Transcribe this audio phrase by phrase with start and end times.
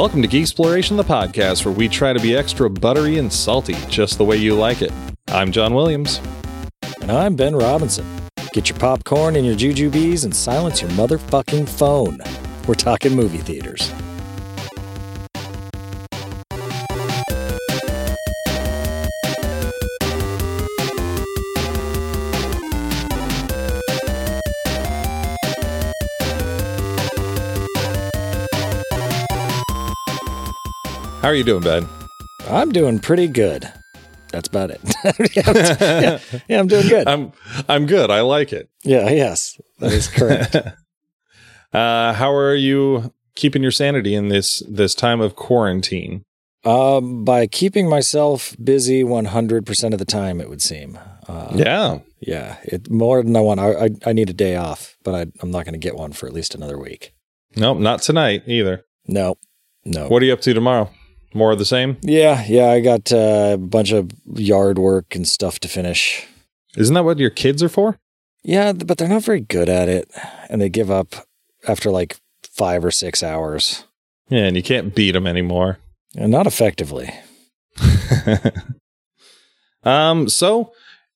[0.00, 3.74] Welcome to Geek Exploration, the podcast where we try to be extra buttery and salty,
[3.90, 4.90] just the way you like it.
[5.28, 6.22] I'm John Williams.
[7.02, 8.06] And I'm Ben Robinson.
[8.54, 12.18] Get your popcorn and your jujubes and silence your motherfucking phone.
[12.66, 13.92] We're talking movie theaters.
[31.30, 31.86] Are you doing, Ben?
[32.48, 33.70] I'm doing pretty good.
[34.32, 34.80] That's about it.
[35.36, 35.42] yeah,
[36.00, 37.06] yeah, yeah, I'm doing good.
[37.08, 37.32] I'm
[37.68, 38.10] I'm good.
[38.10, 38.68] I like it.
[38.84, 40.56] yeah, yes, that is correct.
[41.72, 46.24] Uh, how are you keeping your sanity in this this time of quarantine?
[46.64, 50.98] um, by keeping myself busy 100% of the time, it would seem.
[51.28, 52.00] Uh, Yeah.
[52.18, 53.60] yeah, it more than I want.
[53.60, 56.10] I I, I need a day off, but I, I'm not going to get one
[56.12, 57.14] for at least another week.
[57.54, 58.84] Nope, not tonight either.
[59.06, 59.36] No,
[59.84, 60.08] no.
[60.08, 60.90] What are you up to tomorrow?
[61.34, 61.96] More of the same?
[62.02, 66.26] Yeah, yeah, I got uh, a bunch of yard work and stuff to finish.
[66.76, 67.98] Isn't that what your kids are for?
[68.42, 70.10] Yeah, but they're not very good at it,
[70.48, 71.14] and they give up
[71.68, 73.84] after like five or six hours,
[74.28, 75.78] Yeah, and you can't beat them anymore.
[76.16, 77.12] and not effectively.
[79.84, 80.72] um, so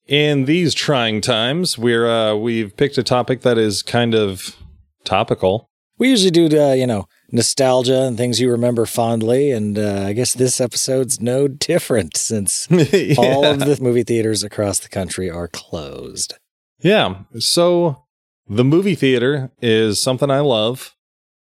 [0.07, 4.57] in these trying times, we're uh, we've picked a topic that is kind of
[5.05, 5.69] topical.
[5.99, 10.13] We usually do, uh, you know, nostalgia and things you remember fondly, and uh, I
[10.13, 12.69] guess this episode's no different since
[13.19, 16.35] all of the movie theaters across the country are closed.
[16.81, 17.23] Yeah.
[17.39, 18.05] So
[18.49, 20.95] the movie theater is something I love.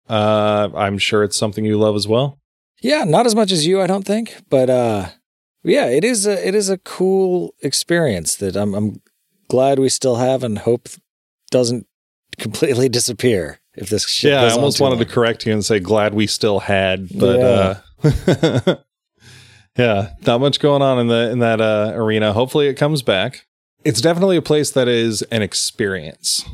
[0.09, 2.39] Uh, I'm sure it's something you love as well.
[2.81, 5.09] Yeah, not as much as you, I don't think, but uh,
[5.65, 9.03] yeah, it is a it is a cool experience that I'm I'm
[9.49, 10.89] glad we still have and hope
[11.51, 11.87] doesn't
[12.39, 15.07] completely disappear if this shit yeah, I almost wanted long.
[15.07, 17.75] to correct you and say glad we still had, but uh
[19.79, 22.33] yeah, not much going on in the in that uh, arena.
[22.33, 23.47] Hopefully, it comes back.
[23.85, 26.45] It's definitely a place that is an experience.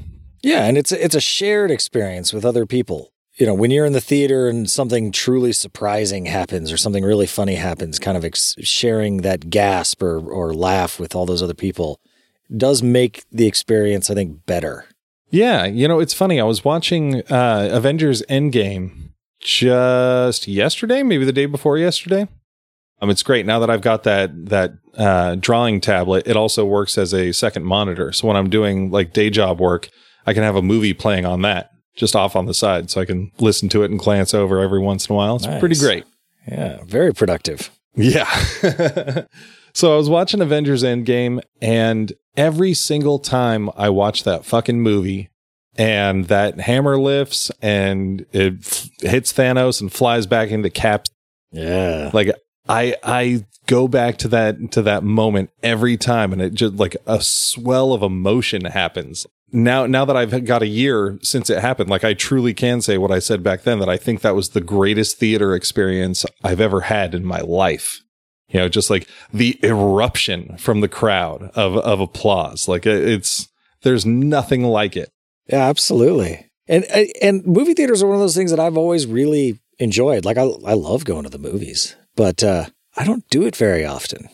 [0.42, 3.12] Yeah, and it's a, it's a shared experience with other people.
[3.34, 7.26] You know, when you're in the theater and something truly surprising happens or something really
[7.26, 11.54] funny happens, kind of ex- sharing that gasp or or laugh with all those other
[11.54, 12.00] people
[12.54, 14.86] does make the experience, I think, better.
[15.30, 16.40] Yeah, you know, it's funny.
[16.40, 22.28] I was watching uh, Avengers Endgame just yesterday, maybe the day before yesterday.
[23.00, 26.26] Um, it's great now that I've got that that uh, drawing tablet.
[26.26, 28.12] It also works as a second monitor.
[28.12, 29.88] So when I'm doing like day job work,
[30.26, 33.04] I can have a movie playing on that just off on the side, so I
[33.04, 35.36] can listen to it and glance over every once in a while.
[35.36, 35.60] It's Nice.
[35.60, 36.04] pretty great.
[36.46, 37.70] Yeah, very productive.
[37.94, 38.28] Yeah.
[39.78, 45.30] so I was watching Avengers Endgame, and every single time I watch that fucking movie
[45.76, 51.10] and that hammer lifts and it f- hits Thanos and flies back into Cap's
[51.52, 52.10] Yeah.
[52.12, 52.32] like
[52.68, 56.96] I I go back to that to that moment every time and it just like
[57.06, 59.24] a swell of emotion happens.
[59.52, 62.98] Now now that I've got a year since it happened, like I truly can say
[62.98, 66.60] what I said back then that I think that was the greatest theater experience I've
[66.60, 68.00] ever had in my life.
[68.48, 72.66] You know, just like the eruption from the crowd of of applause.
[72.68, 73.48] Like it's
[73.82, 75.10] there's nothing like it.
[75.48, 76.50] Yeah, absolutely.
[76.66, 76.84] And
[77.22, 80.24] and movie theaters are one of those things that I've always really enjoyed.
[80.24, 82.66] Like I I love going to the movies, but uh,
[82.96, 84.28] I don't do it very often.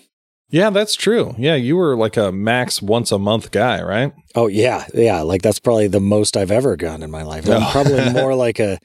[0.51, 1.35] Yeah, that's true.
[1.37, 4.13] Yeah, you were like a max once a month guy, right?
[4.37, 5.23] Oh yeah, yeah.
[5.23, 7.49] Like that's probably the most I've ever gone in my life.
[7.49, 7.69] I'm Oh.
[7.73, 8.79] probably more like a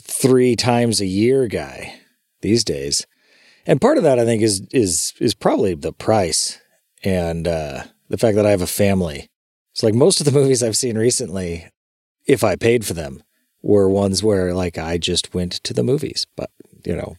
[0.00, 1.94] three times a year guy
[2.42, 3.06] these days.
[3.66, 6.60] And part of that I think is is is probably the price
[7.02, 9.28] and uh, the fact that I have a family.
[9.72, 11.66] It's like most of the movies I've seen recently,
[12.26, 13.22] if I paid for them,
[13.62, 16.50] were ones where like I just went to the movies, but
[16.84, 17.16] you know,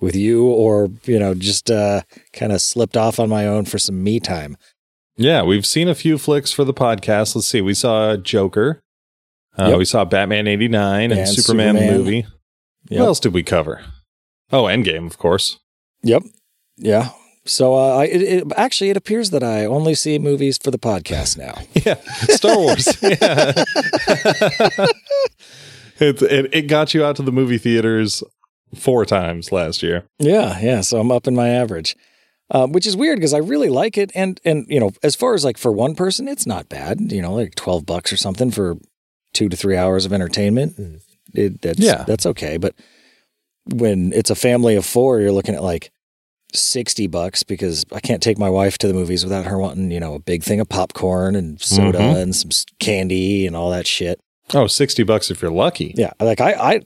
[0.00, 2.02] with you or you know just uh,
[2.32, 4.56] kind of slipped off on my own for some me time.
[5.16, 7.34] Yeah, we've seen a few flicks for the podcast.
[7.34, 7.62] Let's see.
[7.62, 8.80] We saw Joker.
[9.58, 9.78] Uh, Yep.
[9.78, 11.96] We saw Batman 89 and, And Superman, Superman.
[11.96, 12.26] movie.
[12.90, 13.00] Yep.
[13.00, 13.82] What else did we cover?
[14.52, 15.58] Oh, Endgame, of course.
[16.06, 16.22] Yep.
[16.76, 17.10] Yeah.
[17.44, 20.78] So uh, I, it, it, actually, it appears that I only see movies for the
[20.78, 21.54] podcast now.
[21.86, 21.94] Yeah,
[22.34, 22.86] Star Wars.
[23.02, 23.52] yeah.
[25.98, 28.22] it, it, it got you out to the movie theaters
[28.74, 30.04] four times last year.
[30.18, 30.80] yeah, yeah.
[30.80, 31.96] So I'm up in my average,
[32.50, 35.34] uh, which is weird because I really like it, and and you know, as far
[35.34, 37.12] as like for one person, it's not bad.
[37.12, 38.76] You know, like twelve bucks or something for
[39.32, 41.00] two to three hours of entertainment.
[41.34, 42.04] It, that's Yeah.
[42.06, 42.56] that's okay.
[42.56, 42.74] But
[43.72, 45.90] when it's a family of four, you're looking at like
[46.56, 50.00] 60 bucks because I can't take my wife to the movies without her wanting, you
[50.00, 52.22] know, a big thing of popcorn and soda Mhm.
[52.22, 54.20] and some candy and all that shit.
[54.54, 55.92] Oh, 60 bucks if you're lucky.
[55.96, 56.12] Yeah.
[56.20, 56.80] Like I, I,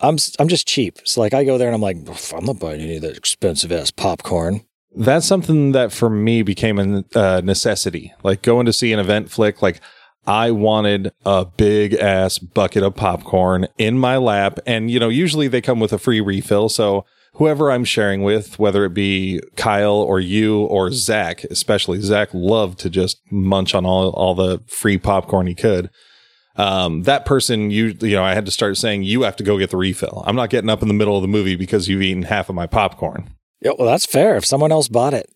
[0.00, 0.98] I'm I'm just cheap.
[1.04, 1.96] So like I go there and I'm like,
[2.34, 4.62] I'm not buying any of that expensive ass popcorn.
[4.96, 8.12] That's something that for me became a uh, necessity.
[8.22, 9.80] Like going to see an event flick, like
[10.26, 14.58] I wanted a big ass bucket of popcorn in my lap.
[14.66, 16.68] And, you know, usually they come with a free refill.
[16.68, 17.04] So
[17.34, 22.78] whoever I'm sharing with, whether it be Kyle or you or Zach, especially Zach loved
[22.80, 25.90] to just munch on all, all the free popcorn he could.
[26.56, 29.58] Um, that person, you, you know, I had to start saying, you have to go
[29.58, 30.22] get the refill.
[30.26, 32.54] I'm not getting up in the middle of the movie because you've eaten half of
[32.54, 33.30] my popcorn.
[33.60, 34.36] Yeah, well, that's fair.
[34.36, 35.28] If someone else bought it,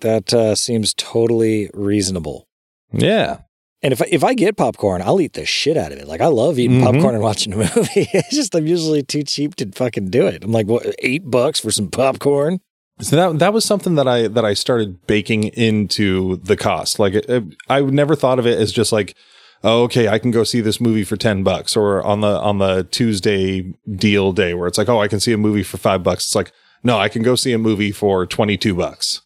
[0.00, 2.48] that uh, seems totally reasonable.
[2.92, 3.38] Yeah.
[3.84, 6.08] And if I, if I get popcorn, I'll eat the shit out of it.
[6.08, 6.84] Like I love eating Mhm.
[6.84, 8.08] popcorn and watching a movie.
[8.14, 10.42] it's just I'm usually too cheap to fucking do it.
[10.42, 12.60] I'm like, what, eight bucks for some popcorn?
[13.00, 16.98] So that that was something that I that I started baking into the cost.
[16.98, 19.14] Like it, I never thought of it as just like,
[19.62, 22.58] oh, okay, I can go see this movie for ten bucks, or on the on
[22.58, 26.02] the Tuesday deal day where it's like, oh, I can see a movie for five
[26.02, 26.24] bucks.
[26.26, 26.52] It's like,
[26.84, 29.20] no, I can go see a movie for twenty two bucks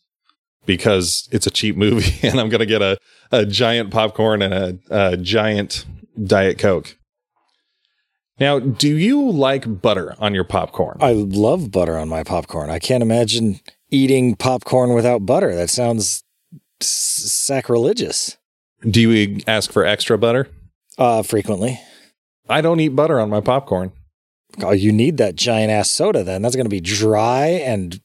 [0.66, 2.96] because it's a cheap movie, and I'm gonna get a
[3.30, 4.78] a giant popcorn and a,
[5.12, 5.84] a giant
[6.22, 6.96] diet coke.
[8.40, 10.98] Now, do you like butter on your popcorn?
[11.00, 12.70] I love butter on my popcorn.
[12.70, 13.60] I can't imagine
[13.90, 15.54] eating popcorn without butter.
[15.56, 16.22] That sounds
[16.80, 18.36] s- sacrilegious.
[18.88, 20.48] Do you ask for extra butter?
[20.96, 21.80] Uh, frequently.
[22.48, 23.90] I don't eat butter on my popcorn.
[24.62, 26.40] Oh, you need that giant ass soda then.
[26.42, 28.00] That's going to be dry and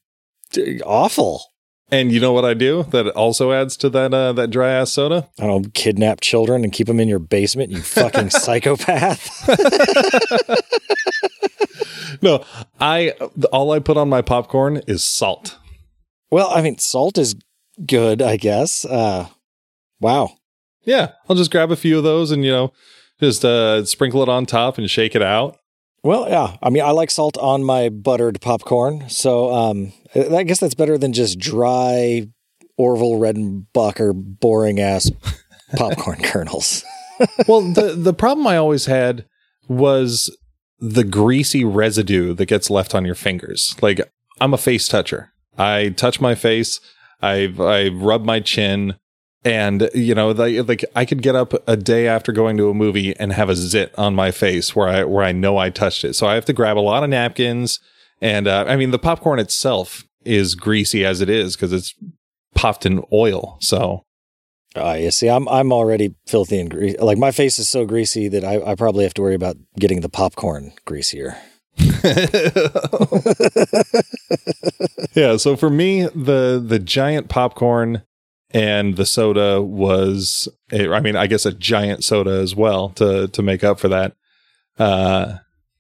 [0.84, 1.44] awful.
[1.94, 4.94] And you know what I do that also adds to that uh, that dry ass
[4.94, 5.30] soda?
[5.40, 9.30] I don't kidnap children and keep them in your basement, you fucking psychopath.
[12.22, 12.45] No,
[12.80, 13.10] I
[13.51, 15.57] all I put on my popcorn is salt.
[16.31, 17.36] well, I mean, salt is
[17.86, 18.86] good, I guess.
[18.86, 19.28] Uh,
[20.00, 20.38] wow.
[20.86, 22.72] Yeah, I'll just grab a few of those and you know
[23.19, 25.57] just uh, sprinkle it on top and shake it out.
[26.04, 26.56] Well, yeah.
[26.62, 29.10] I mean, I like salt on my buttered popcorn.
[29.10, 32.27] So um, I guess that's better than just dry
[32.77, 35.12] Orville Redenbacher boring ass
[35.75, 36.83] popcorn kernels.
[37.48, 39.25] well, the the problem I always had
[39.68, 40.36] was
[40.80, 43.75] the greasy residue that gets left on your fingers.
[43.81, 44.01] Like
[44.42, 45.31] I'm a face toucher.
[45.57, 46.80] I touch my face.
[47.21, 48.95] I I rub my chin,
[49.45, 52.74] and you know, like, like I could get up a day after going to a
[52.74, 56.04] movie and have a zit on my face where I where I know I touched
[56.04, 56.13] it.
[56.13, 57.80] So I have to grab a lot of napkins,
[58.24, 61.94] and uh, I mean the popcorn itself is greasy as it is because it's
[62.56, 63.58] popped in oil.
[63.60, 64.06] So
[64.75, 66.98] Uh, you see, I'm I'm already filthy and greasy.
[66.98, 70.02] Like my face is so greasy that I, I probably have to worry about getting
[70.02, 71.38] the popcorn greasier.
[75.16, 78.04] yeah so for me the the giant popcorn
[78.52, 83.28] and the soda was a, i mean i guess a giant soda as well to
[83.30, 84.16] to make up for that
[84.78, 85.38] uh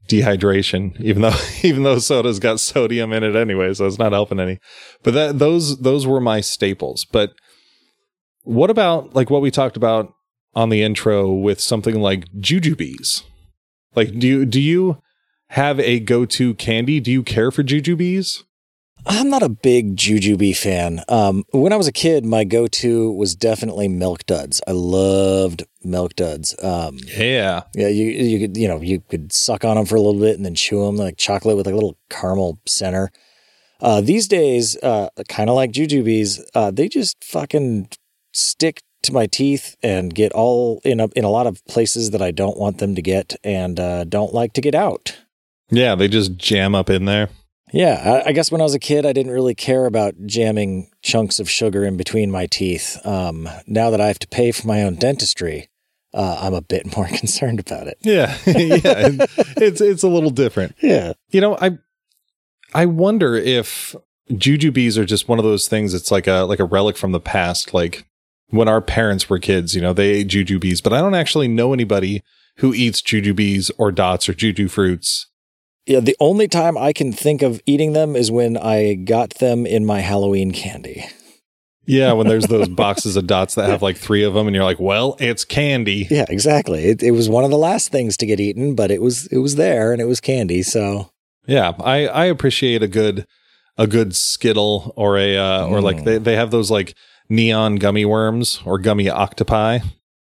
[0.07, 4.39] dehydration even though even though soda's got sodium in it anyway so it's not helping
[4.39, 4.59] any.
[5.01, 7.05] But that those those were my staples.
[7.05, 7.31] But
[8.43, 10.13] what about like what we talked about
[10.55, 13.23] on the intro with something like jujubes
[13.95, 14.97] like do you do you
[15.53, 16.99] have a go-to candy?
[16.99, 18.43] Do you care for jujubes
[19.05, 21.01] I'm not a big Jujube fan.
[21.09, 24.61] Um, when I was a kid, my go-to was definitely Milk Duds.
[24.67, 26.55] I loved Milk Duds.
[26.63, 30.01] Um, yeah yeah, you you could you know you could suck on them for a
[30.01, 33.11] little bit and then chew them like chocolate with like a little caramel center.
[33.81, 37.89] Uh, these days, uh, kind of like Jujubes, uh, they just fucking
[38.31, 42.21] stick to my teeth and get all in a, in a lot of places that
[42.21, 45.17] I don't want them to get and uh, don't like to get out.
[45.69, 47.27] Yeah, they just jam up in there.
[47.73, 50.91] Yeah, I, I guess when I was a kid, I didn't really care about jamming
[51.01, 52.99] chunks of sugar in between my teeth.
[53.03, 55.69] Um, now that I have to pay for my own dentistry,
[56.13, 57.97] uh, I'm a bit more concerned about it.
[58.01, 59.25] Yeah, yeah,
[59.57, 60.75] it's it's a little different.
[60.81, 61.13] Yeah.
[61.31, 61.79] You know, I
[62.73, 63.95] I wonder if
[64.31, 65.93] jujubes are just one of those things.
[65.95, 67.73] It's like a like a relic from the past.
[67.73, 68.05] Like
[68.49, 71.73] when our parents were kids, you know, they ate jujubes, but I don't actually know
[71.73, 72.21] anybody
[72.57, 75.27] who eats jujubes or dots or juju fruits.
[75.85, 79.65] Yeah, the only time I can think of eating them is when I got them
[79.65, 81.05] in my Halloween candy.
[81.85, 84.63] Yeah, when there's those boxes of dots that have like three of them, and you're
[84.63, 86.07] like, well, it's candy.
[86.09, 86.85] Yeah, exactly.
[86.85, 89.39] It, it was one of the last things to get eaten, but it was it
[89.39, 90.63] was there and it was candy.
[90.63, 91.09] So
[91.45, 93.27] Yeah, I I appreciate a good
[93.77, 96.03] a good skittle or a uh, or like Mm.
[96.05, 96.95] they they have those like
[97.27, 99.79] neon gummy worms or gummy octopi.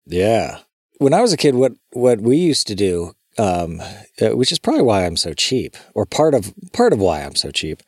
[0.06, 0.58] yeah,
[0.98, 3.80] when I was a kid, what what we used to do, um,
[4.20, 7.34] uh, which is probably why I'm so cheap, or part of part of why I'm
[7.36, 7.82] so cheap,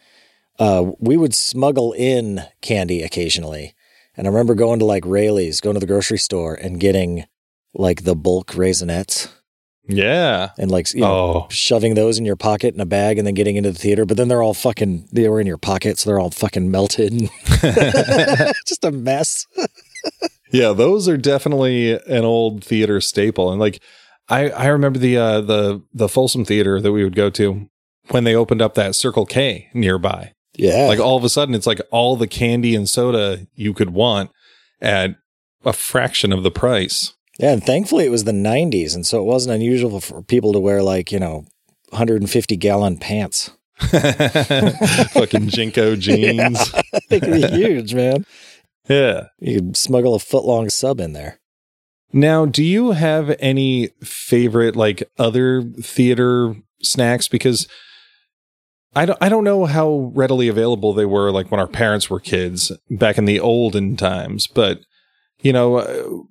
[0.59, 3.75] uh, we would smuggle in candy occasionally.
[4.17, 7.25] And I remember going to like Raley's, going to the grocery store and getting
[7.75, 9.28] like the bulk Raisinets.
[9.90, 10.50] Yeah.
[10.59, 13.33] and like you know, Oh, shoving those in your pocket in a bag and then
[13.35, 14.05] getting into the theater.
[14.05, 17.12] But then they're all fucking they were in your pocket, so they're all fucking melted.
[18.67, 19.47] Just a mess.
[20.52, 20.73] yeah.
[20.73, 23.50] Those are definitely an old theater staple.
[23.50, 23.81] And like,
[24.29, 27.69] I, I remember the, uh, the, the Folsom Theater that we would go to
[28.09, 30.33] when they opened up that Circle K nearby.
[30.55, 33.91] Yeah, Like all of a sudden, it's like all the candy and soda you could
[33.91, 34.31] want
[34.81, 35.17] at
[35.65, 37.15] a fraction of the price.
[37.39, 37.53] yeah.
[37.53, 40.83] And thankfully, it was the '90s, and so it wasn't unusual for people to wear
[40.83, 41.45] like you know
[41.91, 43.51] 150 gallon pants.
[43.79, 46.73] Fucking JNCO jeans.
[47.09, 48.25] they could be huge, man.
[48.89, 49.29] Yeah.
[49.39, 51.38] You could smuggle a foot long sub in there.
[52.12, 57.29] Now, do you have any favorite like other theater snacks?
[57.29, 57.69] Because
[58.97, 62.21] I don't, I don't know how readily available they were like when our parents were
[62.21, 64.81] kids back in the olden times, but
[65.43, 66.23] you know, uh,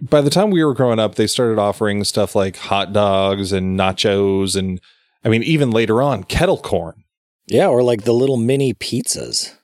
[0.00, 3.78] by the time we were growing up, they started offering stuff like hot dogs and
[3.78, 4.80] nachos and
[5.24, 7.04] I mean, even later on, kettle corn.
[7.46, 9.56] Yeah, or like the little mini pizzas.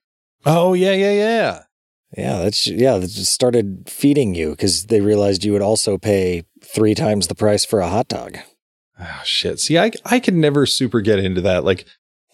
[0.46, 1.62] Oh, yeah, yeah, yeah.
[2.16, 2.96] Yeah, that's yeah.
[2.98, 7.34] That just started feeding you because they realized you would also pay three times the
[7.34, 8.38] price for a hot dog.
[8.98, 9.60] Oh shit.
[9.60, 11.64] See, I I can never super get into that.
[11.64, 11.84] Like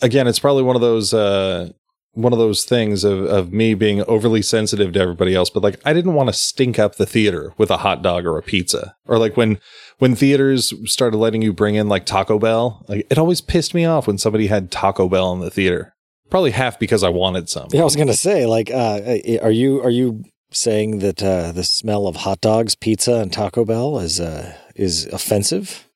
[0.00, 1.71] again, it's probably one of those uh
[2.12, 5.81] one of those things of of me being overly sensitive to everybody else, but like
[5.85, 8.95] I didn't want to stink up the theater with a hot dog or a pizza.
[9.07, 9.59] Or like when
[9.99, 13.85] when theaters started letting you bring in like Taco Bell, like it always pissed me
[13.85, 15.94] off when somebody had Taco Bell in the theater.
[16.35, 17.69] Probably half because I wanted some.
[17.71, 21.62] Yeah, I was gonna say, like, uh, are you are you saying that uh, the
[21.62, 25.88] smell of hot dogs, pizza, and Taco Bell is uh, is offensive?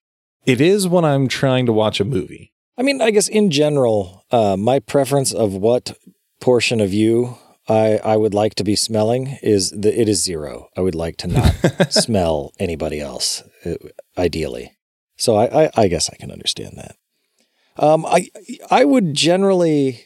[0.46, 2.52] It is when I'm trying to watch a movie.
[2.76, 5.98] I mean, I guess in general, uh, my preference of what
[6.40, 7.36] portion of you
[7.68, 10.68] I, I would like to be smelling is that it is zero.
[10.76, 11.52] I would like to not
[11.92, 13.74] smell anybody else, uh,
[14.16, 14.76] ideally.
[15.16, 16.94] So I, I, I guess I can understand that.
[17.76, 18.28] Um, I
[18.70, 20.04] I would generally,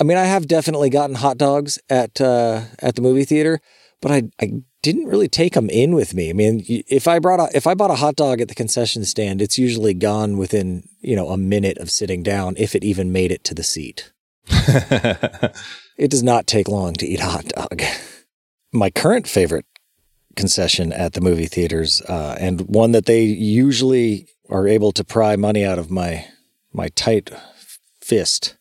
[0.00, 3.60] I mean, I have definitely gotten hot dogs at uh, at the movie theater,
[4.00, 6.30] but I I didn't really take them in with me.
[6.30, 9.04] I mean, if I brought a, if I bought a hot dog at the concession
[9.04, 13.12] stand, it's usually gone within you know a minute of sitting down, if it even
[13.12, 14.12] made it to the seat.
[15.98, 17.82] It does not take long to eat a hot dog.
[18.72, 19.66] My current favorite
[20.36, 25.34] concession at the movie theaters, uh, and one that they usually are able to pry
[25.34, 26.26] money out of my
[26.72, 27.30] my tight
[28.00, 28.56] fist.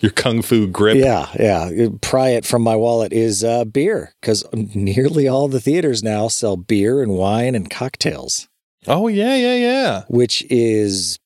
[0.00, 0.98] Your kung fu grip.
[0.98, 1.88] Yeah, yeah.
[2.02, 6.56] Pry it from my wallet is uh, beer because nearly all the theaters now sell
[6.56, 8.48] beer and wine and cocktails,
[8.86, 10.02] Oh yeah, yeah, yeah.
[10.08, 11.18] which is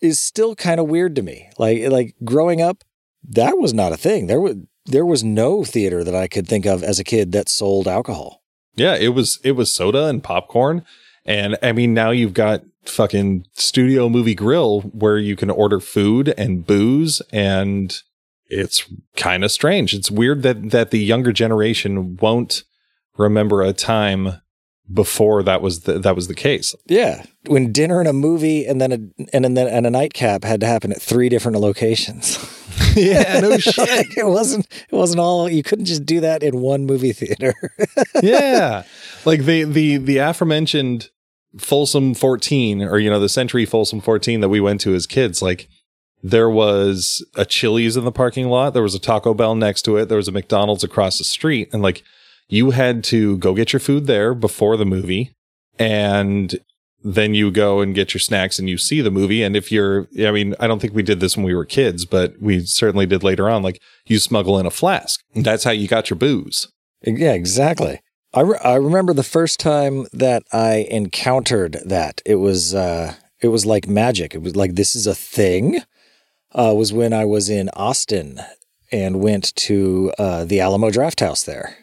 [0.00, 1.48] is still kind of weird to me.
[1.58, 2.84] Like like growing up,
[3.28, 4.28] that was not a thing.
[4.28, 7.48] There was there was no theater that I could think of as a kid that
[7.48, 8.42] sold alcohol.
[8.76, 10.84] Yeah, it was it was soda and popcorn.
[11.24, 16.34] And I mean now you've got fucking studio movie grill where you can order food
[16.36, 18.00] and booze and
[18.52, 18.84] it's
[19.16, 19.94] kind of strange.
[19.94, 22.64] It's weird that that the younger generation won't
[23.16, 24.40] remember a time
[24.92, 26.74] before that was the, that was the case.
[26.86, 28.98] Yeah, when dinner and a movie and then a
[29.32, 32.38] and then and a nightcap had to happen at three different locations.
[32.96, 34.16] yeah, no shit.
[34.16, 37.54] it wasn't it wasn't all you couldn't just do that in one movie theater.
[38.22, 38.84] yeah.
[39.24, 41.10] Like the the the aforementioned
[41.58, 45.42] Folsom 14 or you know the Century Folsom 14 that we went to as kids
[45.42, 45.68] like
[46.22, 49.96] there was a Chili's in the parking lot, there was a Taco Bell next to
[49.96, 52.02] it, there was a McDonald's across the street and like
[52.48, 55.32] you had to go get your food there before the movie
[55.78, 56.58] and
[57.04, 60.06] then you go and get your snacks and you see the movie and if you're
[60.20, 63.06] I mean I don't think we did this when we were kids but we certainly
[63.06, 65.20] did later on like you smuggle in a flask.
[65.34, 66.68] That's how you got your booze.
[67.04, 68.00] yeah, exactly.
[68.34, 72.22] I, re- I remember the first time that I encountered that.
[72.24, 74.34] It was uh, it was like magic.
[74.34, 75.82] It was like this is a thing.
[76.54, 78.38] Uh, was when I was in Austin
[78.90, 81.76] and went to uh, the Alamo Drafthouse there.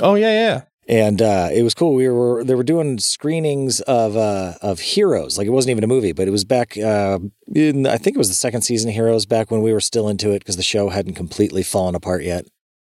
[0.00, 0.62] Oh yeah, yeah.
[0.88, 1.94] and uh, it was cool.
[1.94, 5.36] We were they were doing screenings of uh, of Heroes.
[5.38, 7.18] Like it wasn't even a movie, but it was back uh,
[7.54, 10.08] in I think it was the second season of Heroes back when we were still
[10.08, 12.46] into it because the show hadn't completely fallen apart yet.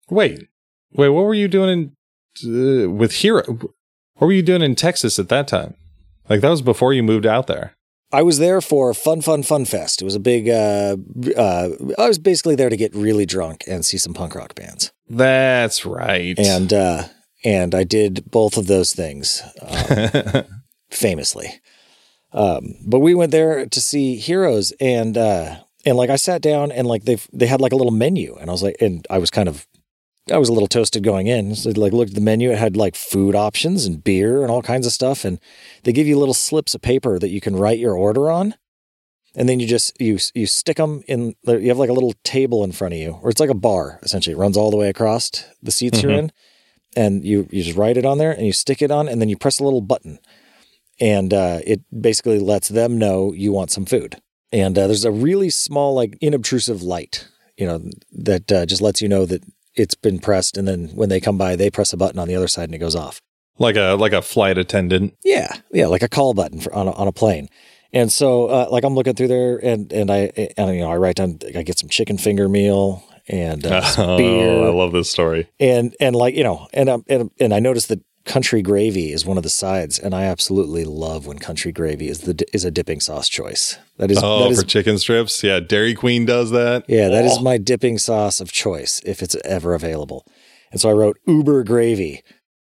[0.08, 0.48] Wait,
[0.92, 1.08] wait.
[1.08, 1.94] What were you doing
[2.44, 3.42] in, uh, with Hero?
[4.14, 5.74] What were you doing in Texas at that time?
[6.28, 7.74] Like that was before you moved out there.
[8.12, 10.02] I was there for Fun Fun Fun Fest.
[10.02, 10.48] It was a big.
[10.48, 10.96] Uh,
[11.36, 14.92] uh, I was basically there to get really drunk and see some punk rock bands,
[15.08, 16.38] That's right.
[16.38, 17.04] and uh,
[17.44, 19.42] and I did both of those things.
[19.62, 20.44] Um,
[20.90, 21.60] famously.
[22.32, 26.72] Um, but we went there to see Heroes, and uh, and like I sat down
[26.72, 29.18] and like they they had like a little menu, and I was like, and I
[29.18, 29.66] was kind of
[30.32, 31.54] I was a little toasted going in.
[31.54, 34.62] So like looked at the menu, it had like food options and beer and all
[34.62, 35.24] kinds of stuff.
[35.24, 35.40] And
[35.84, 38.54] they give you little slips of paper that you can write your order on.
[39.34, 41.34] And then you just you you stick them in.
[41.46, 44.00] You have like a little table in front of you, or it's like a bar
[44.02, 44.34] essentially.
[44.34, 45.30] It runs all the way across
[45.62, 46.18] the seats you're Mhm.
[46.18, 46.32] in,
[46.96, 49.28] and you you just write it on there, and you stick it on, and then
[49.28, 50.18] you press a little button,
[50.98, 54.20] and uh, it basically lets them know you want some food.
[54.50, 59.00] And uh, there's a really small, like inobtrusive light, you know, that uh, just lets
[59.00, 59.44] you know that
[59.80, 62.36] it's been pressed, and then when they come by, they press a button on the
[62.36, 63.20] other side, and it goes off.
[63.58, 65.14] Like a like a flight attendant.
[65.24, 67.48] Yeah, yeah, like a call button for, on a, on a plane.
[67.92, 70.96] And so, uh, like, I'm looking through there, and and I and you know I
[70.96, 75.10] write down I get some chicken finger meal and uh, Oh, beer, I love this
[75.10, 75.48] story.
[75.58, 79.24] and and like you know, and um, and and I noticed that country gravy is
[79.24, 82.70] one of the sides, and I absolutely love when country gravy is the is a
[82.70, 83.76] dipping sauce choice.
[83.98, 85.42] That is Oh, that is for chicken strips.
[85.42, 86.84] Yeah, Dairy Queen does that.
[86.88, 87.42] yeah, that is Oh.
[87.42, 90.24] my dipping sauce of choice if it's ever available.
[90.72, 92.22] And so I wrote Uber gravy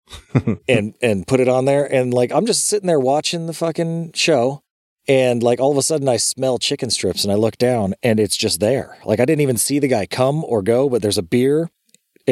[0.68, 4.12] and and put it on there and like I'm just sitting there watching the fucking
[4.14, 4.62] show
[5.08, 8.20] and like all of a sudden I smell chicken strips and I look down and
[8.20, 8.98] it's just there.
[9.06, 11.70] Like I didn't even see the guy come or go, but there's a beer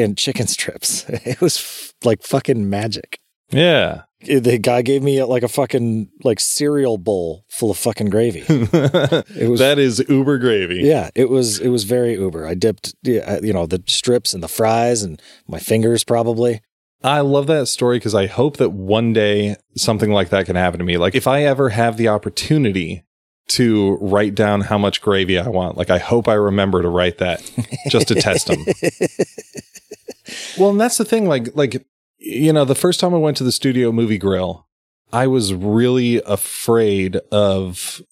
[0.02, 1.04] and chicken strips.
[1.08, 3.18] It was f- like fucking magic.
[3.50, 4.02] Yeah.
[4.20, 8.44] The guy gave me like a fucking like cereal bowl full of fucking gravy.
[8.48, 10.80] it was- that is Uber gravy.
[10.82, 12.46] Yeah, it was it was very uber.
[12.46, 16.60] I dipped uh, you know the strips and the fries and my fingers probably.
[17.04, 20.78] I love that story because I hope that one day something like that can happen
[20.80, 20.96] to me.
[20.98, 23.04] Like if I ever have the opportunity
[23.50, 27.18] to write down how much gravy I want, like I hope I remember to write
[27.18, 27.40] that
[27.88, 28.58] just to test them.
[30.58, 31.26] Well, and that's the thing.
[31.26, 31.86] Like, like
[32.18, 34.66] you know, the first time I went to the studio movie grill,
[35.12, 38.02] I was really afraid of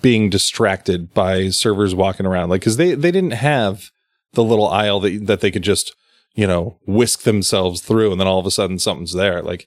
[0.00, 3.90] being distracted by servers walking around, like because they they didn't have
[4.32, 5.94] the little aisle that that they could just
[6.34, 9.42] you know whisk themselves through, and then all of a sudden something's there.
[9.42, 9.66] Like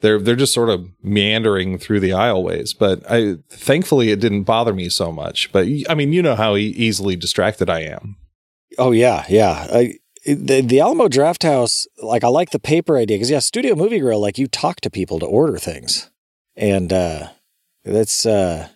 [0.00, 2.76] they're they're just sort of meandering through the aisleways.
[2.78, 5.50] But I thankfully it didn't bother me so much.
[5.52, 8.16] But I mean, you know how easily distracted I am.
[8.78, 9.66] Oh yeah, yeah.
[9.72, 13.98] I, the the Alamo Drafthouse, like I like the paper idea because yeah, Studio Movie
[13.98, 16.10] Grill, like you talk to people to order things,
[16.56, 17.28] and uh,
[17.84, 18.68] that's uh,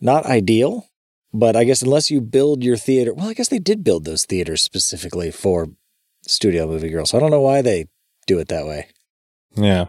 [0.00, 0.88] not ideal.
[1.34, 4.26] But I guess unless you build your theater, well, I guess they did build those
[4.26, 5.68] theaters specifically for
[6.26, 7.88] Studio Movie Grill, so I don't know why they
[8.26, 8.88] do it that way.
[9.56, 9.86] Yeah.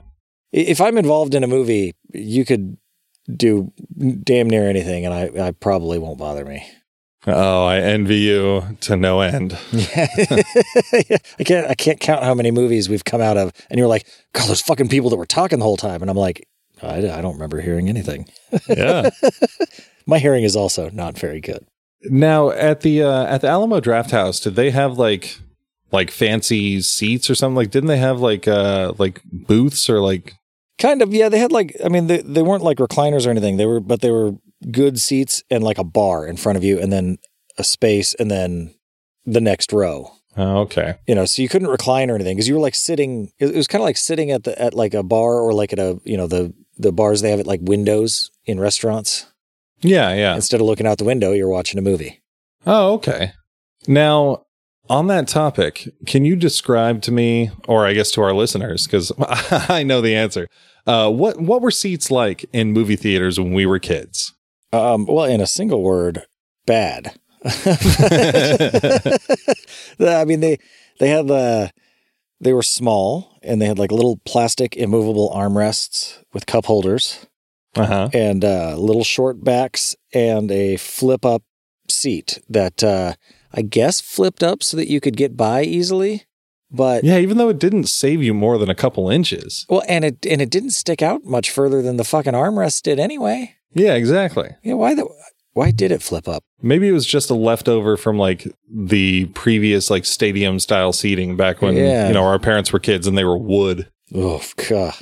[0.52, 2.78] If I'm involved in a movie, you could
[3.36, 3.72] do
[4.24, 6.66] damn near anything, and I, I probably won't bother me.
[7.26, 9.58] Oh, I envy you to no end.
[9.72, 10.08] Yeah.
[11.40, 14.06] I can't I can't count how many movies we've come out of and you're like,
[14.34, 16.02] God, those fucking people that were talking the whole time.
[16.02, 16.48] And I'm like,
[16.82, 18.28] I, I don't remember hearing anything.
[18.68, 19.10] Yeah.
[20.06, 21.66] My hearing is also not very good.
[22.04, 25.38] now at the uh, at the Alamo Drafthouse, did they have like
[25.92, 27.56] like fancy seats or something?
[27.56, 30.34] Like, didn't they have like uh like booths or like?
[30.80, 31.30] Kind of, yeah.
[31.30, 33.58] They had like, I mean, they, they weren't like recliners or anything.
[33.58, 34.32] They were, but they were
[34.72, 37.18] good seats and like a bar in front of you and then
[37.58, 38.74] a space and then
[39.26, 40.12] the next row.
[40.36, 40.96] Oh, okay.
[41.08, 43.32] You know, so you couldn't recline or anything because you were like sitting.
[43.38, 45.80] It was kind of like sitting at the at like a bar or like at
[45.80, 49.28] a you know the the bars they have at like windows in restaurants.
[49.82, 50.36] Yeah, yeah.
[50.36, 52.22] Instead of looking out the window, you're watching a movie.
[52.66, 53.34] Oh, okay.
[53.88, 54.46] Now,
[54.90, 59.12] on that topic, can you describe to me, or I guess to our listeners, because
[59.70, 60.48] I know the answer.
[60.88, 64.34] Uh, what what were seats like in movie theaters when we were kids?
[64.74, 66.26] Um, well, in a single word,
[66.66, 67.20] bad.
[67.46, 67.50] I
[70.26, 70.58] mean, they
[71.00, 71.72] they had the
[72.40, 77.26] they were small and they had like little plastic immovable armrests with cup holders
[77.76, 78.10] Uh huh.
[78.14, 81.44] and uh, little short backs and a flip up
[81.90, 83.14] seat that uh,
[83.54, 86.24] I guess flipped up so that you could get by easily.
[86.72, 89.66] But Yeah, even though it didn't save you more than a couple inches.
[89.70, 93.00] well, and it and it didn't stick out much further than the fucking armrest did
[93.00, 93.56] anyway.
[93.74, 94.50] Yeah, exactly.
[94.64, 95.08] Yeah, why the
[95.54, 96.44] why did it flip up?
[96.62, 101.62] Maybe it was just a leftover from like the previous like stadium style seating back
[101.62, 102.08] when Yeah.
[102.08, 103.90] you know our parents were kids and they were wood.
[104.16, 104.94] Oh god.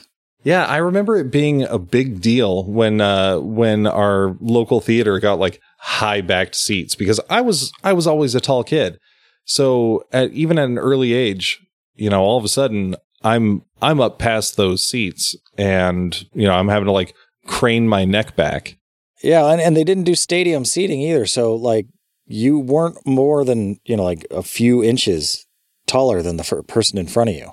[0.44, 5.40] Yeah, I remember it being a big deal when uh when our local theater got
[5.40, 8.98] like high backed seats because I was I was always a tall kid.
[9.46, 11.60] So at even at an early age,
[11.96, 16.54] you know, all of a sudden I'm I'm up past those seats and you know,
[16.54, 17.14] I'm having to like
[17.52, 18.78] crane my neck back.
[19.22, 21.26] Yeah, and, and they didn't do stadium seating either.
[21.26, 21.88] So like
[22.26, 25.46] you weren't more than, you know, like a few inches
[25.86, 27.52] taller than the fir- person in front of you.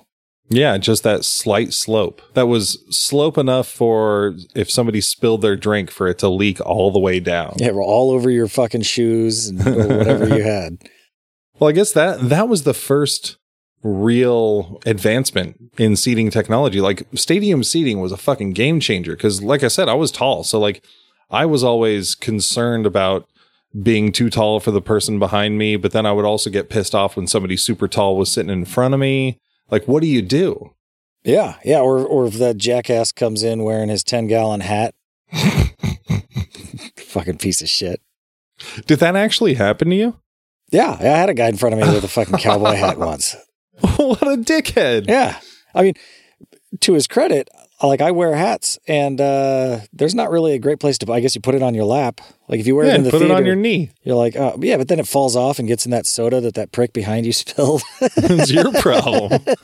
[0.50, 2.22] Yeah, just that slight slope.
[2.32, 6.90] That was slope enough for if somebody spilled their drink for it to leak all
[6.90, 7.56] the way down.
[7.58, 10.78] Yeah, we're all over your fucking shoes and whatever you had.
[11.58, 13.36] Well, I guess that that was the first
[13.82, 16.80] real advancement in seating technology.
[16.80, 20.44] Like stadium seating was a fucking game changer because, like I said, I was tall.
[20.44, 20.84] So, like,
[21.30, 23.28] I was always concerned about
[23.82, 26.94] being too tall for the person behind me, but then I would also get pissed
[26.94, 29.38] off when somebody super tall was sitting in front of me.
[29.70, 30.74] Like, what do you do?
[31.24, 31.80] Yeah, yeah.
[31.80, 34.94] Or or if that jackass comes in wearing his ten gallon hat,
[36.96, 38.00] fucking piece of shit.
[38.86, 40.16] Did that actually happen to you?
[40.70, 43.36] Yeah, I had a guy in front of me with a fucking cowboy hat once.
[43.96, 45.06] what a dickhead.
[45.08, 45.38] Yeah,
[45.74, 45.94] I mean,
[46.80, 47.48] to his credit,
[47.82, 51.12] like I wear hats, and uh, there's not really a great place to.
[51.12, 52.20] I guess you put it on your lap.
[52.48, 53.90] Like if you wear Yeah, it in the put theater, it on your knee.
[54.02, 56.54] you're like, oh yeah, but then it falls off and gets in that soda that
[56.54, 57.82] that prick behind you spilled.
[58.00, 59.42] it's your problem.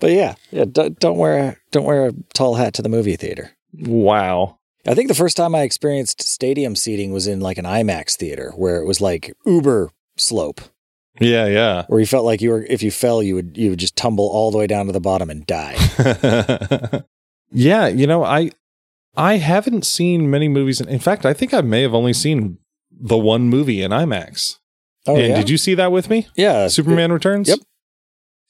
[0.00, 3.16] but yeah, yeah, don't, don't wear a, don't wear a tall hat to the movie
[3.16, 3.52] theater.
[3.78, 4.58] wow.
[4.84, 8.52] I think the first time I experienced stadium seating was in like an IMAX theater
[8.56, 10.60] where it was like uber slope,
[11.20, 11.84] Yeah, yeah.
[11.88, 14.28] where you felt like you were if you fell you would you would just tumble
[14.28, 15.76] all the way down to the bottom and die.
[17.52, 18.50] yeah, you know, I
[19.16, 20.80] I haven't seen many movies.
[20.80, 22.58] In, in fact, I think I may have only seen
[22.90, 24.58] the one movie in IMAX.
[25.06, 26.28] Oh and yeah, did you see that with me?
[26.36, 27.48] yeah, Superman Returns?
[27.48, 27.58] Yep.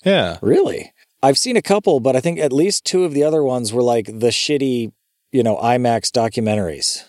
[0.04, 0.38] Yeah.
[0.42, 0.92] Really?
[1.22, 3.82] I've seen a couple, but I think at least two of the other ones were
[3.82, 4.92] like the shitty,
[5.30, 7.04] you know, IMAX documentaries.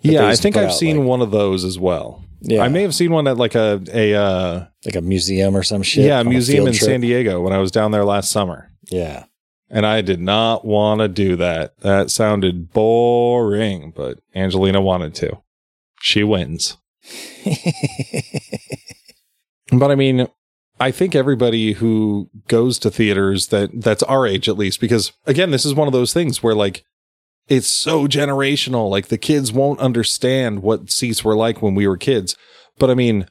[0.00, 2.24] Yeah, I think I've out, seen like- one of those as well.
[2.44, 5.62] Yeah, I may have seen one at like a a uh, like a museum or
[5.62, 6.04] some shit.
[6.04, 6.86] yeah a museum field in trip.
[6.88, 9.24] San Diego when I was down there last summer, Yeah,
[9.70, 11.78] and I did not want to do that.
[11.80, 15.38] That sounded boring, but Angelina wanted to.
[16.00, 16.76] She wins.
[19.74, 20.28] But I mean,
[20.78, 25.50] I think everybody who goes to theaters that that's our age at least, because again,
[25.50, 26.84] this is one of those things where like
[27.48, 28.90] it's so generational.
[28.90, 32.36] Like the kids won't understand what seats were like when we were kids.
[32.78, 33.26] But I mean,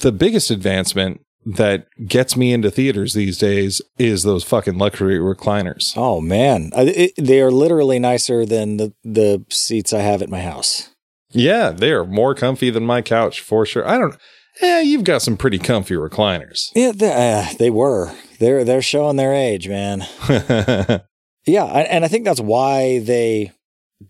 [0.00, 5.92] the biggest advancement that gets me into theaters these days is those fucking luxury recliners.
[5.96, 10.28] Oh man, I, it, they are literally nicer than the the seats I have at
[10.28, 10.90] my house.
[11.30, 13.86] Yeah, they are more comfy than my couch for sure.
[13.86, 14.16] I don't.
[14.60, 16.70] Yeah, you've got some pretty comfy recliners.
[16.74, 18.12] Yeah, they, uh, they were.
[18.40, 20.06] They're they're showing their age, man.
[21.46, 23.52] Yeah, and I think that's why they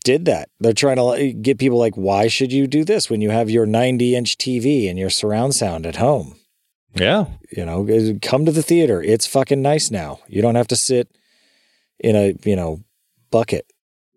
[0.05, 0.49] did that.
[0.59, 3.67] They're trying to get people like, why should you do this when you have your
[3.67, 6.37] 90 inch TV and your surround sound at home?
[6.95, 7.87] yeah, You know,
[8.23, 9.03] come to the theater.
[9.03, 10.21] It's fucking nice now.
[10.29, 11.09] You don't have to sit
[11.99, 12.83] in a you know
[13.31, 13.67] bucket.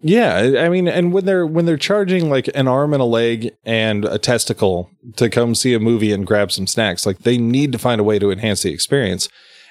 [0.02, 3.06] Yeah, I I mean, and when they're when they're charging like an arm and a
[3.06, 7.38] leg and a testicle to come see a movie and grab some snacks, like they
[7.38, 9.28] need to find a way to enhance the experience.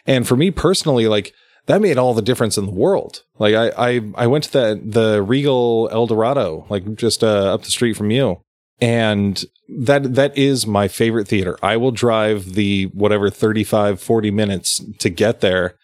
[0.07, 1.33] And for me personally, like
[1.69, 3.23] that made all the difference in the world.
[3.39, 7.63] Like I I, I went to the the Regal El Dorado, like just uh, up
[7.63, 8.41] the street from you,
[8.81, 11.57] and that that is my favorite theater.
[11.63, 15.77] I will drive the whatever 35 40 minutes to get there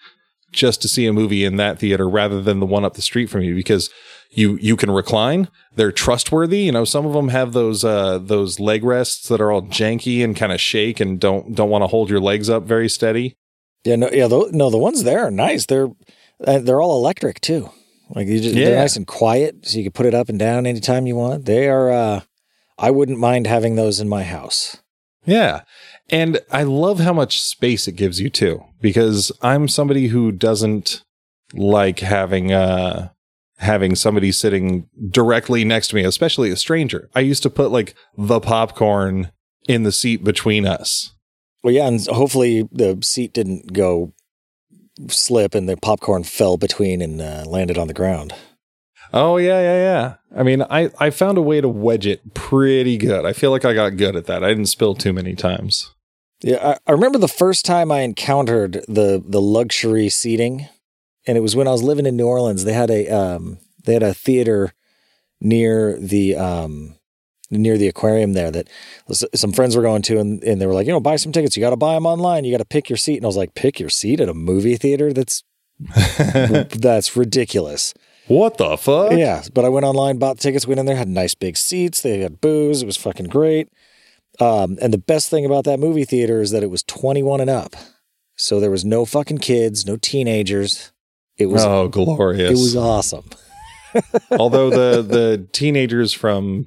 [0.52, 3.26] just to see a movie in that theater rather than the one up the street
[3.26, 3.90] from you because
[4.30, 8.60] you you can recline they're trustworthy you know some of them have those uh those
[8.60, 11.88] leg rests that are all janky and kind of shake and don't don't want to
[11.88, 13.36] hold your legs up very steady
[13.84, 15.66] Yeah, no, yeah, tho- no, the ones there are nice.
[15.66, 15.88] They're
[16.46, 17.70] uh, they're all electric too.
[18.10, 18.66] Like you just Yeah.
[18.70, 21.44] they're nice and quiet, so you can put it up and down anytime you want.
[21.46, 21.90] They are.
[21.90, 22.20] uh
[22.76, 24.78] I wouldn't mind having those in my house.
[25.26, 25.62] yeah
[26.10, 31.02] and i love how much space it gives you too because i'm somebody who doesn't
[31.54, 33.08] like having uh
[33.58, 37.94] having somebody sitting directly next to me especially a stranger i used to put like
[38.18, 39.30] the popcorn
[39.66, 41.13] in the seat between us
[41.64, 44.12] Well, yeah, and hopefully the seat didn't go
[45.08, 48.34] slip and the popcorn fell between and uh, landed on the ground.
[49.14, 50.14] Oh yeah, yeah, yeah.
[50.38, 53.24] I mean, I I found a way to wedge it pretty good.
[53.24, 54.44] I feel like I got good at that.
[54.44, 55.94] I didn't spill too many times.
[56.42, 60.68] Yeah, I, I remember the first time I encountered the the luxury seating,
[61.26, 62.64] and it was when I was living in New Orleans.
[62.64, 64.74] They had a um, they had a theater
[65.40, 66.96] near the um,
[67.50, 68.68] near the aquarium there that
[69.34, 71.56] some friends were going to, and, and they were like, you know, buy some tickets.
[71.56, 72.44] You got to buy them online.
[72.44, 73.16] You got to pick your seat.
[73.16, 75.12] And I was like, pick your seat at a movie theater?
[75.12, 75.42] That's
[76.18, 77.94] that's ridiculous.
[78.28, 79.12] what the fuck?
[79.12, 82.00] Yeah, but I went online, bought tickets, went in there, had nice big seats.
[82.00, 82.82] They had booze.
[82.82, 83.68] It was fucking great.
[84.40, 87.50] Um, and the best thing about that movie theater is that it was 21 and
[87.50, 87.76] up.
[88.36, 90.92] So there was no fucking kids, no teenagers.
[91.36, 92.50] It was Oh, glorious.
[92.50, 93.28] it was awesome.
[94.32, 96.66] Although the the teenagers from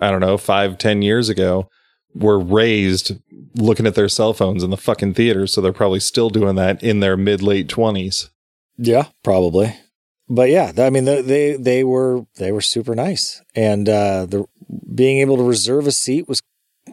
[0.00, 1.68] I don't know five ten years ago
[2.14, 3.12] were raised
[3.54, 6.82] looking at their cell phones in the fucking theater, so they're probably still doing that
[6.82, 8.30] in their mid late twenties.
[8.76, 9.76] Yeah, probably.
[10.28, 13.42] But yeah, I mean they they, they were they were super nice.
[13.54, 14.46] And uh the
[14.94, 16.42] being able to reserve a seat was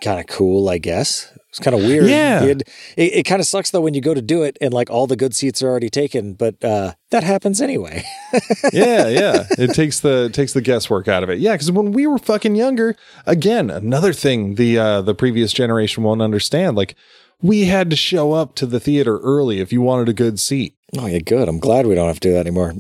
[0.02, 1.32] kind of cool, I guess.
[1.58, 2.06] It's kind of weird.
[2.06, 2.44] Yeah.
[2.44, 2.62] It,
[2.96, 5.08] it, it kind of sucks though when you go to do it and like all
[5.08, 8.04] the good seats are already taken, but uh, that happens anyway.
[8.72, 9.48] yeah, yeah.
[9.58, 11.40] It takes the takes the guesswork out of it.
[11.40, 16.04] Yeah, because when we were fucking younger, again, another thing the uh the previous generation
[16.04, 16.78] won't understand.
[16.78, 16.96] Like
[17.42, 20.76] we had to show up to the theater early if you wanted a good seat.
[20.96, 21.50] Oh, yeah, good.
[21.50, 22.76] I'm glad we don't have to do that anymore.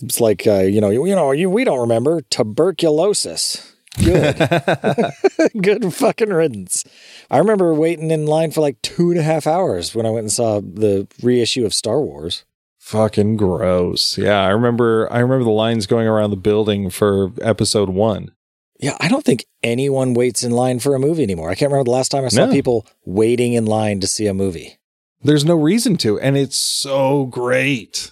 [0.00, 3.72] It's like uh, you know, you, you know, you, we don't remember tuberculosis.
[3.98, 4.36] Good,
[5.62, 6.84] good fucking riddance.
[7.30, 10.24] I remember waiting in line for like two and a half hours when I went
[10.24, 12.44] and saw the reissue of Star Wars.
[12.78, 14.18] Fucking gross.
[14.18, 18.32] Yeah, I remember I remember the lines going around the building for episode 1.
[18.80, 21.48] Yeah, I don't think anyone waits in line for a movie anymore.
[21.50, 22.52] I can't remember the last time I saw No.
[22.52, 24.78] people waiting in line to see a movie.
[25.22, 28.10] There's no reason to and it's so great.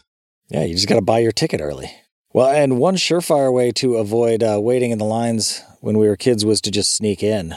[0.49, 1.91] Yeah, you just got to buy your ticket early.
[2.33, 6.17] Well, and one surefire way to avoid uh, waiting in the lines when we were
[6.17, 7.57] kids was to just sneak in.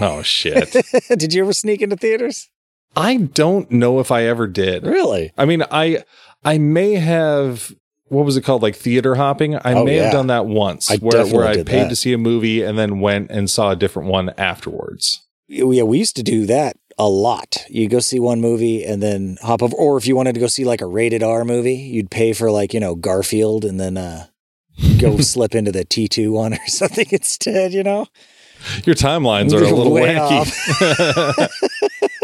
[0.00, 0.76] Oh shit.
[1.18, 2.48] Did you ever sneak into theaters?
[2.94, 4.86] I don't know if I ever did.
[4.86, 5.32] Really?
[5.36, 6.02] I mean, I
[6.44, 7.72] I may have
[8.08, 9.56] what was it called, like theater hopping.
[9.56, 10.04] I Oh, may yeah.
[10.04, 11.88] have done that once, I where where I paid that.
[11.90, 15.22] to see a movie and then went and saw a different one afterwards.
[15.48, 17.58] Yeah, we used to do that a lot.
[17.68, 20.46] You go see one movie and then hop over, or if you wanted to go
[20.46, 23.96] see like a rated R movie, you'd pay for like you know Garfield and then
[23.96, 24.26] uh,
[24.98, 27.72] go slip into the T two one or something instead.
[27.74, 28.06] You know?
[28.84, 31.48] Your timelines are a little Way wacky.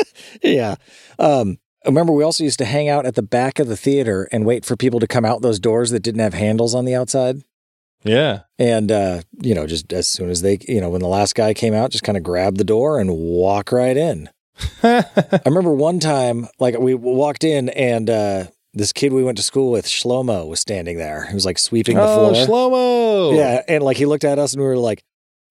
[0.42, 0.76] yeah.
[1.18, 4.44] Um, remember we also used to hang out at the back of the theater and
[4.44, 7.42] wait for people to come out those doors that didn't have handles on the outside.
[8.04, 8.40] yeah.
[8.58, 11.54] And, uh, you know, just as soon as they, you know, when the last guy
[11.54, 14.28] came out, just kind of grab the door and walk right in.
[14.82, 19.42] I remember one time, like, we walked in and, uh, this kid we went to
[19.42, 21.26] school with, Shlomo, was standing there.
[21.26, 22.46] He was like sweeping the oh, floor.
[22.46, 23.36] Shlomo.
[23.36, 25.04] Yeah, and like he looked at us and we were like,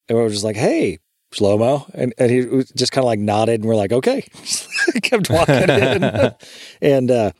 [0.08, 1.00] and we were just like, "Hey,
[1.34, 4.22] Shlomo," and and he just kind of like nodded and we're like, "Okay,"
[5.02, 6.34] kept walking in,
[6.82, 7.32] and uh,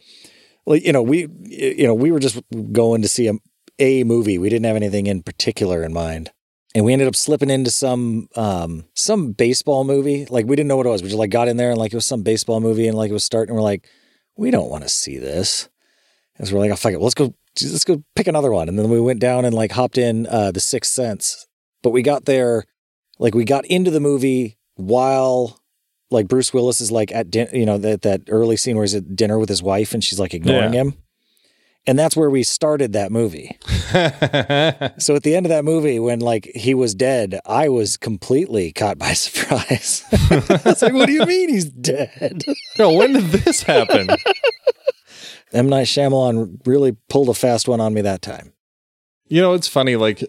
[0.66, 3.34] like you know we you know we were just going to see a
[3.80, 4.38] a movie.
[4.38, 6.32] We didn't have anything in particular in mind.
[6.74, 10.26] And we ended up slipping into some um some baseball movie.
[10.26, 11.02] Like we didn't know what it was.
[11.02, 13.10] We just like got in there and like it was some baseball movie and like
[13.10, 13.54] it was starting.
[13.56, 13.88] We're like,
[14.38, 15.68] we don't want to see this.
[16.38, 18.70] And so we're like, oh fuck it, let's go let's go pick another one.
[18.70, 21.48] And then we went down and like hopped in uh the Sixth Sense.
[21.84, 22.66] But we got there,
[23.20, 25.60] like we got into the movie while
[26.10, 28.96] like Bruce Willis is like at din- you know that that early scene where he's
[28.96, 30.82] at dinner with his wife and she's like ignoring Yeah.
[30.82, 30.94] him.
[31.88, 33.58] And that's where we started that movie.
[34.98, 38.72] So at the end of that movie, when like he was dead, I was completely
[38.72, 40.04] caught by surprise.
[40.12, 42.44] I was like, "What do you mean he's dead?"
[42.78, 44.08] Yo, when did this happen?
[45.54, 48.54] M Night Shyamalan really pulled a fast one on me that time.
[49.28, 49.96] you know, it's funny.
[49.98, 50.24] Like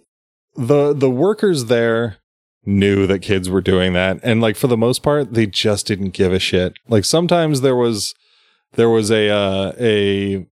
[0.54, 2.18] the the workers there
[2.64, 6.10] knew that kids were doing that, and like for the most part, they just didn't
[6.10, 6.74] give a shit.
[6.88, 8.14] Like sometimes there was
[8.74, 10.46] there was a uh, a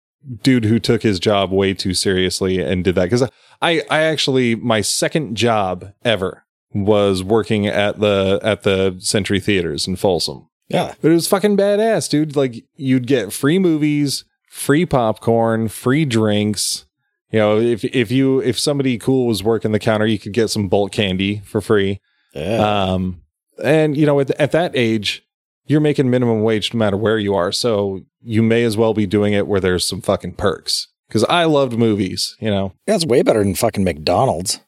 [0.44, 3.24] dude who took his job way too seriously and did that because
[3.62, 9.88] I I actually my second job ever was working at the at the Century Theaters
[9.88, 10.48] in Folsom.
[10.70, 12.36] Yeah, But it was fucking badass, dude.
[12.36, 16.86] Like you'd get free movies, free popcorn, free drinks.
[17.32, 20.50] You know, if if you if somebody cool was working the counter, you could get
[20.50, 22.00] some bulk candy for free.
[22.34, 22.58] yeah.
[22.92, 23.22] Um,
[23.64, 25.24] and you know, at, at that age,
[25.66, 27.52] you're making minimum wage no matter where you are.
[27.52, 30.88] So you may as well be doing it where there's some fucking perks.
[31.08, 32.36] Because I loved movies.
[32.40, 34.60] You know, That's way better than fucking McDonald's.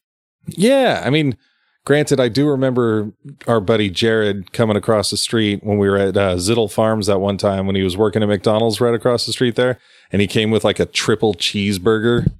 [0.47, 1.37] Yeah, I mean,
[1.85, 3.11] granted, I do remember
[3.45, 7.19] our buddy Jared coming across the street when we were at uh, Ziddle Farms that
[7.19, 9.79] one time when he was working at McDonald's right across the street there,
[10.11, 12.31] and he came with like a triple cheeseburger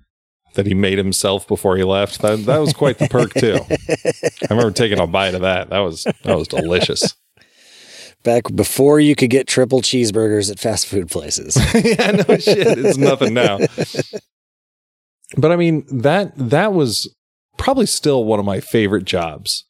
[0.54, 2.22] that he made himself before he left.
[2.22, 3.60] That that was quite the perk too.
[4.50, 5.70] I remember taking a bite of that.
[5.70, 7.16] That was that was delicious.
[8.24, 11.56] Back before you could get triple cheeseburgers at fast food places.
[11.74, 12.78] yeah, no shit.
[12.78, 13.60] It's nothing now.
[15.38, 17.14] But I mean, that that was
[17.58, 19.66] probably still one of my favorite jobs.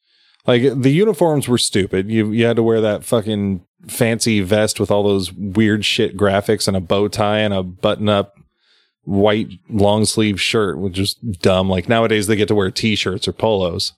[0.47, 2.09] Like the uniforms were stupid.
[2.09, 6.67] You you had to wear that fucking fancy vest with all those weird shit graphics
[6.67, 8.33] and a bow tie and a button up
[9.03, 11.69] white long sleeve shirt, which is dumb.
[11.69, 13.93] Like nowadays they get to wear t-shirts or polos.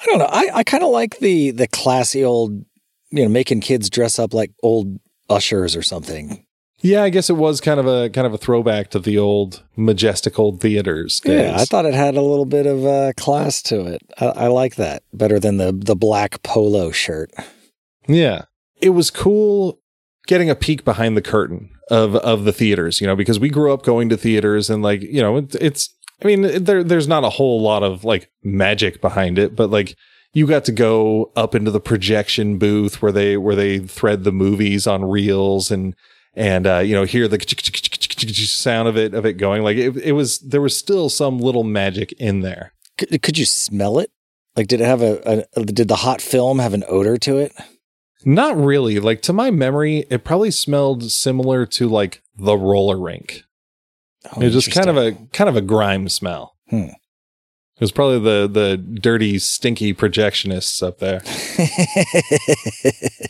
[0.00, 0.28] I don't know.
[0.30, 2.64] I, I kind of like the the classy old,
[3.10, 6.44] you know, making kids dress up like old ushers or something.
[6.80, 9.64] Yeah, I guess it was kind of a kind of a throwback to the old
[9.76, 11.50] majestic old theaters days.
[11.50, 14.02] Yeah, I thought it had a little bit of uh, class to it.
[14.20, 17.32] I, I like that better than the the black polo shirt.
[18.06, 18.44] Yeah.
[18.80, 19.80] It was cool
[20.28, 23.72] getting a peek behind the curtain of of the theaters, you know, because we grew
[23.72, 27.24] up going to theaters and like, you know, it, it's I mean, there there's not
[27.24, 29.96] a whole lot of like magic behind it, but like
[30.32, 34.32] you got to go up into the projection booth where they where they thread the
[34.32, 35.96] movies on reels and
[36.34, 37.38] and uh, you know hear the
[38.48, 41.64] sound of it of it going like it, it was there was still some little
[41.64, 44.10] magic in there Could, could you smell it?
[44.56, 45.64] Like, did it have a, a?
[45.64, 47.52] Did the hot film have an odor to it?
[48.24, 53.42] Not really like to my memory it probably smelled similar to like the roller rink
[54.36, 56.88] Oh, it was just kind of a kind of a grime smell Hmm.
[56.90, 61.20] it was probably the the dirty stinky projectionists up there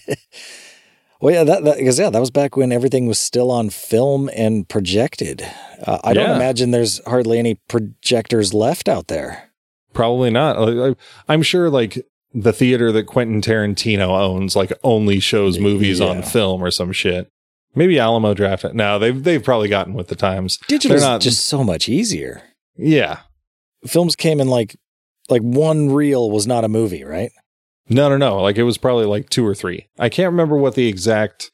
[1.20, 4.68] well, yeah, that because yeah, that was back when everything was still on film and
[4.68, 5.42] projected.
[5.84, 9.50] Uh, I don't imagine there's hardly any projectors left out there.
[9.92, 10.96] Probably not.
[11.28, 16.62] I'm sure like the theater that Quentin Tarantino owns like only shows movies on film
[16.62, 17.30] or some shit.
[17.74, 18.64] Maybe Alamo Draft.
[18.74, 20.58] No, they've they've probably gotten with the times.
[20.68, 22.42] Digital's They're not- just so much easier.
[22.76, 23.20] Yeah.
[23.86, 24.76] Films came in like
[25.28, 27.30] like one reel was not a movie, right?
[27.88, 28.40] No, no, no.
[28.42, 29.86] Like it was probably like two or three.
[29.98, 31.50] I can't remember what the exact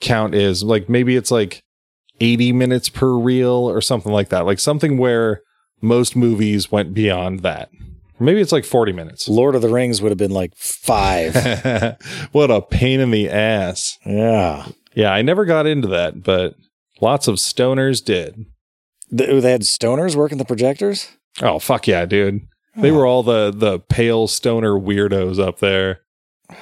[0.00, 0.62] count is.
[0.62, 1.62] Like maybe it's like
[2.20, 4.44] 80 minutes per reel or something like that.
[4.46, 5.40] Like something where
[5.80, 7.70] most movies went beyond that.
[8.20, 9.28] Maybe it's like 40 minutes.
[9.28, 11.34] Lord of the Rings would have been like five.
[12.32, 13.98] what a pain in the ass.
[14.04, 16.54] yeah, Yeah, I never got into that, but
[17.00, 18.44] lots of stoners did.
[19.16, 21.08] Th- they had stoners working the projectors.
[21.42, 22.40] Oh fuck yeah, dude.
[22.76, 22.94] They Oh.
[22.94, 26.00] were all the the pale stoner weirdos up there.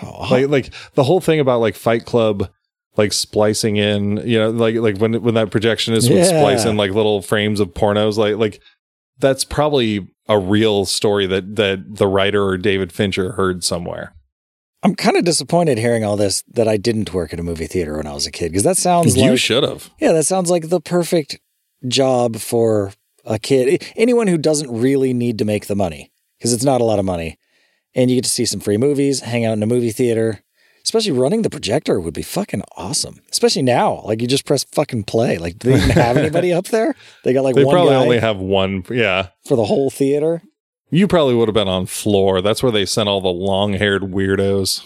[0.02, 2.48] Oh, Like like the whole thing about like Fight Club
[2.96, 6.24] like splicing in, you know, like like when when that projectionist would Yeah.
[6.24, 8.60] splice in like little frames of pornos like like
[9.18, 14.14] that's probably a real story that that the writer or David Fincher heard somewhere.
[14.82, 17.96] I'm kind of disappointed hearing all this that I didn't work at a movie theater
[17.96, 19.90] when I was a kid because that sounds you like should have.
[19.98, 21.40] yeah, that sounds like the perfect
[21.86, 22.92] job for
[23.24, 23.84] a kid.
[23.96, 27.04] Anyone who doesn't really need to make the money because it's not a lot of
[27.04, 27.38] money,
[27.94, 30.44] and you get to see some free movies, hang out in a movie theater.
[30.88, 33.20] Especially running the projector would be fucking awesome.
[33.30, 35.36] Especially now, like you just press fucking play.
[35.36, 36.94] Like, do they even have anybody up there?
[37.24, 39.28] They got like They one probably only have one yeah.
[39.44, 40.40] for the whole theater.
[40.90, 42.40] You probably would have been on floor.
[42.40, 44.80] That's where they sent all the long-haired weirdos.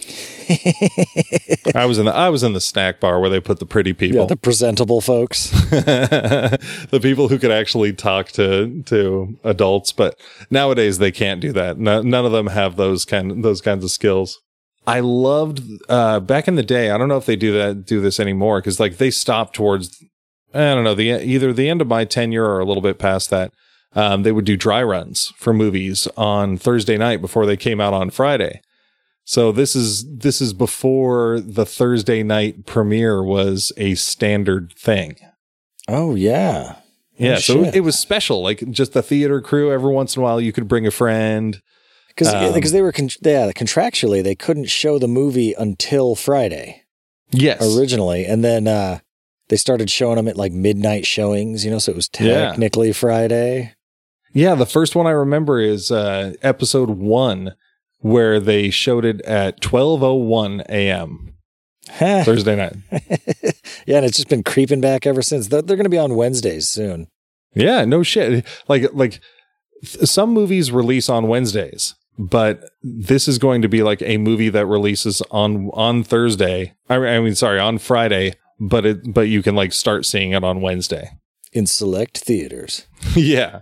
[1.76, 3.90] I was in the I was in the snack bar where they put the pretty
[3.90, 4.26] Yeah, people.
[4.26, 5.50] the presentable folks.
[5.70, 10.18] the people who could actually talk to to adults, but
[10.50, 11.78] nowadays they can't do that.
[11.78, 14.40] No, none of them have those kind those kinds of skills.
[14.86, 16.90] I loved uh back in the day.
[16.90, 20.02] I don't know if they do that do this anymore cuz like they stopped towards
[20.54, 23.30] I don't know, the either the end of my tenure or a little bit past
[23.30, 23.52] that.
[23.94, 27.92] Um, they would do dry runs for movies on Thursday night before they came out
[27.92, 28.62] on Friday.
[29.24, 35.16] So this is this is before the Thursday night premiere was a standard thing.
[35.88, 36.76] Oh yeah.
[37.18, 37.74] Yeah, Oh, so shit.
[37.76, 38.42] it was special.
[38.42, 39.70] Like just the theater crew.
[39.72, 41.60] Every once in a while, you could bring a friend.
[42.14, 46.82] Because Um, because they were con- yeah contractually they couldn't show the movie until Friday
[47.30, 48.98] Yes, originally, and then uh,
[49.48, 51.64] they started showing them at like midnight showings.
[51.64, 52.50] You know, so it was Yeah.
[52.50, 53.72] technically Friday.
[54.34, 54.54] yeah.
[54.54, 57.54] The first one I remember is uh, episode one,
[58.00, 61.34] where they showed it at twelve oh one a.m.
[61.90, 62.76] Thursday night.
[63.86, 65.48] Yeah, and it's just been creeping back ever since.
[65.48, 67.08] They're, they're going to be on Wednesdays soon.
[67.54, 68.46] Yeah, no shit.
[68.68, 69.20] Like like
[69.84, 74.48] th- some movies release on Wednesdays, but this is going to be like a movie
[74.50, 76.74] that releases on on Thursday.
[76.88, 80.44] I, I mean, sorry, on Friday, but it but you can like start seeing it
[80.44, 81.10] on Wednesday.
[81.52, 82.86] in select theaters.
[83.14, 83.60] yeah.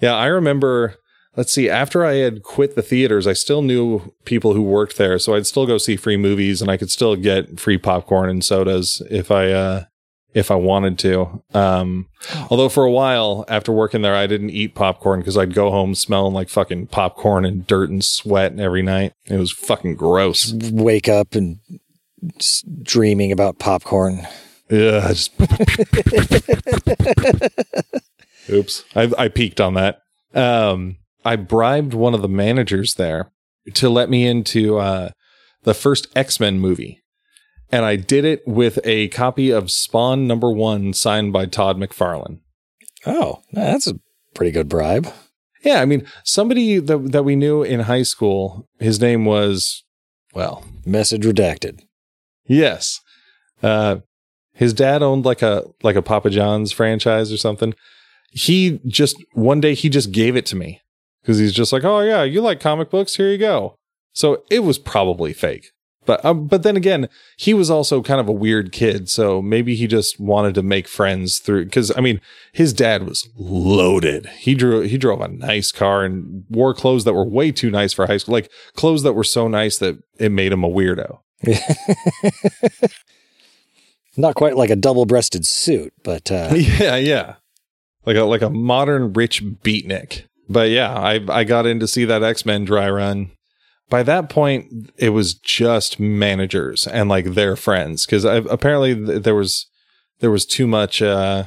[0.00, 0.96] Yeah, I remember
[1.36, 5.18] let's see, after I had quit the theaters, I still knew people who worked there,
[5.20, 8.44] so I'd still go see free movies and I could still get free popcorn and
[8.44, 9.84] sodas if I uh
[10.34, 11.42] if I wanted to.
[11.54, 12.06] Um
[12.50, 15.94] although for a while after working there I didn't eat popcorn because I'd go home
[15.94, 19.12] smelling like fucking popcorn and dirt and sweat every night.
[19.26, 20.52] It was fucking gross.
[20.52, 21.58] Wake up and
[22.38, 24.26] just dreaming about popcorn.
[24.70, 25.32] Yeah, just
[28.50, 28.84] Oops.
[28.94, 30.00] I I peaked on that.
[30.34, 33.30] Um I bribed one of the managers there
[33.74, 35.10] to let me into uh
[35.64, 37.00] the first X-Men movie.
[37.70, 42.40] And I did it with a copy of Spawn number 1 signed by Todd McFarlane.
[43.06, 44.00] Oh, that's a
[44.34, 45.12] pretty good bribe.
[45.62, 49.84] Yeah, I mean, somebody that that we knew in high school, his name was
[50.34, 51.80] well, Message redacted.
[52.46, 53.00] Yes.
[53.62, 53.98] Uh
[54.52, 57.74] his dad owned like a like a Papa John's franchise or something.
[58.30, 60.80] He just one day he just gave it to me
[61.24, 63.16] cuz he's just like, "Oh yeah, you like comic books?
[63.16, 63.76] Here you go."
[64.12, 65.70] So it was probably fake.
[66.08, 69.74] But um, but then again, he was also kind of a weird kid, so maybe
[69.74, 71.66] he just wanted to make friends through.
[71.66, 74.24] Because I mean, his dad was loaded.
[74.38, 77.92] He drew he drove a nice car and wore clothes that were way too nice
[77.92, 81.18] for high school, like clothes that were so nice that it made him a weirdo.
[84.16, 87.34] Not quite like a double-breasted suit, but uh, yeah, yeah,
[88.06, 90.24] like a like a modern rich beatnik.
[90.48, 93.30] But yeah, I I got in to see that X Men dry run.
[93.90, 99.34] By that point, it was just managers and like their friends because apparently th- there
[99.34, 99.66] was
[100.20, 101.00] there was too much.
[101.00, 101.44] Uh,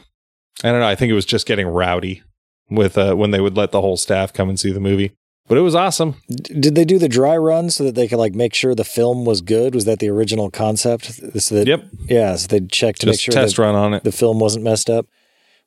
[0.63, 0.87] I don't know.
[0.87, 2.23] I think it was just getting rowdy
[2.69, 5.11] with uh, when they would let the whole staff come and see the movie.
[5.47, 6.15] But it was awesome.
[6.29, 8.83] D- did they do the dry run so that they could like make sure the
[8.85, 9.75] film was good?
[9.75, 11.05] Was that the original concept?
[11.41, 11.85] So that, Yep.
[12.05, 14.03] Yeah, so they'd check to Just make sure test run on it.
[14.03, 15.07] the film wasn't messed up,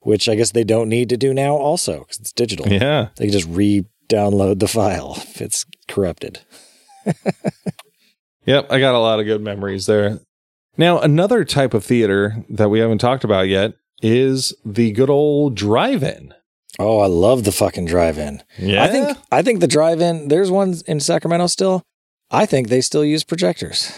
[0.01, 2.67] which I guess they don't need to do now also because it's digital.
[2.69, 3.09] Yeah.
[3.17, 6.41] They can just re-download the file if it's corrupted.
[8.47, 10.21] Yep, I got a lot of good memories there.
[10.77, 13.73] Now, another type of theater that we haven't talked about yet
[14.03, 16.35] is the good old drive-in.
[16.79, 18.43] Oh, I love the fucking drive-in.
[18.59, 18.83] Yeah.
[18.85, 20.29] I think I think the drive-in.
[20.29, 21.83] There's one in Sacramento still.
[22.31, 23.97] I think they still use projectors.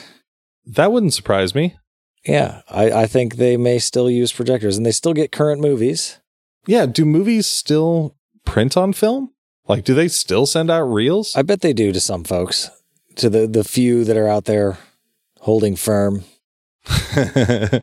[0.64, 1.76] that wouldn't surprise me.
[2.24, 6.18] Yeah, I, I think they may still use projectors, and they still get current movies.
[6.66, 8.14] Yeah, do movies still
[8.44, 9.32] print on film?
[9.68, 11.34] Like do they still send out reels?
[11.36, 12.70] I bet they do to some folks,
[13.16, 14.78] to the the few that are out there
[15.40, 16.24] holding firm.
[17.14, 17.82] the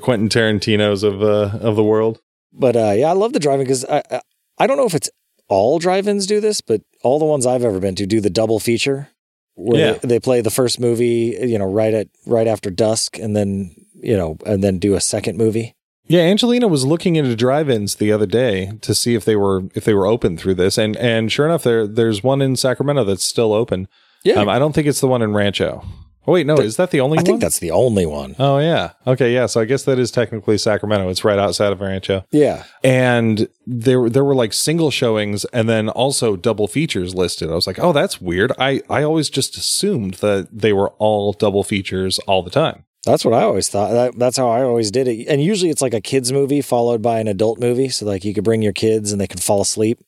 [0.00, 2.20] Quentin Tarantinos of uh, of the world.
[2.52, 4.20] But uh, yeah, I love the drive-in because I, I
[4.58, 5.10] I don't know if it's
[5.48, 8.58] all drive-ins do this, but all the ones I've ever been to do the double
[8.60, 9.08] feature
[9.54, 9.92] where Yeah.
[9.94, 13.74] they, they play the first movie, you know, right at right after dusk, and then
[13.94, 15.74] you know, and then do a second movie.
[16.12, 19.86] Yeah, Angelina was looking into drive-ins the other day to see if they were if
[19.86, 23.24] they were open through this, and and sure enough, there there's one in Sacramento that's
[23.24, 23.88] still open.
[24.22, 25.82] Yeah, Um, I don't think it's the one in Rancho.
[26.26, 27.24] Oh wait, no, Th- is that the only I one?
[27.24, 28.36] I think that's the only one.
[28.38, 28.90] Oh yeah.
[29.06, 29.46] Okay, yeah.
[29.46, 31.08] So I guess that is technically Sacramento.
[31.08, 32.26] It's right outside of Rancho.
[32.30, 37.50] Yeah, And there there were like single showings and then also double features listed.
[37.50, 41.32] I was like, "Oh, that's weird." I I always just assumed that they were all
[41.32, 42.84] double features all the time.
[43.04, 43.92] That's what I always thought.
[43.92, 45.26] That, that's how I always did it.
[45.26, 48.34] And usually it's like a kids movie followed by an adult movie, so like you
[48.34, 49.98] could bring your kids and they can fall asleep,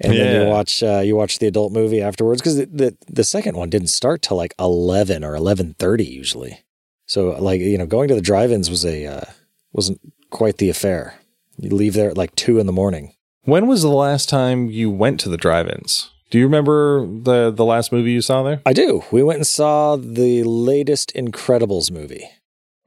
[0.00, 3.24] and then you watch uh, you watch the adult movie afterwards because the, the the
[3.24, 6.64] second one didn't start till like eleven or eleven thirty usually.
[7.06, 9.24] So like you know going to the drive-ins was a uh,
[9.72, 10.00] wasn't
[10.30, 11.14] quite the affair.
[11.58, 13.14] You leave there at like two in the morning.
[13.44, 16.10] When was the last time you went to the drive-ins?
[16.30, 18.62] Do you remember the the last movie you saw there?
[18.64, 19.04] I do.
[19.10, 22.28] We went and saw the latest Incredibles movie.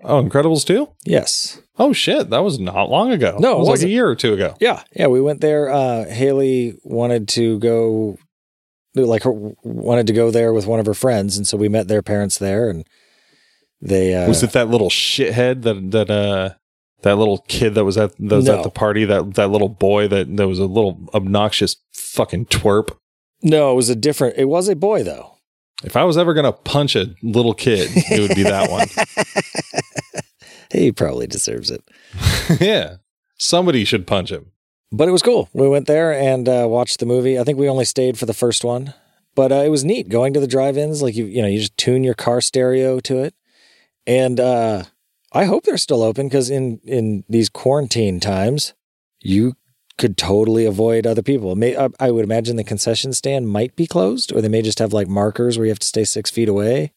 [0.08, 0.88] Oh, Incredibles 2?
[1.06, 1.62] Yes.
[1.78, 3.38] Oh shit, that was not long ago.
[3.39, 4.56] No, it it was like a year or two ago.
[4.62, 5.70] Yeah, yeah, we went there.
[5.70, 8.18] Uh, Haley wanted to go,
[8.95, 9.32] like, her,
[9.64, 12.38] wanted to go there with one of her friends, and so we met their parents
[12.38, 12.86] there, and
[13.82, 16.51] they uh, was it that little shithead that that uh
[17.01, 18.58] that little kid that was at that was No.
[18.60, 22.95] at the party that that little boy that that was a little obnoxious fucking twerp.
[23.43, 24.38] no, it was a different.
[24.38, 25.35] It was a boy though.
[25.86, 28.88] If I was ever gonna punch a little kid, it would be that one.
[30.72, 31.84] He probably deserves it,
[32.60, 32.98] yeah,
[33.38, 34.52] somebody should punch him.
[34.92, 35.48] but it was cool.
[35.54, 37.40] We went there and uh, watched the movie.
[37.40, 38.94] I think we only stayed for the first one,
[39.36, 41.02] but uh, it was neat going to the drive-ins.
[41.02, 43.36] Like you, you know, you just tune your car stereo to it,
[44.06, 44.84] and uh,
[45.32, 48.74] I hope they're still open because in in these quarantine times,
[49.22, 49.54] you
[49.98, 51.56] could totally avoid other people.
[51.56, 54.80] May, I, I would imagine the concession stand might be closed, or they may just
[54.80, 56.91] have like markers where you have to stay six feet away.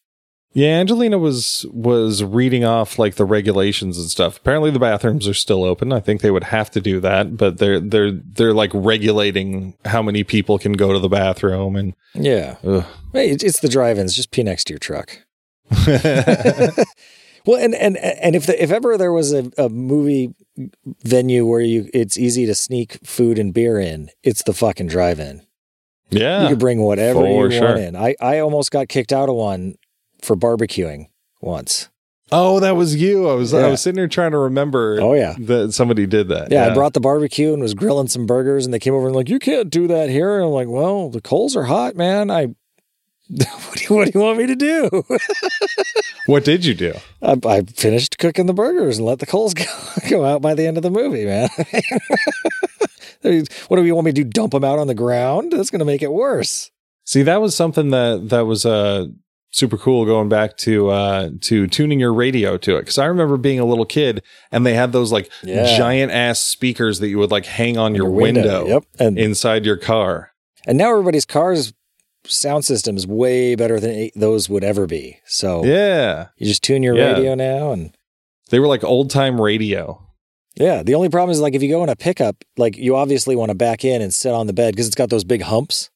[0.55, 4.39] Yeah, Angelina was was reading off like the regulations and stuff.
[4.39, 5.93] Apparently, the bathrooms are still open.
[5.93, 10.03] I think they would have to do that, but they're they're they're like regulating how
[10.03, 11.95] many people can go to the bathroom and.
[12.15, 12.85] Yeah, Ugh.
[13.13, 14.17] Hey, it's, it's the drive-ins.
[14.17, 15.19] Just pee next to your truck.
[17.49, 20.35] Well, and and and if the, if ever there was a, a movie
[21.03, 25.47] venue where you it's easy to sneak food and beer in, it's the fucking drive-in.
[26.11, 27.69] Yeah, you yeah, can bring whatever you sure.
[27.69, 27.97] want in.
[27.97, 29.77] I I almost got kicked out of one
[30.21, 31.07] for barbecuing
[31.41, 31.89] once.
[32.31, 33.27] Oh, that was you.
[33.31, 35.35] I was I was sitting here trying to remember Oh yeah.
[35.39, 36.53] that somebody did that.
[36.53, 39.17] Yeah, I brought the barbecue and was grilling some burgers, and they came over and
[39.17, 42.31] like, "You can't do that here." And I'm like, "Well, the coals are hot, man.
[42.31, 42.49] I,
[43.69, 45.05] what do you, what do you want me to do?"
[46.27, 46.93] What did you do?
[47.23, 49.65] I, I finished cooking the burgers and let the coals go,
[50.11, 51.49] go out by the end of the movie, man.
[53.69, 54.29] what do you want me to do?
[54.29, 55.53] Dump them out on the ground?
[55.53, 56.71] That's going to make it worse.
[57.05, 59.07] See, that was something that that was uh
[59.51, 63.39] super cool going back to uh to tuning your radio to it because I remember
[63.39, 64.23] being a little kid
[64.53, 65.79] and they had those like Yeah.
[65.79, 68.85] giant ass speakers that you would like hang on your, window, Yep.
[68.99, 70.33] And inside your car.
[70.67, 71.73] and now everybody's cars
[72.29, 75.19] sound system is way better than those would ever be.
[75.27, 76.29] So Yeah.
[76.37, 77.13] you just tune your Yeah.
[77.13, 77.95] radio now and
[78.51, 80.03] They were like old time radio.
[80.57, 83.37] yeah, the only problem is like if you go in a pickup, like you obviously
[83.37, 85.91] want to back in and sit on the bed because it's got those big humps.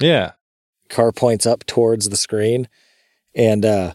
[0.00, 0.32] Yeah.
[0.88, 2.68] Car points up towards the screen.
[3.34, 3.94] And uh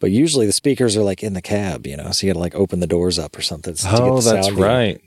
[0.00, 2.40] but usually the speakers are like in the cab, you know, so you got to
[2.42, 3.74] like open the doors up or something.
[3.74, 4.64] to get Oh, the that's sound in.
[4.64, 5.00] right.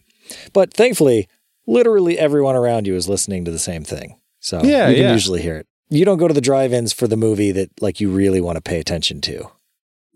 [0.53, 1.27] But thankfully,
[1.67, 4.15] literally everyone around you is listening to the same thing.
[4.39, 5.11] So Yeah, you can yeah.
[5.13, 5.67] usually hear it.
[5.89, 8.61] You don't go to the drive-ins for the movie that like you really want to
[8.61, 9.49] pay attention to.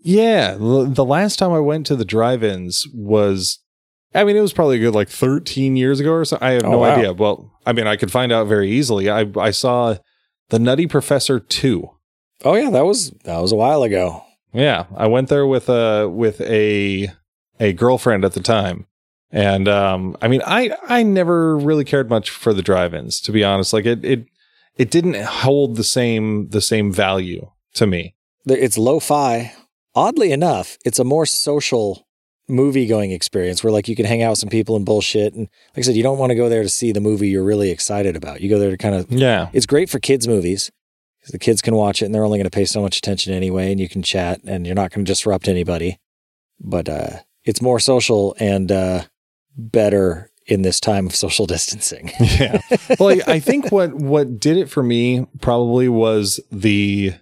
[0.02, 0.54] Yeah.
[0.54, 3.58] The, last time I went to the drive ins was,
[4.14, 6.38] I mean, it was probably a good like 13 years ago or so.
[6.40, 6.96] I have Oh, no wow.
[6.96, 7.12] idea.
[7.12, 9.08] Well, I mean, I could find out very easily.
[9.10, 9.96] I, I saw
[10.48, 11.88] The Nutty Professor 2.
[12.42, 14.24] Oh yeah, that was that was a while ago.
[14.54, 17.08] Yeah, I went there with a with a
[17.60, 18.86] a girlfriend at the time,
[19.30, 23.44] and um, I mean, I I never really cared much for the drive-ins, to be
[23.44, 23.74] honest.
[23.74, 24.24] Like it it
[24.76, 28.14] it didn't hold the same the same value to me.
[28.46, 29.52] It's lo-fi.
[29.94, 32.06] Oddly enough, it's a more social
[32.48, 35.34] movie-going experience where like you can hang out with some people and bullshit.
[35.34, 37.44] And like I said, you don't want to go there to see the movie you're
[37.44, 38.40] really excited about.
[38.40, 39.10] You go there to kind of.
[39.10, 40.70] Yeah, It's great for kids' movies
[41.18, 43.34] because the kids can watch it and they're only going to pay so much attention
[43.34, 45.98] anyway, and you can chat and you're not going to disrupt anybody.
[46.58, 49.02] But uh, it's more social and uh,
[49.56, 52.12] better in this time of social distancing.
[52.20, 52.60] yeah.
[52.98, 57.14] Well, I, I think what what did it for me probably was the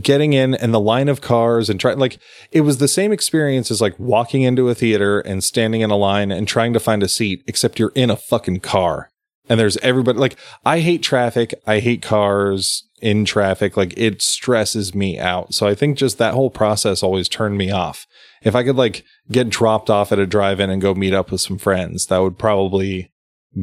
[0.00, 2.18] getting in and the line of cars and trying like
[2.50, 5.96] it was the same experience as like walking into a theater and standing in a
[5.96, 9.10] line and trying to find a seat except you're in a fucking car.
[9.48, 11.52] And there's everybody like I hate traffic.
[11.66, 13.76] I hate cars in traffic.
[13.76, 15.52] Like it stresses me out.
[15.52, 18.06] So I think just that whole process always turned me off
[18.44, 21.40] if I could like get dropped off at a drive-in and go meet up with
[21.40, 23.12] some friends that would probably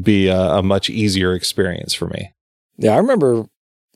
[0.01, 2.34] be a, a much easier experience for me.
[2.77, 3.45] Yeah, I remember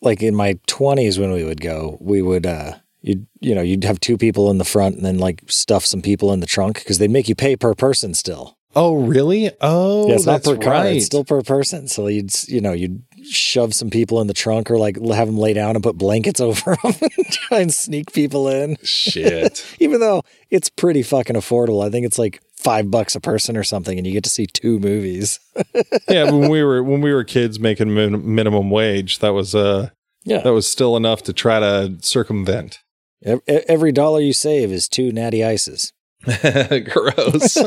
[0.01, 3.84] like in my 20s when we would go, we would uh you'd you know, you'd
[3.84, 6.79] have two people in the front and then like stuff some people in the trunk
[6.79, 8.57] because they'd make you pay per person still.
[8.75, 9.51] Oh, really?
[9.61, 10.95] Oh, yeah, it's not that's per car, right.
[10.95, 11.88] it's still per person.
[11.88, 15.38] So you'd you know, you'd shove some people in the trunk or like have them
[15.38, 18.78] lay down and put blankets over them and try and sneak people in.
[18.84, 19.65] Shit.
[19.80, 21.86] Even though it's pretty fucking affordable.
[21.86, 24.45] I think it's like 5 bucks a person or something and you get to see
[24.47, 25.39] two movies.
[26.09, 29.89] yeah, when we were when we were kids making min- minimum wage, that was uh
[30.24, 30.41] Yeah.
[30.41, 32.80] that was still enough to try to circumvent.
[33.26, 35.91] Ev- Every dollar you save is two natty ices.
[36.26, 37.57] Gross.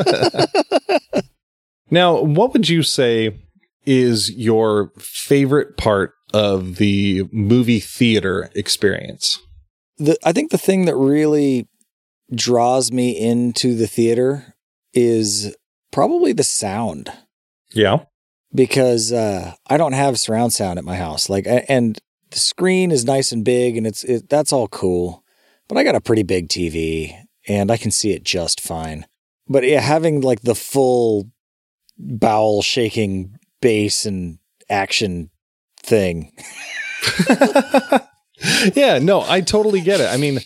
[1.91, 3.39] now, what would you say
[3.87, 9.41] is your favorite part of the movie theater experience?
[9.99, 11.69] the I think the thing that really
[12.35, 14.55] draws me into the theater
[14.93, 15.55] is
[15.93, 17.11] probably the sound
[17.73, 18.01] Yeah.
[18.55, 21.29] because uh, I don't have surround sound at my house.
[21.31, 21.99] Like, and
[22.31, 25.23] the screen is nice and big, and it's it, that's all cool.
[25.69, 27.15] But I got a pretty big TV,
[27.49, 29.07] and I can see it just fine.
[29.49, 31.31] But yeah, having like the full
[31.99, 34.39] bowel shaking bass and
[34.71, 35.29] action
[35.83, 36.31] thing,
[38.75, 40.09] yeah, no, I totally get it.
[40.09, 40.39] I mean,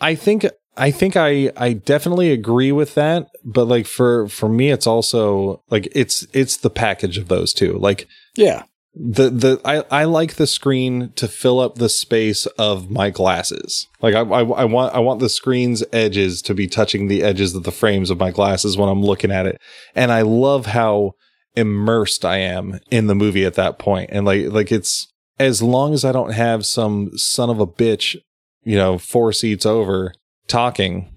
[0.00, 0.44] I think
[0.76, 5.62] I think I I definitely agree with that, but like for for me it's also
[5.70, 7.78] like it's it's the package of those two.
[7.78, 8.64] Like yeah,
[8.96, 13.86] the the I I like the screen to fill up the space of my glasses.
[14.02, 17.54] Like I I, I want I want the screen's edges to be touching the edges
[17.54, 19.60] of the frames of my glasses when I'm looking at it.
[19.94, 21.12] And I love how
[21.56, 24.10] immersed I am in the movie at that point.
[24.12, 28.16] And like like it's as long as I don't have some son of a bitch,
[28.62, 30.12] you know, four seats over
[30.48, 31.12] talking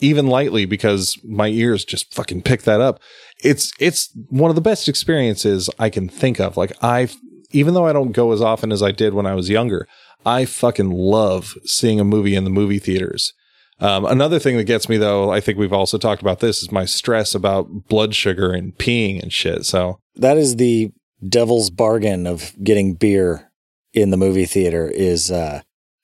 [0.00, 3.00] even lightly because my ears just fucking pick that up.
[3.42, 6.56] It's it's one of the best experiences I can think of.
[6.56, 7.08] Like I
[7.50, 9.86] even though I don't go as often as I did when I was younger,
[10.26, 13.32] I fucking love seeing a movie in the movie theaters.
[13.80, 16.70] Um, another thing that gets me though, I think we've also talked about this, is
[16.70, 19.66] my stress about blood sugar and peeing and shit.
[19.66, 20.92] So that is the
[21.28, 23.50] devil's bargain of getting beer
[23.92, 25.62] in the movie theater is uh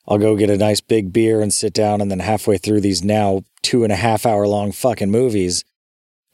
[0.08, 3.04] I'll go get a nice big beer and sit down and then halfway through these
[3.04, 5.64] now two and a half hour long fucking movies,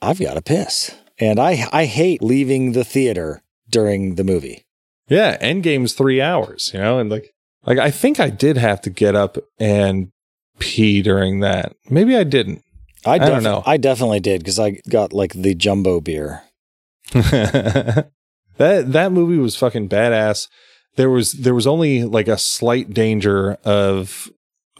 [0.01, 0.95] I've got to piss.
[1.19, 4.65] And I I hate leaving the theater during the movie.
[5.09, 7.35] yeah, Endgame's three hours, you know, and like
[7.65, 10.11] like I think I did have to get up and
[10.59, 11.75] pee during that.
[11.91, 12.63] Maybe I didn't.
[13.05, 13.63] I, don't know.
[13.65, 16.43] I definitely did because I got like the jumbo beer.
[17.13, 18.11] that
[18.59, 20.49] that movie was fucking badass.
[20.97, 24.29] There was there was only like a slight danger of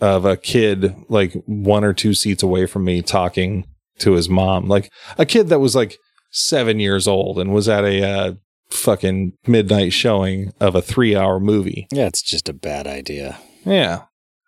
[0.01, 3.65] of a kid like one or two seats away from me talking
[3.99, 5.97] to his mom, like a kid that was like
[6.31, 8.35] seven years old and was at a uh,
[8.71, 11.87] fucking midnight showing of a three hour movie.
[11.93, 13.39] Yeah, it's just a bad idea.
[13.65, 14.05] Yeah.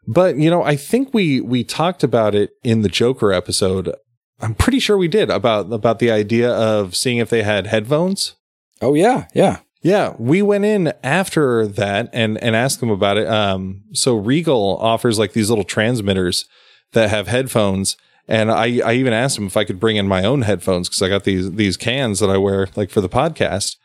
[0.08, 3.94] But you know, I think we we talked about it in the Joker episode.
[4.40, 8.34] I'm pretty sure we did about about the idea of seeing if they had headphones.
[8.80, 9.58] Oh yeah, yeah.
[9.80, 13.28] Yeah, we went in after that and and asked them about it.
[13.28, 16.46] Um, so Regal offers like these little transmitters
[16.92, 17.96] that have headphones,
[18.26, 21.02] and I I even asked them if I could bring in my own headphones because
[21.02, 23.76] I got these these cans that I wear like for the podcast,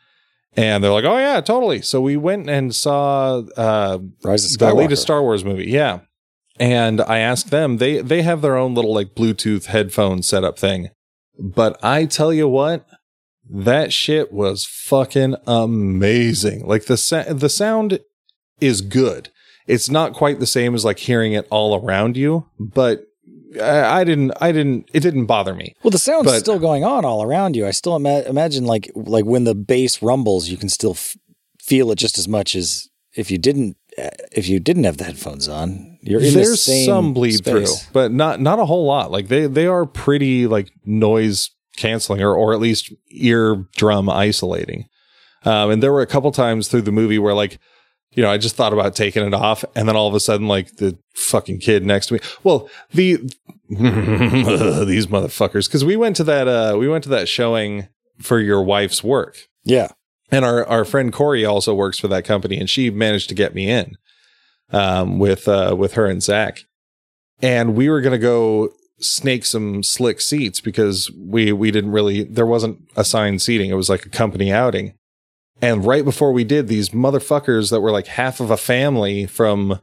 [0.56, 1.80] and they're like, oh yeah, totally.
[1.82, 5.70] So we went and saw uh, Rise of the latest Star Wars movie.
[5.70, 6.00] Yeah.
[6.60, 10.90] And I asked them, they they have their own little like Bluetooth headphone setup thing.
[11.38, 12.86] But I tell you what,
[13.50, 16.66] that shit was fucking amazing.
[16.66, 17.98] Like the sa- the sound
[18.60, 19.30] is good.
[19.66, 23.04] It's not quite the same as like hearing it all around you, but
[23.60, 25.74] I, I didn't I didn't it didn't bother me.
[25.82, 27.66] Well, the sound's But- still going on all around you.
[27.66, 31.16] I still ima- imagine like like when the bass rumbles, you can still f-
[31.60, 35.48] feel it just as much as if you didn't if you didn't have the headphones
[35.48, 35.98] on.
[36.02, 37.82] You're in the There's same some bleed space.
[37.84, 39.10] through, but not not a whole lot.
[39.10, 44.86] Like they they are pretty like noise canceling or or at least eardrum isolating.
[45.44, 47.58] Um, and there were a couple times through the movie where like
[48.12, 50.46] you know I just thought about taking it off, and then all of a sudden
[50.48, 52.20] like the fucking kid next to me.
[52.42, 53.16] Well, the
[53.68, 57.88] these motherfuckers because we went to that uh we went to that showing
[58.20, 59.36] for your wife's work.
[59.64, 59.88] Yeah.
[60.30, 63.54] And our, our friend Corey also works for that company, and she managed to get
[63.54, 63.96] me in
[64.70, 66.60] um, with uh, with her and Zach.
[67.42, 68.70] And we were gonna go
[69.00, 73.70] snake some slick seats because we we didn't really there wasn't assigned seating.
[73.70, 74.94] It was like a company outing.
[75.60, 79.80] And right before we did, these motherfuckers that were like half of a family from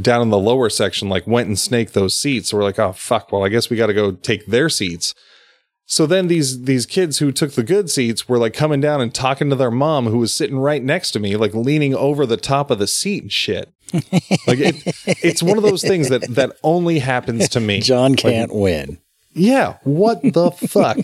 [0.00, 2.50] down in the lower section like went and snaked those seats.
[2.50, 5.14] So we're like, oh fuck, well I guess we got to go take their seats.
[5.90, 9.12] So then these these kids who took the good seats were like coming down and
[9.12, 12.36] talking to their mom who was sitting right next to me, like leaning over the
[12.36, 13.72] top of the seat and shit.
[14.46, 14.82] like it,
[15.22, 17.80] it's one of those things that that only happens to me.
[17.80, 18.98] John can't win.
[19.32, 20.98] Yeah, what the fuck?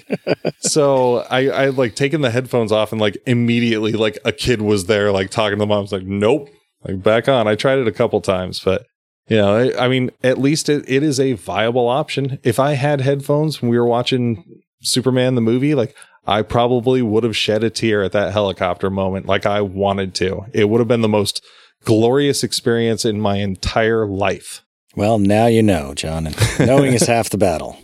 [0.60, 4.84] so I I like taken the headphones off and like immediately like a kid was
[4.84, 5.78] there like talking to the mom.
[5.78, 6.50] I was like, nope,
[6.86, 7.48] like back on.
[7.48, 8.84] I tried it a couple times, but
[9.28, 12.38] you know, I, I mean, at least it, it is a viable option.
[12.42, 17.24] If I had headphones when we were watching Superman the movie, like I probably would
[17.24, 20.46] have shed a tear at that helicopter moment, like I wanted to.
[20.52, 21.44] It would have been the most
[21.84, 24.62] glorious experience in my entire life.
[24.96, 27.76] Well, now you know, John, and knowing is half the battle.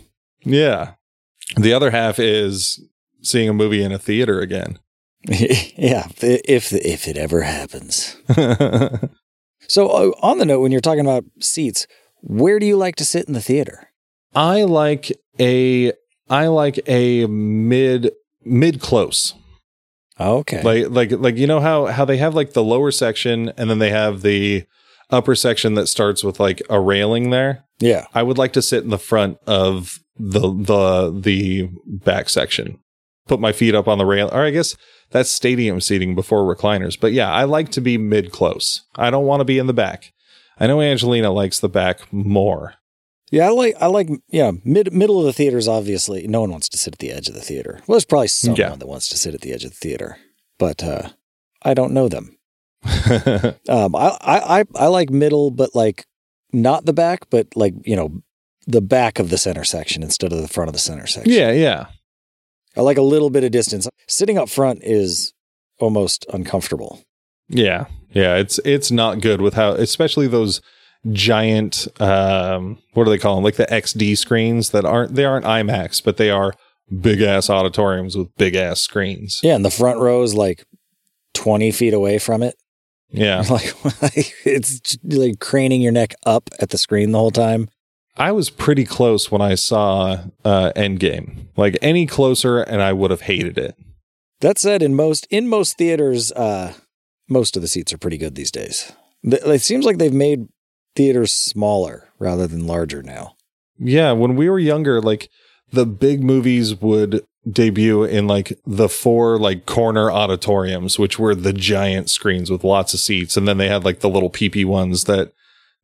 [0.43, 0.93] Yeah.
[1.57, 2.81] The other half is
[3.21, 4.79] seeing a movie in a theater again.
[5.27, 8.15] yeah, if if it ever happens.
[9.71, 11.87] So, uh, on the note, when you're talking about seats,
[12.19, 13.87] where do you like to sit in the theater?
[14.35, 15.93] I like a
[16.31, 18.11] I like a mid
[18.43, 19.33] mid close.
[20.19, 20.61] Okay.
[20.61, 23.79] Like like like you know how how they have like the lower section and then
[23.79, 24.65] they have the
[25.09, 27.65] upper section that starts with like a railing there.
[27.79, 28.05] yeah.
[28.15, 32.79] I would like to sit in the front of the the the back section.
[33.27, 34.29] Put my feet up on the rail.
[34.31, 34.75] Or I guess
[35.11, 36.99] that's stadium seating before recliners.
[36.99, 38.81] But yeah, I like to be mid close.
[38.95, 40.13] I don't want to be in the back.
[40.59, 42.75] I know Angelina likes the back more.
[43.31, 46.51] Yeah, I like I like yeah, mid middle of the theater is obviously no one
[46.51, 47.79] wants to sit at the edge of the theater.
[47.87, 48.75] Well, there's probably someone Yeah.
[48.75, 50.17] that wants to sit at the edge of the theater,
[50.59, 51.09] but uh,
[51.63, 52.37] I don't know them.
[53.69, 56.05] Um, I, I I I like middle, but like
[56.53, 58.21] not the back, but like you know
[58.67, 61.31] the back of the center section instead of the front of the center section.
[61.33, 61.85] yeah, yeah.
[62.75, 63.87] I like a little bit of distance.
[64.07, 65.33] Sitting up front is
[65.79, 67.03] almost uncomfortable.
[67.49, 67.85] Yeah.
[68.13, 70.61] Yeah, it's it's not good with how especially those
[71.11, 73.43] giant um what do they call them?
[73.43, 76.53] Like the XD screens that aren't they aren't IMAX, but they are
[76.99, 79.39] big ass auditoriums with big ass screens.
[79.43, 80.65] Yeah, and the front row is like
[81.33, 82.55] twenty feet away from it.
[83.09, 83.43] Yeah.
[83.49, 83.73] Like
[84.45, 87.69] it's like craning your neck up at the screen the whole time.
[88.17, 91.47] I was pretty close when I saw uh Endgame.
[91.57, 93.75] Like any closer and I would have hated it.
[94.41, 96.73] That said, in most in most theaters, uh,
[97.29, 98.91] most of the seats are pretty good these days.
[99.23, 100.47] It seems like they've made
[100.95, 103.35] theaters smaller rather than larger now.
[103.79, 105.29] Yeah, when we were younger, like
[105.71, 111.53] the big movies would debut in like the four like corner auditoriums, which were the
[111.53, 115.05] giant screens with lots of seats, and then they had like the little peepee ones
[115.05, 115.31] that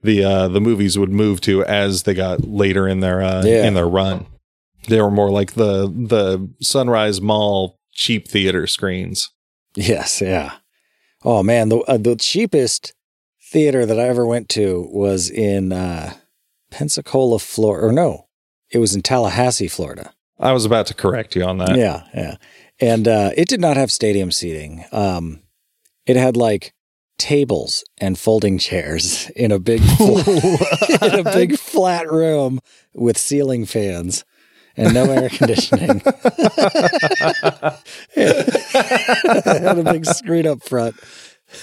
[0.03, 3.66] the uh the movies would move to as they got later in their uh Yeah.
[3.66, 4.28] in their run.
[4.88, 9.30] They were more like the the Sunrise Mall cheap theater screens.
[9.76, 10.58] Yes, yeah.
[11.24, 12.93] Oh man, the uh, the cheapest
[13.51, 16.13] theater that I ever went to was in uh,
[16.71, 17.87] Pensacola, Florida.
[17.87, 18.27] Or no,
[18.71, 20.13] it was in Tallahassee, Florida.
[20.39, 21.75] I was about to correct you on that.
[21.75, 22.35] Yeah, yeah.
[22.79, 24.85] And uh, it did not have stadium seating.
[24.91, 25.41] Um,
[26.05, 26.73] it had like
[27.17, 30.19] tables and folding chairs in a big fl-
[31.05, 32.59] in a big flat room
[32.93, 34.23] with ceiling fans
[34.75, 36.01] and no air conditioning.
[38.15, 40.95] it had a big screen up front.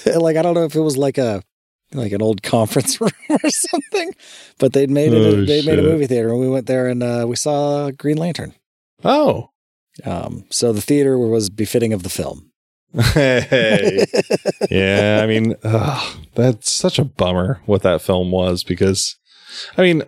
[0.04, 1.44] Like I don't know if it was like a
[1.94, 4.12] like an old conference room or something,
[4.58, 5.16] but they'd made it.
[5.16, 8.16] Oh, they made a movie theater, and we went there and uh, we saw Green
[8.16, 8.54] Lantern.
[9.02, 9.50] Oh.
[10.04, 12.50] Um, so the theater was befitting of the film.
[12.92, 14.06] Hey.
[14.70, 19.16] yeah, I mean, ugh, that's such a bummer what that film was because,
[19.76, 20.02] I mean,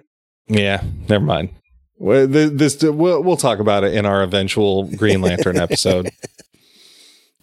[0.49, 1.51] yeah, never mind.
[1.99, 6.11] This we'll, we'll talk about it in our eventual Green Lantern episode.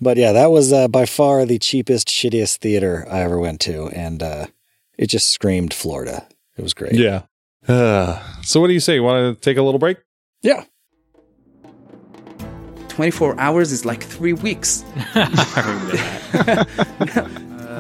[0.03, 3.87] But yeah, that was uh, by far the cheapest, shittiest theater I ever went to,
[3.87, 4.45] and uh,
[4.97, 6.27] it just screamed Florida.
[6.57, 6.93] It was great.
[6.93, 7.23] yeah.
[7.67, 8.95] Uh, so, what do you say?
[8.95, 9.97] You want to take a little break?
[10.41, 10.65] Yeah.
[12.89, 14.83] 24 hours is like three weeks.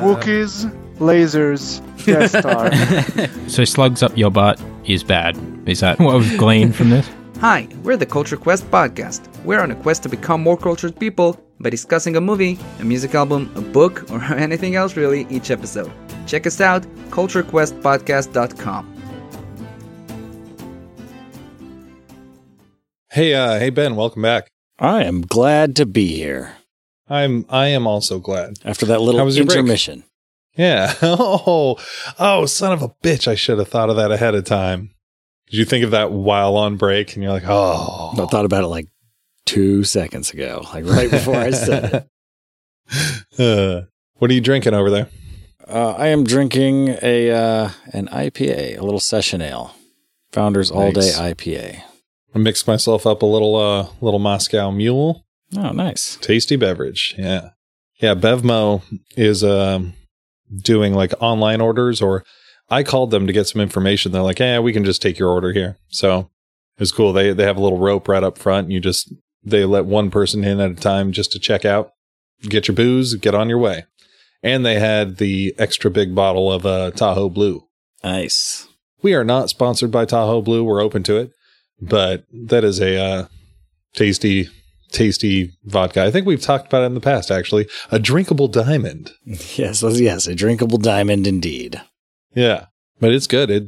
[0.01, 0.65] Wookiees,
[0.97, 2.71] lasers, Death Star.
[3.49, 5.37] So slugs up your butt is bad.
[5.67, 7.07] Is that what we've gleaned from this?
[7.43, 9.27] Hi, we're the Culture Quest podcast.
[9.43, 13.15] We're on a quest to become more cultured people by discussing a movie, a music
[13.15, 15.91] album, a book, or anything else really each episode.
[16.25, 18.89] Check us out, culturequestpodcast.com.
[23.11, 24.47] Hey, uh, hey Ben, welcome back.
[24.79, 26.55] I am glad to be here
[27.09, 28.53] I'm I am also glad.
[28.63, 29.57] after that How little was your break?
[29.57, 30.05] intermission.
[30.55, 30.93] Yeah.
[31.01, 31.75] Oh,
[32.17, 33.27] oh, son of a bitch!
[33.27, 34.91] I should have thought of that ahead of time.
[35.53, 37.13] Did you think of that while on break?
[37.13, 38.87] And you're like, oh, I thought about it like
[39.45, 42.07] two seconds ago, like right before I said it.
[43.39, 43.81] Uh,
[44.15, 45.09] what are you drinking over there?
[45.67, 49.73] Uh, I am drinking a uh, an IPA, a little session ale,
[50.31, 51.81] Founders All Day IPA.
[52.35, 55.23] I mixed myself up a little, uh, little Moscow Mule,
[55.55, 56.17] Oh, nice.
[56.17, 57.15] tasty beverage.
[57.17, 57.49] Yeah,
[58.01, 58.15] yeah.
[58.15, 58.81] Bevmo
[59.15, 59.93] is um,
[60.63, 62.25] doing like online orders, or
[62.73, 64.11] I called them to get some information.
[64.11, 65.77] They're like, yeah, we can just take your order here.
[65.89, 66.31] So
[66.75, 67.13] it was cool.
[67.13, 68.65] They they have a little rope right up front.
[68.65, 69.13] And you just
[69.43, 71.91] they let one person in at a time just to check out,
[72.41, 73.85] get your booze, get on your way.
[74.41, 77.63] And they had the extra big bottle of uh, Tahoe Blue.
[78.03, 78.67] Nice.
[79.03, 80.63] We are not sponsored by Tahoe Blue.
[80.63, 81.31] We're open to it,
[81.79, 83.27] but that is a uh,
[83.93, 84.49] tasty,
[84.91, 86.03] tasty vodka.
[86.03, 87.29] I think we've talked about it in the past.
[87.29, 89.11] Actually, a drinkable diamond.
[89.55, 91.79] Yes, yes, a drinkable diamond indeed.
[92.35, 92.67] Yeah,
[92.99, 93.49] but it's good.
[93.49, 93.63] It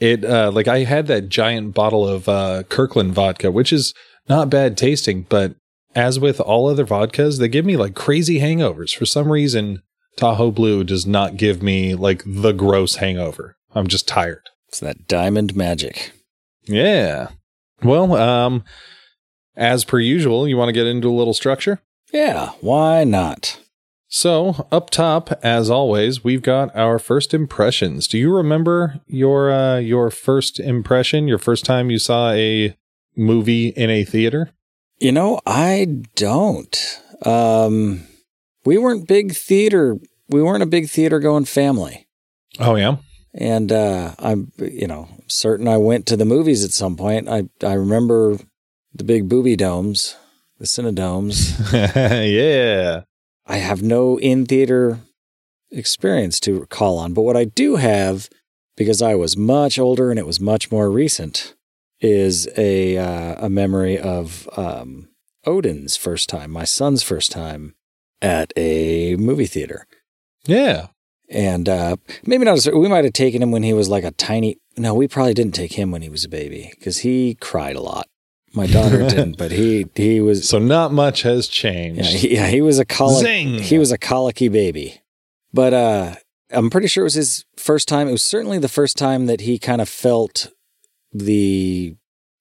[0.00, 3.94] it uh, like I had that giant bottle of uh, Kirkland vodka, which is
[4.28, 5.54] not bad tasting, but
[5.94, 8.96] as with all other vodkas, they give me like crazy hangovers.
[8.96, 9.82] For some reason,
[10.16, 13.56] Tahoe Blue does not give me like the gross hangover.
[13.74, 14.48] I'm just tired.
[14.68, 16.12] It's that diamond magic.
[16.64, 17.28] Yeah.
[17.82, 18.64] Well, um,
[19.56, 21.80] as per usual, you want to get into a little structure?
[22.12, 23.60] Yeah, why not?
[24.10, 28.08] So, up top, as always, we've got our first impressions.
[28.08, 32.74] Do you remember your uh, your first impression, your first time you saw a
[33.16, 34.50] movie in a theater?
[34.98, 37.00] You know, I don't.
[37.22, 38.06] Um,
[38.64, 39.96] we weren't big theater.
[40.28, 42.08] We weren't a big theater going family.
[42.58, 42.96] Oh yeah.
[43.34, 47.28] And uh, I'm, you know, certain I went to the movies at some point.
[47.28, 48.38] I I remember
[48.94, 50.16] the big booby domes,
[50.58, 51.54] the cinedomes.
[52.32, 53.02] yeah.
[53.48, 55.00] I have no in theater
[55.70, 58.28] experience to call on, but what I do have,
[58.76, 61.54] because I was much older and it was much more recent,
[62.00, 65.08] is a uh, a memory of um,
[65.46, 67.74] Odin's first time, my son's first time
[68.20, 69.86] at a movie theater.
[70.46, 70.88] Yeah.
[71.30, 72.56] And uh, maybe not.
[72.56, 74.58] As, we might have taken him when he was like a tiny.
[74.76, 77.82] No, we probably didn't take him when he was a baby because he cried a
[77.82, 78.08] lot.
[78.54, 80.48] My daughter didn't, but he he was.
[80.48, 82.12] So not much has Yeah, changed.
[82.14, 83.24] he, yeah, he was a colic.
[83.26, 83.58] Zing!
[83.58, 85.00] He was a colicky baby,
[85.52, 86.14] but uh,
[86.50, 88.08] I'm pretty sure it was his first time.
[88.08, 90.48] It was certainly the first time that he kind of felt
[91.12, 91.94] the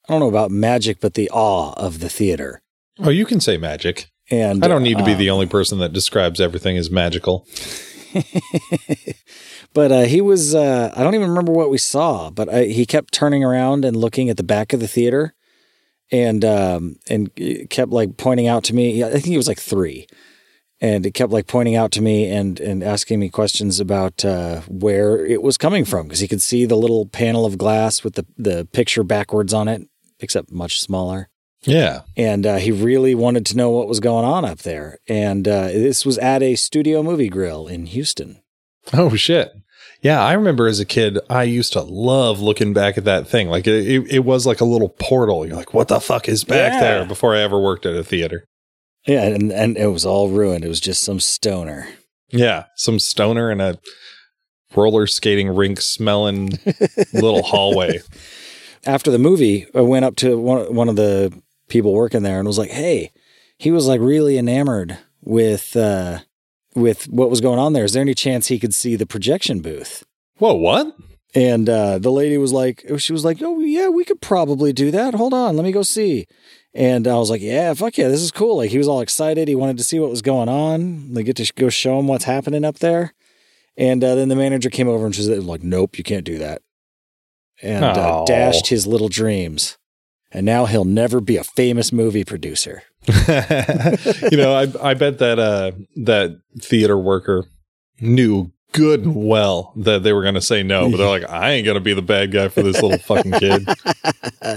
[0.08, 2.62] I don't know about magic, but the awe of the theater.
[3.00, 4.10] oh, you can say magic.
[4.30, 7.46] And I don't need to be um, the only person that describes everything as magical.
[9.74, 10.56] but uh, he was.
[10.56, 13.96] Uh, I don't even remember what we saw, but I, he kept turning around and
[13.96, 15.34] looking at the back of the theater,
[16.12, 17.30] and um, and
[17.70, 19.04] kept like pointing out to me.
[19.04, 20.08] I think he was like three,
[20.80, 24.62] and it kept like pointing out to me and and asking me questions about uh,
[24.68, 28.16] where it was coming from because he could see the little panel of glass with
[28.16, 29.88] the the picture backwards on it,
[30.20, 31.30] except much smaller
[31.64, 32.02] Yeah.
[32.16, 35.00] and uh, he really wanted to know what was going on up there.
[35.10, 38.42] And uh, this was at a studio movie grill in Houston.
[38.94, 39.52] Oh shit.
[40.08, 43.50] Yeah, I remember as a kid, I used to love looking back at that thing.
[43.50, 45.46] Like it, it, it was like a little portal.
[45.46, 46.80] You're like, what the fuck is back Yeah.
[46.80, 47.06] there?
[47.06, 48.46] Before I ever worked at a theater.
[49.06, 50.64] Yeah, and and it was all ruined.
[50.64, 51.90] It was just some stoner.
[52.30, 53.80] Yeah, some stoner in a
[54.76, 56.52] roller skating rink smelling
[57.14, 58.00] little hallway.
[58.86, 61.34] After the movie, I went up to one one of the
[61.68, 63.12] people working there and was like, "Hey,
[63.58, 66.20] he was like really enamored with uh
[66.78, 67.84] with what was going on there.
[67.84, 70.06] Is there any chance he could see the projection booth?"
[70.38, 70.96] Whoa, what?
[71.36, 74.92] And uh, the lady was like, she was like, oh, yeah, we could probably do
[74.92, 75.14] that.
[75.14, 76.26] Hold on, let me go see.
[76.74, 78.58] And I was like, yeah, fuck yeah, this is cool.
[78.58, 79.48] Like, he was all excited.
[79.48, 81.14] He wanted to see what was going on.
[81.14, 83.14] They get to go show him what's happening up there.
[83.76, 86.38] And uh, then the manager came over and she was like, nope, you can't do
[86.38, 86.62] that.
[87.62, 89.78] And uh, dashed his little dreams.
[90.32, 92.84] And now he'll never be a famous movie producer.
[93.08, 97.46] you know, I I bet that uh that theater worker
[98.02, 101.52] knew good and well that they were going to say no, but they're like, I
[101.52, 103.68] ain't going to be the bad guy for this little fucking kid.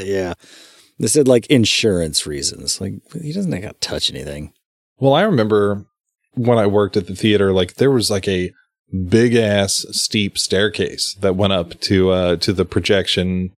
[0.01, 0.35] Yeah.
[0.99, 2.81] They said like insurance reasons.
[2.81, 4.53] Like, he doesn't got to touch anything.
[4.99, 5.87] Well, I remember
[6.35, 8.53] when I worked at the theater, like there was like a
[9.09, 13.53] big ass steep staircase that went up to uh to the projection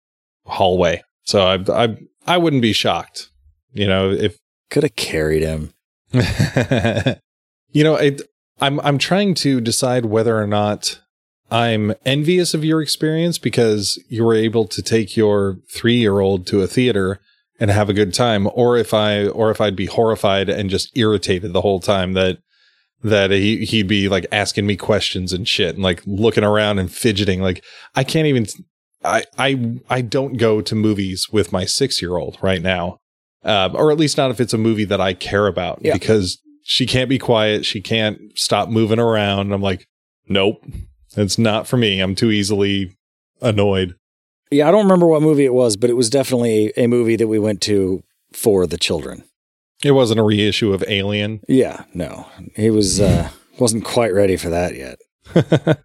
[0.46, 1.02] hallway.
[1.24, 1.98] So I I
[2.28, 3.30] I wouldn't be shocked,
[3.74, 4.38] you know, if
[4.70, 5.74] Could have carried him.
[7.72, 8.22] you know, it,
[8.60, 11.02] I'm I'm trying to decide whether or not
[11.50, 16.48] I'm envious of your experience because you were able to take your three year old
[16.48, 17.20] to a theater
[17.60, 20.96] and have a good time, or if I or if I'd be horrified and just
[20.98, 22.40] irritated the whole time that
[23.04, 26.92] that he he'd be like asking me questions and shit and like looking around and
[26.92, 27.42] fidgeting.
[27.42, 27.64] Like
[27.96, 28.46] I can't even.
[29.04, 32.98] I I I don't go to movies with my six year old right now,
[33.44, 35.94] uh, or at least not if it's a movie that I care about Yeah.
[35.94, 37.66] because she can't be quiet.
[37.66, 39.52] She can't stop moving around.
[39.52, 39.86] I'm like,
[40.28, 40.64] nope,
[41.18, 42.00] it's not for me.
[42.00, 42.96] I'm too easily
[43.42, 43.96] annoyed.
[44.52, 47.28] Yeah, I don't remember what movie it was, but it was definitely a movie that
[47.28, 49.24] we went to for the children.
[49.84, 51.40] It wasn't a reissue of Alien.
[51.48, 52.28] Yeah, no.
[52.56, 53.30] He was uh
[53.60, 55.80] wasn't quite ready for that yet.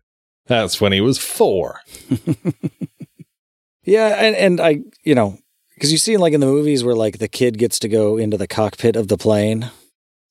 [0.46, 1.80] That's when he was four.
[3.86, 5.38] Yeah, and and I, you know,
[5.80, 8.36] cuz you see like in the movies where like the kid gets to go into
[8.36, 9.70] the cockpit of the plane.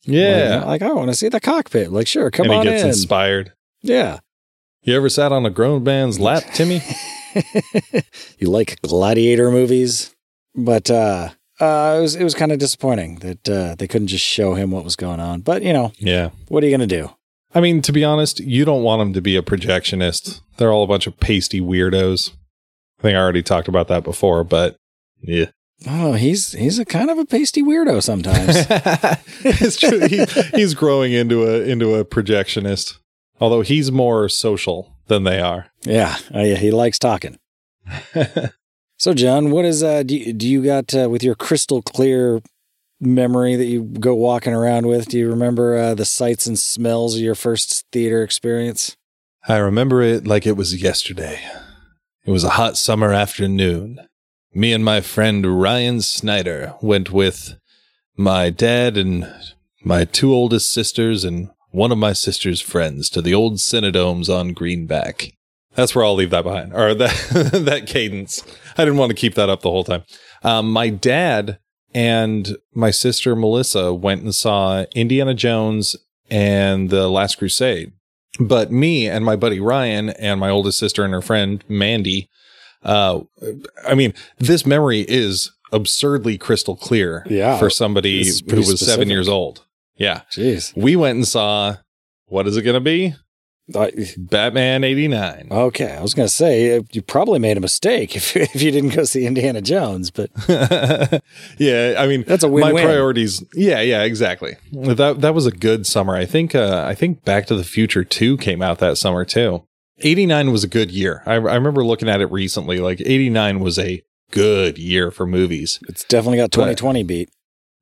[0.03, 0.57] Yeah.
[0.65, 1.91] Like, like, I want to see the cockpit.
[1.91, 2.89] Like sure, come and he on gets in.
[2.89, 3.53] inspired.
[3.81, 4.19] yeah.
[4.83, 6.79] You ever sat on a grown man's lap, Timmy?
[8.37, 10.13] you like gladiator movies,
[10.53, 11.29] but uh
[11.59, 14.71] uh, it was it was kind of disappointing that uh, they couldn't just show him
[14.71, 15.41] what was going on.
[15.41, 16.31] But you know, yeah.
[16.49, 17.11] what are you gonna do?
[17.53, 20.41] I mean, to be honest, you don't want them to be a projectionist.
[20.57, 22.31] They're all a bunch of pasty weirdos.
[22.99, 24.77] I think I already talked about that before, but
[25.21, 25.45] yeah.
[25.87, 28.55] Oh, he's he's a kind of a pasty weirdo sometimes.
[29.43, 30.07] it's true.
[30.07, 30.25] He,
[30.57, 32.97] he's growing into a into a projectionist.
[33.39, 35.67] Although he's more social than they are.
[35.81, 37.37] yeah, uh, yeah, he likes talking.
[38.97, 42.41] So, John, what is uh do you, do you got uh, with your crystal clear
[42.99, 45.09] memory that you go walking around with?
[45.09, 48.95] Do you remember uh, the sights and smells of your first theater experience?
[49.47, 51.41] I remember it like it was yesterday.
[52.25, 53.99] It was a hot summer afternoon.
[54.51, 57.55] Me and my friend Ryan Snyder went with
[58.17, 59.31] my dad and
[59.83, 64.53] my two oldest sisters and one of my sister's friends to the old Cinedomes on
[64.53, 65.33] Greenback.
[65.75, 68.43] That's where I'll leave that behind, or that that cadence.
[68.75, 70.03] I didn't want to keep that up the whole time.
[70.41, 71.59] Um, my dad
[71.93, 75.95] and my sister Melissa went and saw Indiana Jones
[76.31, 77.91] and the Last Crusade.
[78.39, 82.29] But me and my buddy Ryan and my oldest sister and her friend Mandy,
[82.83, 83.21] uh,
[83.87, 87.57] I mean, this memory is absurdly crystal clear Yeah.
[87.57, 89.65] for somebody who was seven years old.
[89.97, 90.21] Yeah.
[90.31, 90.75] Jeez.
[90.75, 91.77] We went and saw,
[92.27, 93.15] what is it going to be?
[93.73, 95.47] Uh, Batman 89.
[95.49, 98.69] Okay, I was going to say uh, you probably made a mistake if if you
[98.71, 100.29] didn't go see Indiana Jones, but
[101.57, 102.83] yeah, I mean That's a My win-win.
[102.85, 103.43] priorities.
[103.53, 104.55] Yeah, yeah, exactly.
[104.71, 106.15] That that was a good summer.
[106.15, 106.53] I think.
[106.55, 109.63] Uh, I think Back to the Future Two came out that summer too.
[109.99, 111.23] Eighty nine was a good year.
[111.25, 112.79] I, I remember looking at it recently.
[112.79, 115.79] Like eighty nine was a good year for movies.
[115.87, 117.29] it's definitely got 2020 beat.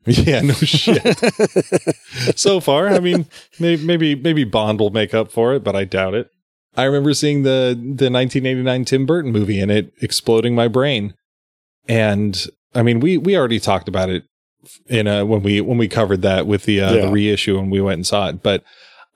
[0.25, 1.01] Yeah, no shit.
[2.37, 3.25] so far, I mean,
[3.59, 6.29] maybe maybe maybe Bond will make up for it, but I doubt it.
[6.75, 11.13] I remember seeing the the 1989 Tim Burton movie and it exploding my brain.
[11.87, 12.45] And
[12.75, 14.23] I mean, we we already talked about it
[14.87, 17.05] in a when we when we covered that with the uh, Yeah.
[17.05, 18.41] the reissue and we went and saw it.
[18.43, 18.63] But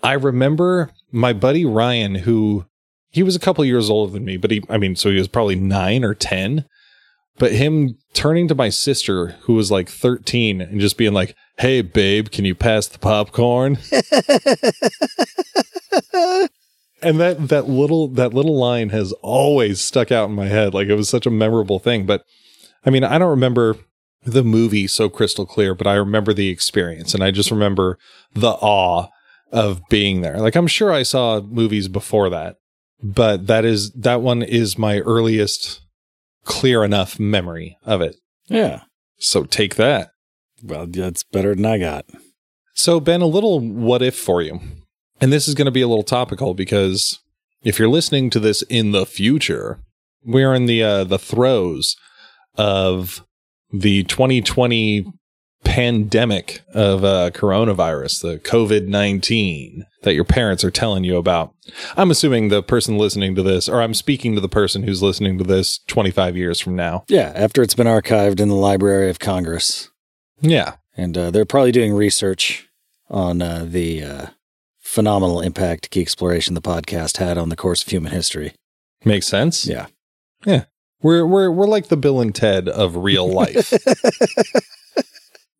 [0.03, 2.65] I remember my buddy Ryan, who
[3.09, 5.27] he was a couple years older than me, but he I mean, so he was
[5.27, 6.65] probably nine or ten.
[7.39, 11.81] But him turning to my sister, who was like 13, and just being like, Hey,
[11.81, 13.77] babe, can you pass the popcorn?
[17.01, 20.73] and that that little that little line has always stuck out in my head.
[20.73, 22.05] Like it was such a memorable thing.
[22.05, 22.23] But
[22.85, 23.77] I mean, I don't remember
[24.23, 27.97] the movie so crystal clear, but I remember the experience, and I just remember
[28.33, 29.07] the awe
[29.51, 30.39] of being there.
[30.39, 32.55] Like I'm sure I saw movies before that,
[33.01, 35.81] but that is that one is my earliest
[36.47, 38.15] clear enough memory of it.
[38.47, 38.81] Yeah.
[39.19, 40.09] So take that.
[40.63, 42.05] Well, that's better than I got.
[42.73, 44.59] So, Ben, a little what if for you.
[45.19, 47.19] And this is going to be a little topical because
[47.63, 49.79] if you're listening to this in the future,
[50.23, 51.95] we're in the uh, the throes
[52.55, 53.23] of
[53.71, 55.05] the 2020
[55.67, 61.53] pandemic of uh, coronavirus, the COVID 19 that your parents are telling you about.
[61.97, 65.37] I'm assuming the person listening to this, or I'm speaking to the person who's listening
[65.37, 67.03] to this 25 years from now.
[67.09, 69.91] Yeah, after it's been archived in the Library of Congress.
[70.39, 70.75] Yeah.
[70.95, 72.69] And uh, they're probably doing research
[73.09, 74.25] on uh, the uh,
[74.79, 78.53] phenomenal impact Key Exploration, the podcast, had on the course of human history.
[79.03, 79.67] Makes sense.
[79.67, 79.87] Yeah.
[80.45, 80.63] Yeah.
[81.01, 83.73] We're we're we're like the Bill and Ted of real life.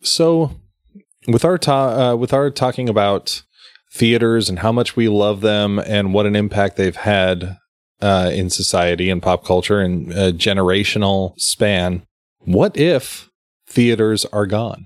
[0.08, 0.52] So,
[1.28, 3.44] with our ta- uh, with our talking about
[3.94, 7.58] theaters and how much we love them and what an impact they've had
[8.02, 12.04] uh, in society and pop culture and a generational span,
[12.40, 13.30] what if
[13.68, 14.86] theaters are gone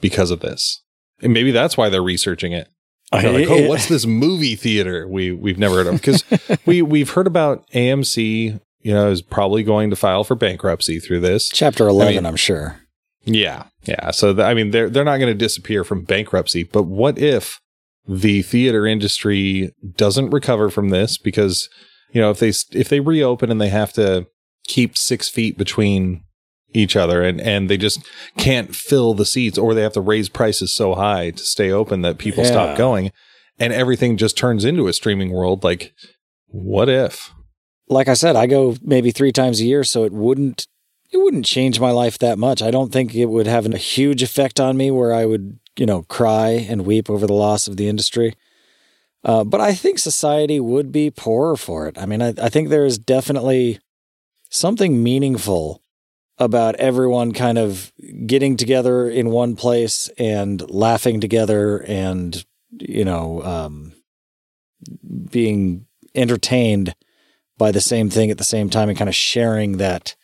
[0.00, 0.82] because of this?
[1.22, 2.68] And maybe that's why they're researching it.
[3.10, 5.94] They're like, oh, what's this movie theater we we've never heard of?
[5.94, 6.24] Because
[6.66, 8.60] we we've heard about AMC.
[8.84, 11.48] You know, is probably going to file for bankruptcy through this.
[11.48, 12.80] Chapter 11, I mean- I'm sure.
[13.24, 14.10] Yeah, yeah.
[14.10, 16.64] So th- I mean, they're they're not going to disappear from bankruptcy.
[16.64, 17.60] But what if
[18.06, 21.68] the theater industry doesn't recover from this because
[22.12, 24.26] you know if they if they reopen and they have to
[24.66, 26.22] keep six feet between
[26.74, 28.00] each other and and they just
[28.38, 32.02] can't fill the seats or they have to raise prices so high to stay open
[32.02, 32.50] that people Yeah.
[32.50, 33.12] stop going
[33.58, 35.92] and everything just turns into a streaming world like
[36.46, 37.30] what if
[37.88, 40.66] Like I said, I go maybe three times a year, so it wouldn't
[41.12, 42.62] it wouldn't change my life that much.
[42.62, 45.84] I don't think it would have a huge effect on me where I would, you
[45.84, 48.34] know, cry and weep over the loss of the industry.
[49.22, 51.98] Uh, but I think society would be poorer for it.
[51.98, 53.78] I mean, I, I think there is definitely
[54.48, 55.82] something meaningful
[56.38, 57.92] about everyone kind of
[58.26, 62.44] getting together in one place and laughing together and,
[62.80, 63.92] you know, um,
[65.30, 66.94] being entertained
[67.58, 70.16] by the same thing at the same time and kind of sharing that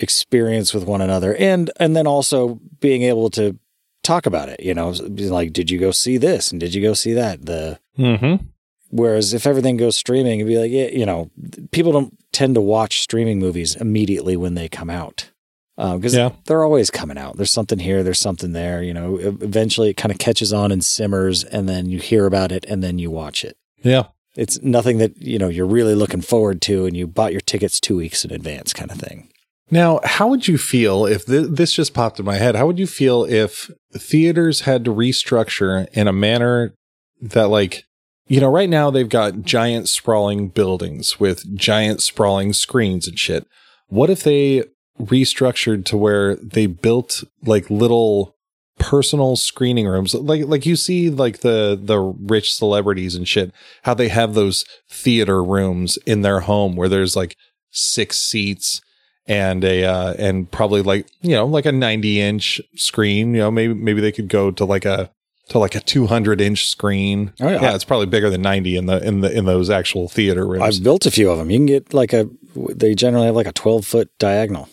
[0.00, 3.58] experience with one another and and then also being able to
[4.02, 6.50] talk about it you know like did you go see this?
[6.50, 7.44] And did you go see that?
[7.46, 8.44] The mm-hmm.
[8.90, 11.30] Whereas if everything goes streaming it'd be like yeah, you know
[11.72, 15.30] people don't tend to watch streaming movies immediately when they come out
[15.76, 16.30] because Yeah.
[16.46, 17.36] they're always coming out.
[17.36, 20.82] There's something here there's something there you know eventually it kind of catches on and
[20.84, 23.56] simmers and then you hear about it and then you watch it.
[23.82, 24.04] Yeah.
[24.36, 27.80] It's nothing that you know you're really looking forward to and you bought your tickets
[27.80, 29.28] two weeks in advance kind of thing
[29.70, 32.56] Now, how would you feel if th- this just popped in my head?
[32.56, 36.74] How would you feel if theaters had to restructure in a manner
[37.20, 37.84] that, like,
[38.28, 43.46] you know, right now they've got giant sprawling buildings with giant sprawling screens and shit.
[43.88, 44.64] What if they
[45.00, 48.34] restructured to where they built like little
[48.78, 53.52] personal screening rooms like like you see like the the rich celebrities and shit
[53.82, 57.36] how they have those theater rooms in their home where there's like
[57.70, 58.80] six seats
[59.28, 63.50] and a uh, and probably like you know like a 90 inch screen you know
[63.50, 65.10] maybe maybe they could go to like a
[65.50, 67.32] to like a 200 inch screen.
[67.40, 67.62] Oh, yeah.
[67.62, 70.62] yeah it's probably bigger than 90 in the in the in those actual theater rooms.
[70.62, 73.46] I've built a few of them you can get like a they generally have like
[73.46, 74.68] a 12 foot diagonal.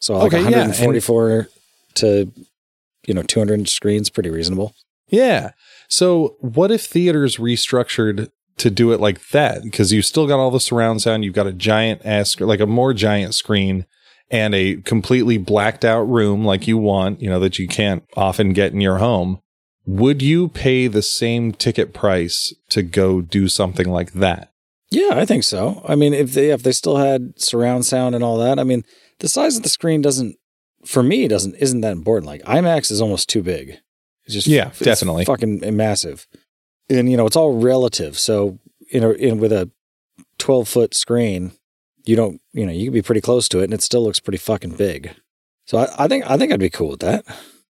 [0.00, 1.48] So like Okay, yeah, and- 144
[1.96, 2.32] to
[3.06, 4.74] you know 200 inch screens pretty reasonable.
[5.08, 5.50] Yeah.
[5.88, 9.62] So what if theaters restructured to do it like that?
[9.62, 12.66] Because you've still got all the surround sound, you've got a giant ass, like a
[12.66, 13.86] more giant screen
[14.30, 18.52] and a completely blacked out room like you want, you know, that you can't often
[18.52, 19.40] get in your home.
[19.86, 24.50] Would you pay the same ticket price to go do something like that?
[24.90, 28.22] yeah i think so i mean if they if they still had surround sound and
[28.22, 28.84] all that i mean
[29.20, 30.36] the size of the screen doesn't
[30.84, 33.78] for me doesn't isn't that important like imax is almost too big
[34.24, 35.24] it's just Yeah, definitely.
[35.24, 36.26] fucking eh, massive
[36.90, 38.58] and you know it's all relative so
[38.92, 39.70] you know in with a
[40.38, 41.52] 12 foot screen
[42.04, 44.20] you don't you know you can be pretty close to it and it still looks
[44.20, 45.14] pretty fucking big
[45.66, 47.24] so i, I think i think i'd be cool with that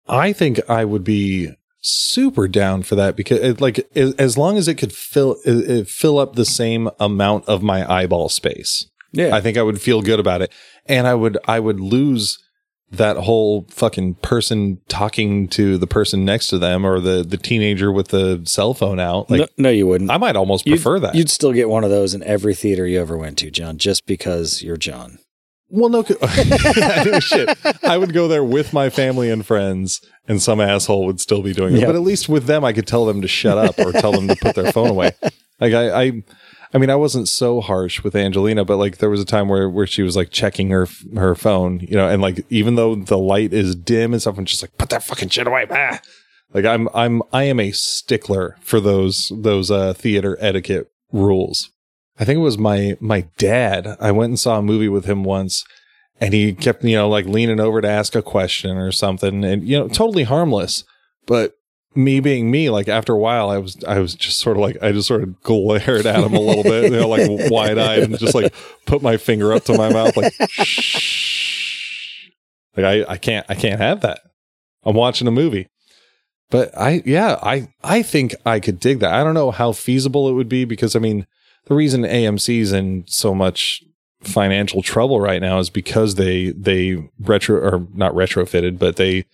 [0.10, 1.52] I think I would be
[1.82, 5.88] super down for that because it, like as, as long as it could fill it
[5.88, 8.90] fill up the same amount of my eyeball space.
[9.14, 10.52] yeah I think I would feel good about it.
[10.88, 12.40] And I would I would lose
[12.92, 17.92] that whole fucking person talking to the person next to them or the the teenager
[17.92, 19.30] with the cell phone out.
[19.30, 20.10] Like no, no, you wouldn't.
[20.10, 21.16] I might almost You'd- prefer that.
[21.16, 24.06] You'd still get one of those in every theater you ever went to, John, just
[24.06, 25.20] because you're John.
[25.72, 26.00] Well, no,
[27.06, 27.56] no shit.
[27.84, 31.54] I would go there with my family and friends, and some asshole would still be
[31.54, 31.82] doing it.
[31.82, 31.90] Yep.
[31.90, 34.28] But at least with them, I could tell them to shut up or tell them
[34.30, 35.12] to put their phone away.
[35.60, 36.24] Like I, I,
[36.74, 39.70] I mean, I wasn't so harsh with Angelina, but like there was a time where
[39.70, 43.18] where she was like checking her her phone, you know, and like even though the
[43.18, 45.66] light is dim and stuff, I'm just like put that fucking shit away.
[45.72, 46.00] Ah.
[46.54, 51.72] Like I'm I'm I am a stickler for those those uh theater etiquette rules.
[52.20, 53.98] I think it was my my dad.
[54.00, 55.66] I went and saw a movie with him once
[56.22, 59.68] and he kept, you know, like leaning over to ask a question or something and
[59.68, 60.84] you know, totally harmless.
[61.26, 61.56] But
[62.04, 64.78] me being me, like after a while I was I was just sort of like
[64.82, 68.04] I just sort of glared at him a little bit, you know, like wide eyed
[68.04, 68.54] and just like
[68.86, 72.30] put my finger up to my mouth like shh.
[72.78, 74.22] Like I, I can't I can't have that.
[74.84, 75.68] I'm watching a movie.
[76.50, 79.14] But I yeah, I I think I could dig that.
[79.14, 81.28] I don't know how feasible it would be because I mean
[81.66, 83.84] the reason AMC's in so much
[84.22, 89.26] financial trouble right now is because they they retro or not retrofitted, but they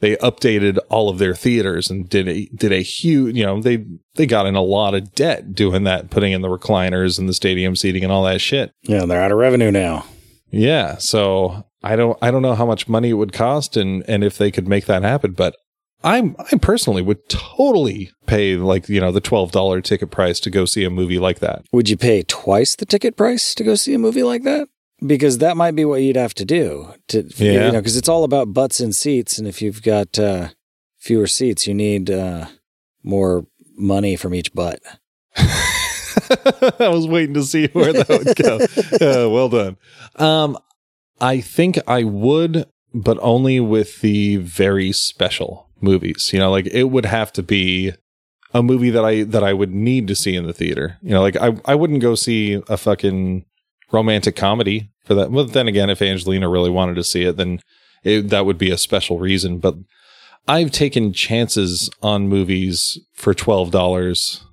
[0.00, 3.84] they updated all of their theaters and did a did a huge you know they
[4.14, 7.34] they got in a lot of debt doing that, putting in the recliners and the
[7.34, 8.72] stadium seating and all that shit.
[8.82, 10.04] Yeah, they're out of revenue now.
[10.50, 14.24] Yeah, so I don't I don't know how much money it would cost and and
[14.24, 15.56] if they could make that happen, but
[16.04, 20.50] I'm I personally would totally pay like you know the twelve dollar ticket price to
[20.50, 21.64] go see a movie like that.
[21.72, 24.68] Would you pay twice the ticket price to go see a movie like that?
[25.06, 27.52] Because that might be what you'd have to do to, Yeah.
[27.52, 30.48] you know, because it's all about butts and seats, and if you've got uh,
[30.98, 32.46] fewer seats, you need uh,
[33.04, 33.46] more
[33.76, 34.80] money from each butt.
[35.36, 38.58] I was waiting to see where that would go.
[39.00, 39.76] Yeah, well done.
[40.16, 40.58] Um,
[41.20, 46.30] I think I would, but only with the very special movies.
[46.32, 47.92] You know, like it would have to be
[48.52, 50.98] a movie that I that I would need to see in the theater.
[51.02, 53.44] You know, like I I wouldn't go see a fucking
[53.92, 55.32] romantic comedy for that.
[55.32, 57.60] But then again, if Angelina really wanted to see it, then
[58.04, 59.58] it, that would be a special reason.
[59.58, 59.74] But
[60.46, 64.44] I've taken chances on movies for twelve dollars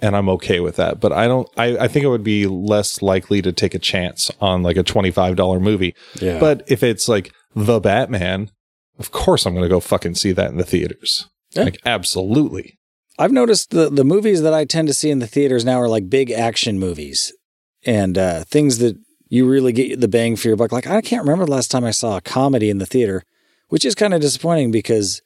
[0.00, 1.00] and I'm okay with that.
[1.00, 1.48] But I don't.
[1.56, 4.82] I, I think it would be less likely to take a chance on like a
[4.82, 5.94] twenty five dollar movie.
[6.20, 6.38] Yeah.
[6.38, 8.50] But if it's like the Batman,
[8.98, 11.28] of course I'm going to go fucking see that in the theaters.
[11.52, 11.64] Yeah.
[11.64, 12.78] Like absolutely.
[13.18, 15.88] I've noticed the the movies that I tend to see in the theaters now are
[15.88, 17.32] like big action movies
[17.84, 18.96] and uh, things that
[19.28, 20.72] you really get the bang for your buck.
[20.72, 23.22] Like I can't remember the last time I saw a comedy in the theater,
[23.68, 25.22] which is kind of disappointing because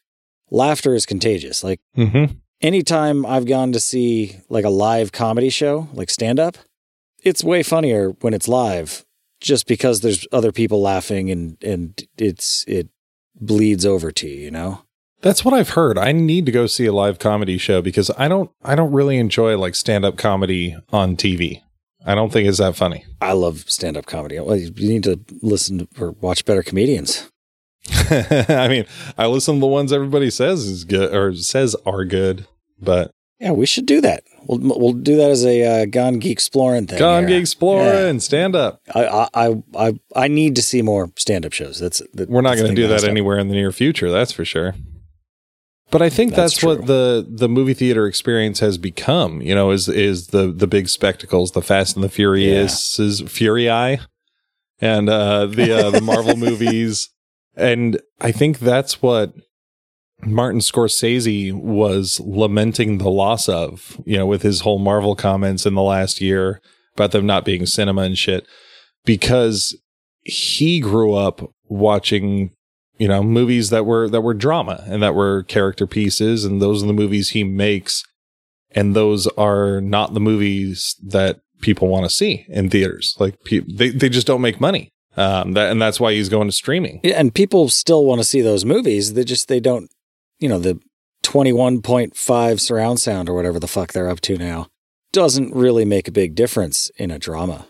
[0.51, 1.63] laughter is contagious.
[1.65, 2.35] Like Mm-hmm.
[2.61, 6.57] anytime I've gone to see like a live comedy show, like stand up,
[7.23, 9.05] it's way funnier when it's live
[9.41, 12.89] just because there's other people laughing and and it's it
[13.41, 14.83] bleeds over to you, you know?
[15.21, 15.99] That's what I've heard.
[15.99, 18.51] I need to go see a live comedy show because I don't.
[18.65, 21.63] I don't really enjoy like stand up comedy on TV.
[22.05, 23.05] I don't think it's that funny.
[23.21, 24.39] I love stand up comedy.
[24.41, 27.29] Well, you need to listen to, or watch better comedians.
[27.91, 28.85] I mean,
[29.19, 32.47] I listen to the ones everybody says is good or says are good,
[32.81, 34.23] but Yeah, we should do that.
[34.47, 36.99] We'll we'll do that as a uh, Gone Geek Exploring thing.
[36.99, 37.31] Gone here.
[37.31, 38.07] Geek Explorer Yeah.
[38.07, 38.81] and stand up.
[38.95, 41.79] I, I I I need to see more stand up shows.
[41.81, 43.09] That's that, We're not going to do that nonstop.
[43.09, 44.75] anywhere in the near future, that's for sure.
[45.93, 49.43] But I think That's that's, what the the movie theater experience has become.
[49.43, 53.71] You know, is is the the big spectacles, the Fast and the Furious, is Fury
[53.71, 54.01] Eye,
[54.81, 57.11] and uh, the uh, the Marvel movies,
[57.55, 59.35] and I think that's what
[60.25, 64.01] Martin Scorsese was lamenting the loss of.
[64.07, 66.63] You know, with his whole Marvel comments in the last year
[66.95, 68.47] about them not being cinema and shit,
[69.05, 69.77] because
[70.23, 72.51] he grew up watching
[73.03, 76.83] you know movies that were that were drama and that were character pieces and those
[76.83, 78.05] are the movies he makes
[78.71, 80.77] and those are not the movies
[81.17, 84.85] that people want to see in theaters like pe- they, they just don't make money
[85.17, 88.25] um that and that's why he's going to streaming Yeah, and people still want to
[88.33, 89.13] see those movies.
[89.15, 89.91] They just they don't,
[90.39, 90.81] you know, the
[91.23, 94.69] twenty one point five surround sound or whatever the fuck they're up to now
[95.13, 97.67] doesn't really make a big difference in a drama.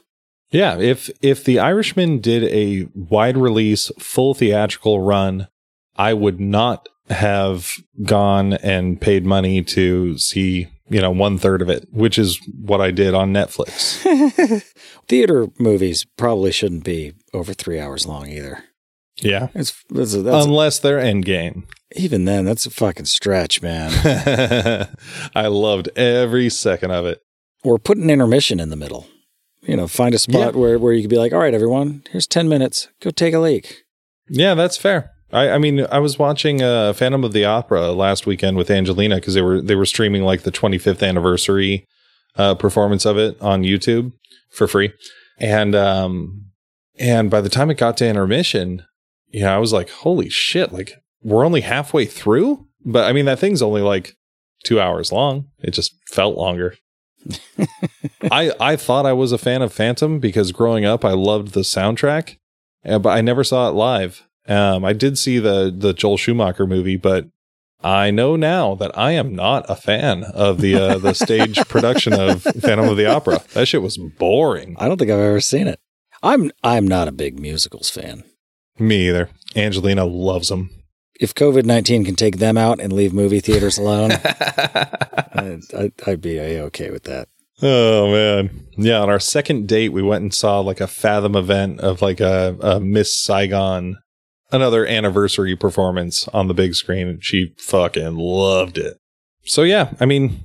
[0.52, 5.48] Yeah if if the irishman did a wide release full theatrical run
[5.96, 7.72] i would not have
[8.04, 12.80] gone and paid money to see you know one third of it which is what
[12.80, 14.00] i did on netflix
[15.08, 18.64] Theater movies probably shouldn't be over three hours long either.
[19.20, 21.64] yeah It's that's, a, that's unless they're endgame.
[21.96, 23.90] even then that's a fucking stretch, man.
[25.34, 27.20] I loved every second of it.
[27.64, 29.06] or put an intermission in the middle.
[29.62, 30.60] You know, find a spot Yeah.
[30.60, 32.88] where, where you could be like, all right, everyone, here's 10 minutes.
[33.00, 33.82] Go take a leak.
[34.28, 35.10] Yeah, that's fair.
[35.32, 39.16] I, I mean, I was watching uh, Phantom of the Opera last weekend with Angelina
[39.16, 41.86] because they were they were streaming like the 25th anniversary
[42.36, 44.12] uh, performance of it on YouTube
[44.50, 44.92] for free,
[45.38, 46.46] and um,
[46.98, 48.84] and by the time it got to intermission,
[49.28, 50.70] you know, I was like, holy shit!
[50.70, 54.12] Like we're only halfway through, but I mean that thing's only like
[54.64, 55.46] two hours long.
[55.60, 56.74] It just felt longer.
[58.30, 61.60] I I thought I was a fan of Phantom because growing up I loved the
[61.60, 62.38] soundtrack,
[62.84, 64.26] uh, but I never saw it live.
[64.48, 67.28] Um, I did see the the Joel Schumacher movie, but
[67.82, 72.12] I know now that I am not a fan of the uh, the stage production
[72.12, 73.42] of Phantom of the Opera.
[73.54, 74.76] That shit was boring.
[74.78, 75.80] I don't think I've ever seen it.
[76.22, 78.24] I'm I'm not a big musicals fan.
[78.78, 79.28] Me either.
[79.54, 80.70] Angelina loves them.
[81.20, 84.12] If COVID nineteen can take them out and leave movie theaters alone,
[85.34, 87.28] I'd, I'd, be okay with that.
[87.60, 89.00] Oh man, yeah.
[89.00, 92.56] On our second date, we went and saw like a Fathom event of like a,
[92.60, 93.98] a Miss Saigon,
[94.50, 98.98] another anniversary performance on the big screen, and she fucking loved it.
[99.44, 100.44] So yeah, I mean,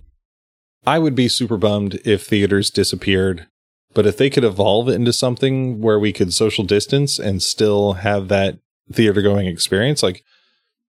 [0.85, 3.47] I would be super bummed if theaters disappeared,
[3.93, 8.29] but if they could evolve into something where we could social distance and still have
[8.29, 8.59] that
[8.91, 10.23] theater going experience, like,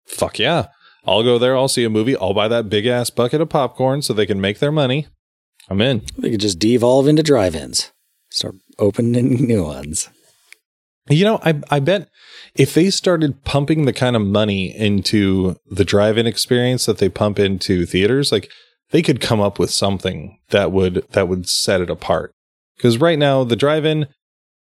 [0.07, 0.67] fuck yeah.
[1.05, 1.55] I'll go there.
[1.55, 2.17] I'll see a movie.
[2.17, 5.07] I'll buy that big ass bucket of popcorn so they can make their money.
[5.69, 6.03] I'm in.
[6.17, 7.91] They could just devolve into drive-ins,
[8.29, 10.09] start opening new ones.
[11.09, 12.09] You know, I I bet
[12.55, 17.39] if they started pumping the kind of money into the drive-in experience that they pump
[17.39, 18.51] into theaters, like
[18.91, 22.33] they could come up with something that would that would set it apart.
[22.75, 24.07] Because right now the drive-in,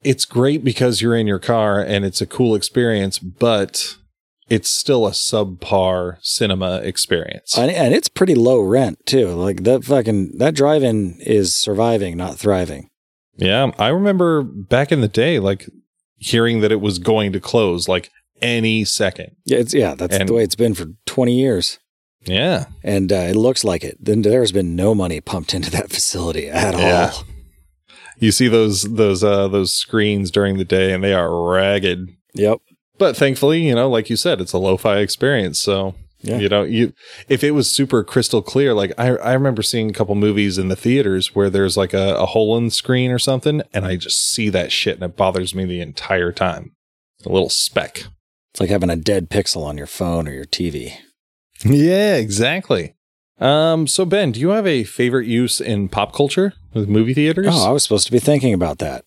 [0.03, 3.97] it's great because you're in your car and it's a cool experience, but
[4.49, 7.57] it's still a subpar cinema experience.
[7.59, 9.29] And, and it's pretty low rent too.
[9.29, 12.89] Like that fucking that drive-in is surviving, not thriving.
[13.37, 15.69] Yeah, I remember back in the day, like
[16.19, 18.11] hearing that it was going to close like
[18.41, 19.37] any second.
[19.45, 21.79] Yeah, it's yeah, that's And- the way it's been for 20 years.
[22.25, 22.65] Yeah.
[22.83, 23.99] And uh, it looks like it.
[24.01, 27.13] Then there's been no money pumped into that facility at Yeah.
[27.15, 27.25] all.
[28.19, 32.09] You see those those uh those screens during the day and they are ragged.
[32.35, 32.61] Yep.
[32.99, 35.61] But thankfully, you know, like you said, it's a lo-fi experience.
[35.61, 36.39] So Yeah.
[36.39, 36.93] you know, you
[37.29, 40.69] if it was super crystal clear, like I I remember seeing a couple movies in
[40.69, 43.97] the theaters where there's like a, a hole in the screen or something, and I
[43.97, 46.73] just see that shit and it bothers me the entire time.
[47.25, 48.05] A little speck.
[48.53, 50.95] It's like having a dead pixel on your phone or your TV.
[51.65, 52.95] Yeah, exactly.
[53.39, 57.49] Um, so Ben, do you have a favorite use in pop culture with movie theaters?
[57.51, 59.05] Oh, I was supposed to be thinking about that.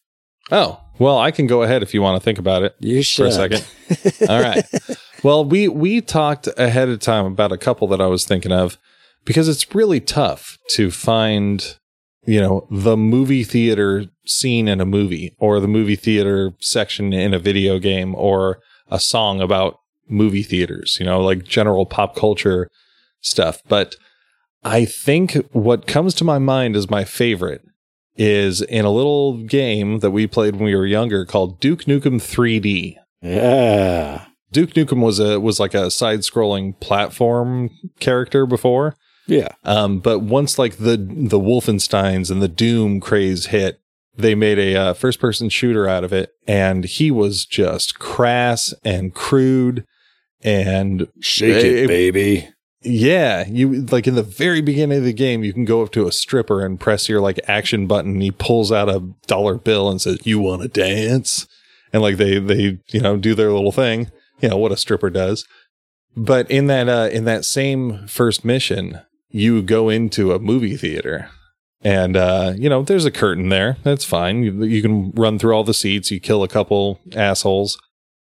[0.51, 3.23] Oh, well, I can go ahead if you want to think about it You should.
[3.33, 3.65] for a second.
[4.29, 4.63] All right.
[5.23, 8.77] Well, we we talked ahead of time about a couple that I was thinking of
[9.25, 11.77] because it's really tough to find,
[12.25, 17.33] you know, the movie theater scene in a movie or the movie theater section in
[17.33, 18.59] a video game or
[18.91, 22.69] a song about movie theaters, you know, like general pop culture
[23.21, 23.61] stuff.
[23.67, 23.95] But
[24.63, 27.61] I think what comes to my mind as my favorite
[28.19, 32.19] is in a little game that we played when we were younger called Duke Nukem
[32.19, 32.97] 3D.
[33.21, 34.25] Yeah.
[34.51, 37.69] Duke Nukem was a was like a side scrolling platform
[37.99, 38.95] character before.
[39.25, 39.49] Yeah.
[39.63, 43.79] Um, but once like the the Wolfensteins and the Doom craze hit,
[44.17, 48.73] they made a uh, first person shooter out of it, and he was just crass
[48.83, 49.85] and crude,
[50.41, 52.49] and Shake it, it, baby.
[52.81, 56.07] Yeah, you like in the very beginning of the game, you can go up to
[56.07, 58.13] a stripper and press your like action button.
[58.13, 61.45] And he pulls out a dollar bill and says, "You want to dance?"
[61.91, 64.11] And like they they you know do their little thing,
[64.41, 65.45] you know what a stripper does.
[66.15, 71.29] But in that uh, in that same first mission, you go into a movie theater,
[71.81, 73.77] and uh, you know there's a curtain there.
[73.83, 74.43] That's fine.
[74.43, 76.11] You, you can run through all the seats.
[76.11, 77.77] You kill a couple assholes,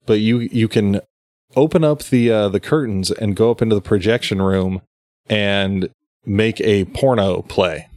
[0.08, 1.02] but you you can
[1.56, 4.82] open up the uh, the curtains and go up into the projection room
[5.30, 5.90] and
[6.26, 7.88] make a porno play.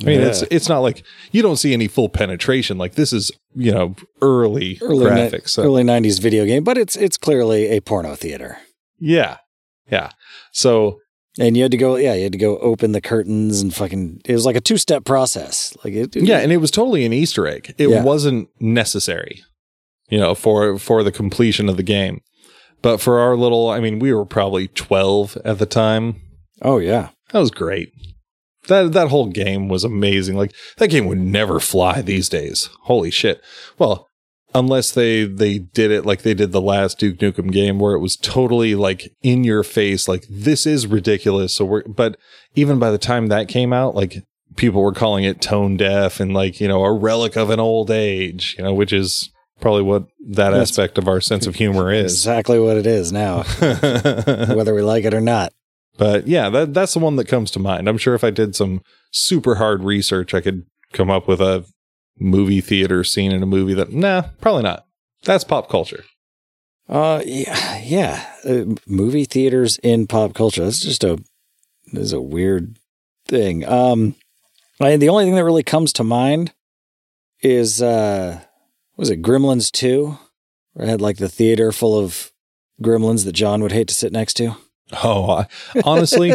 [0.00, 0.48] I mean, it's Yeah.
[0.50, 1.02] it's not like
[1.32, 2.78] you don't see any full penetration.
[2.78, 5.50] Like this is you know early, Early, ni- graphics.
[5.50, 8.58] So, early 90s video game, but it's it's clearly a porno theater.
[8.98, 9.38] yeah,
[9.90, 10.10] yeah.
[10.52, 11.00] So
[11.38, 14.20] And you had to go, yeah, you had to go open the curtains and fucking.
[14.24, 15.76] It was like a two step process.
[15.84, 17.74] Like it, yeah, and it was totally an Easter egg.
[17.78, 18.02] It Yeah.
[18.04, 19.42] wasn't necessary,
[20.08, 22.20] you know, for for the completion of the game.
[22.82, 26.20] But for our little, I mean, we were probably twelve at the time.
[26.62, 27.92] Oh yeah, That was great.
[28.68, 30.36] That that whole game was amazing.
[30.36, 32.68] Like that game would never fly these days.
[32.82, 33.42] Holy shit.
[33.78, 34.06] Well,
[34.54, 38.00] unless they they did it like they did the last Duke Nukem game where it
[38.00, 41.54] was totally like in your face like this is ridiculous.
[41.54, 42.16] So we're but
[42.54, 44.22] even by the time that came out like
[44.56, 47.90] people were calling it tone deaf and like, you know, a relic of an old
[47.90, 49.30] age, you know, which is
[49.60, 52.12] probably what that That's aspect of our sense of humor is.
[52.12, 55.52] Exactly what it is now, whether we like it or not.
[55.98, 57.88] But yeah, that that's the one that comes to mind.
[57.88, 58.82] I'm sure if I did some
[59.12, 61.66] super hard research, I could come up with a
[62.18, 64.86] movie theater scene in a movie that nah, probably not.
[65.24, 66.04] That's pop culture.
[66.88, 68.26] Uh, yeah, yeah.
[68.44, 70.64] Uh, movie theaters in pop culture.
[70.64, 71.22] That's just a
[71.92, 72.78] this is a weird
[73.26, 73.64] thing.
[73.66, 74.14] Um,
[74.80, 76.52] I, the only thing that really comes to mind
[77.42, 78.40] is uh,
[79.00, 80.18] was it Gremlins two?
[80.74, 82.30] Where I had like the theater full of
[82.80, 84.56] gremlins that John would hate to sit next to.
[85.04, 85.46] Oh, I,
[85.84, 86.34] honestly,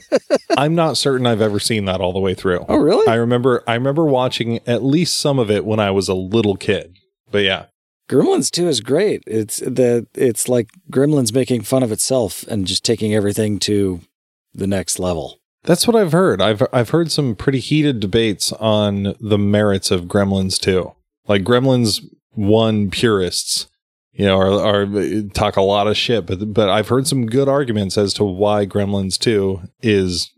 [0.56, 2.64] I'm not certain I've ever seen that all the way through.
[2.68, 3.06] Oh, really?
[3.08, 6.56] I remember I remember watching at least some of it when I was a little
[6.56, 6.98] kid.
[7.30, 7.66] But yeah.
[8.10, 9.22] Gremlins 2 is great.
[9.26, 14.00] It's the it's like Gremlins making fun of itself and just taking everything to
[14.52, 15.38] the next level.
[15.64, 16.42] That's what I've heard.
[16.42, 20.92] I've I've heard some pretty heated debates on the merits of Gremlins 2.
[21.28, 23.68] Like Gremlins 1 purists,
[24.12, 27.48] you know, are, are talk a lot of shit, but but I've heard some good
[27.48, 30.30] arguments as to why Gremlins 2 is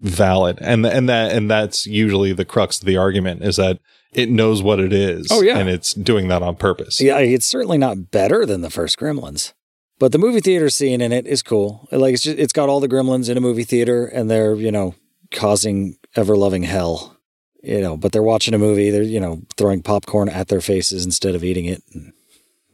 [0.00, 0.58] valid.
[0.60, 3.78] And and that and that's usually the crux of the argument is that
[4.12, 5.28] it knows what it is.
[5.30, 5.56] Oh, yeah.
[5.58, 7.00] And it's doing that on purpose.
[7.00, 9.54] Yeah, it's certainly not better than the first Gremlins.
[9.98, 11.88] But the movie theater scene in it is cool.
[11.92, 14.72] Like it's just, it's got all the gremlins in a movie theater and they're, you
[14.72, 14.96] know,
[15.30, 17.16] causing ever loving hell.
[17.62, 21.04] You know, but they're watching a movie, they're, you know, throwing popcorn at their faces
[21.04, 21.82] instead of eating it.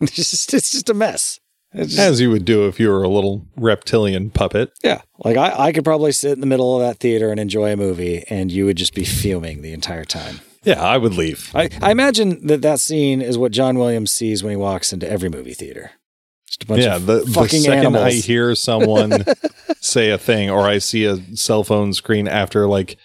[0.01, 1.41] It's just it's just a mess.
[1.73, 4.71] It's just- As you would do if you were a little reptilian puppet.
[4.85, 5.03] yeah.
[5.25, 7.77] Like I, I could probably sit in the middle of that theater and enjoy a
[7.77, 10.41] movie and you would just be fuming the entire time.
[10.63, 11.51] Yeah, I would leave.
[11.55, 15.11] I, I imagine that that scene is what John Williams sees when he walks into
[15.11, 15.91] every movie theater.
[16.47, 18.05] Just a bunch yeah, of the, the fucking second animals.
[18.05, 19.25] I hear someone
[19.81, 22.97] say a thing or I see a cell phone screen after like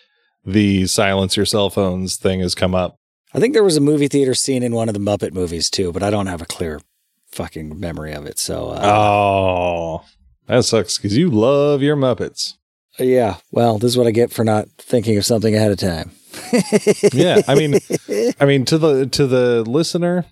[0.46, 2.96] the silence your cell phones thing has come up.
[3.34, 5.92] I think there was a movie theater scene in one of the Muppet movies too,
[5.92, 6.82] but I don't have a clear
[7.32, 8.38] fucking memory of it.
[8.38, 10.06] So, uh, Oh,
[10.48, 12.54] that sucks because you love your Muppets.
[13.00, 13.38] yeah.
[13.52, 16.12] Well, this is what I get for not thinking of something ahead of time.
[17.14, 17.76] Yeah, I mean,
[18.40, 20.26] I mean to the to the listener,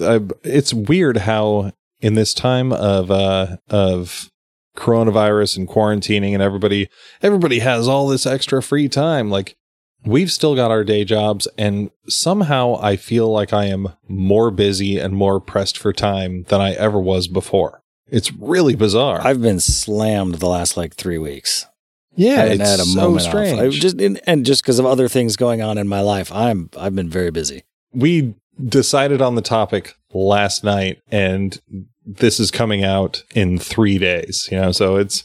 [0.00, 4.30] uh, it's weird how in this time of uh of
[4.76, 6.88] coronavirus and quarantining and everybody
[7.20, 9.56] everybody has all this extra free time like
[10.04, 14.98] we've still got our day jobs and somehow I feel like I am more busy
[14.98, 17.82] and more pressed for time than I ever was before.
[18.08, 19.20] It's really bizarre.
[19.22, 21.66] I've been slammed the last like three weeks.
[22.14, 23.58] yeah, I had a so moment strange.
[23.58, 23.64] off.
[23.64, 26.68] I just and, and just because of other things going on in my life, I'm
[26.76, 27.62] I've been very busy.
[27.94, 31.58] we decided on the topic last night and
[32.04, 34.72] this is coming out in three days you know?
[34.72, 35.24] So it's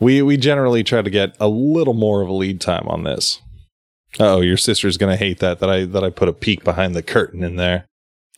[0.00, 3.40] we we generally try to get a little more of a lead time on this.
[4.18, 7.02] Oh your sister's gonna hate that that i that i put a peek behind the
[7.02, 7.86] curtain in there.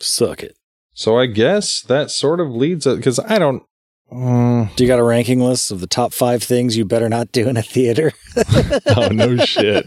[0.00, 0.56] Suck it.
[0.94, 3.62] so i guess that sort of leads us because i don't
[4.10, 7.30] Mm, Do you got a ranking list of the top five things you better not
[7.30, 8.12] do in a theater?
[8.96, 9.86] oh no shit.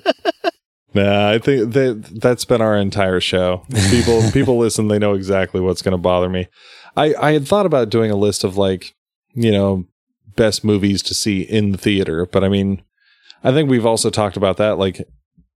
[0.94, 3.66] Nah i think that that's been our entire show.
[3.90, 6.48] People people listen they know exactly what's going to bother me
[6.96, 8.94] i i had thought about doing a list of like
[9.34, 9.86] you know
[10.36, 12.82] best movies to see in the theater but i mean
[13.44, 15.08] i think we've also talked about that like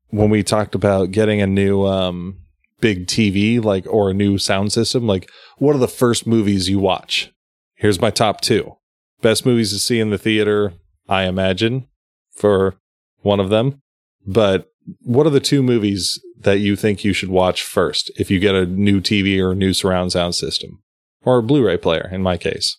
[0.09, 2.37] when we talked about getting a new um
[2.81, 6.79] big tv like or a new sound system like what are the first movies you
[6.79, 7.31] watch?
[7.75, 8.75] Here's my top two.
[9.21, 10.73] Best movies to see in the theater
[11.07, 11.87] i imagine
[12.33, 12.75] for
[13.21, 13.81] one of them.
[14.25, 14.69] But
[15.01, 18.55] what are the two movies that you think you should watch first if you get
[18.55, 20.83] a new TV or a new surround sound system
[21.25, 22.77] or a Blu-ray player in my case?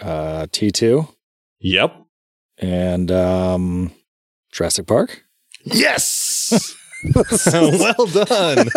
[0.00, 1.08] Uh, T2
[1.60, 1.94] Yep.
[2.58, 3.92] and um,
[4.52, 5.24] Jurassic Park.
[5.64, 6.74] Yes.
[7.14, 8.68] well done.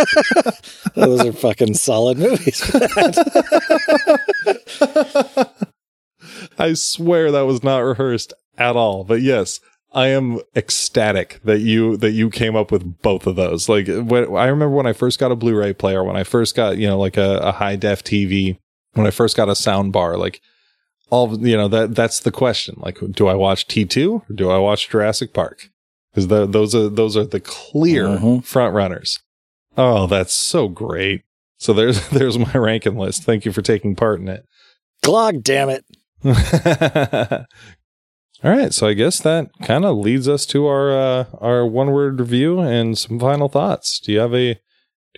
[0.95, 2.61] Those are fucking solid movies.
[6.57, 9.03] I swear that was not rehearsed at all.
[9.03, 9.59] But yes,
[9.93, 13.69] I am ecstatic that you that you came up with both of those.
[13.69, 16.77] Like when, I remember when I first got a Blu-ray player, when I first got
[16.77, 18.57] you know like a, a high def TV,
[18.95, 20.41] when I first got a sound bar, like
[21.11, 22.75] all you know that that's the question.
[22.79, 25.69] Like, do I watch T two or do I watch Jurassic Park?
[26.11, 28.43] Because those are those are the clear Mhm.
[28.43, 29.19] front runners.
[29.77, 31.21] Oh, that's so great.
[31.59, 33.23] So there's there's my ranking list.
[33.23, 34.45] Thank you for taking part in it.
[35.03, 35.85] Glog, damn it.
[38.43, 41.91] All right, so I guess that kind of leads us to our uh, our one
[41.91, 43.99] word review and some final thoughts.
[43.99, 44.59] Do you have a do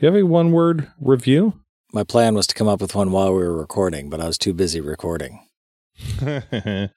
[0.02, 1.54] you have a one word review?
[1.94, 4.38] My plan was to come up with one while we were recording, but I was
[4.38, 5.48] too busy recording.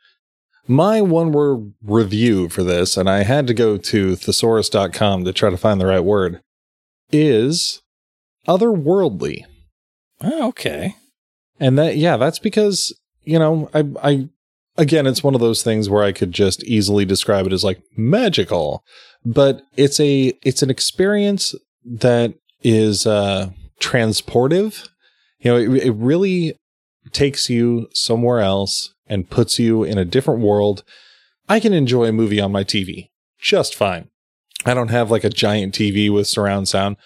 [0.67, 5.51] My one word review for this, and I had to go to thesaurus.com to try
[5.51, 6.43] to find the right word,
[7.13, 7.83] is
[8.47, 9.45] otherworldly.
[10.23, 10.97] Oh, okay.
[11.59, 14.29] And that, yeah, that's because, you know, I, I,
[14.77, 17.83] again, it's one of those things where I could just easily describe it as like
[17.97, 18.85] magical,
[19.25, 21.55] but it's a, it's an experience
[21.85, 23.51] that is, uh,
[23.81, 24.89] transportive.
[25.41, 26.55] You know, it, it really
[27.13, 30.85] takes you somewhere else and puts you in a different world.
[31.49, 34.09] I can enjoy a movie on my TV just fine.
[34.65, 36.97] I don't have like a giant TV with surround sound,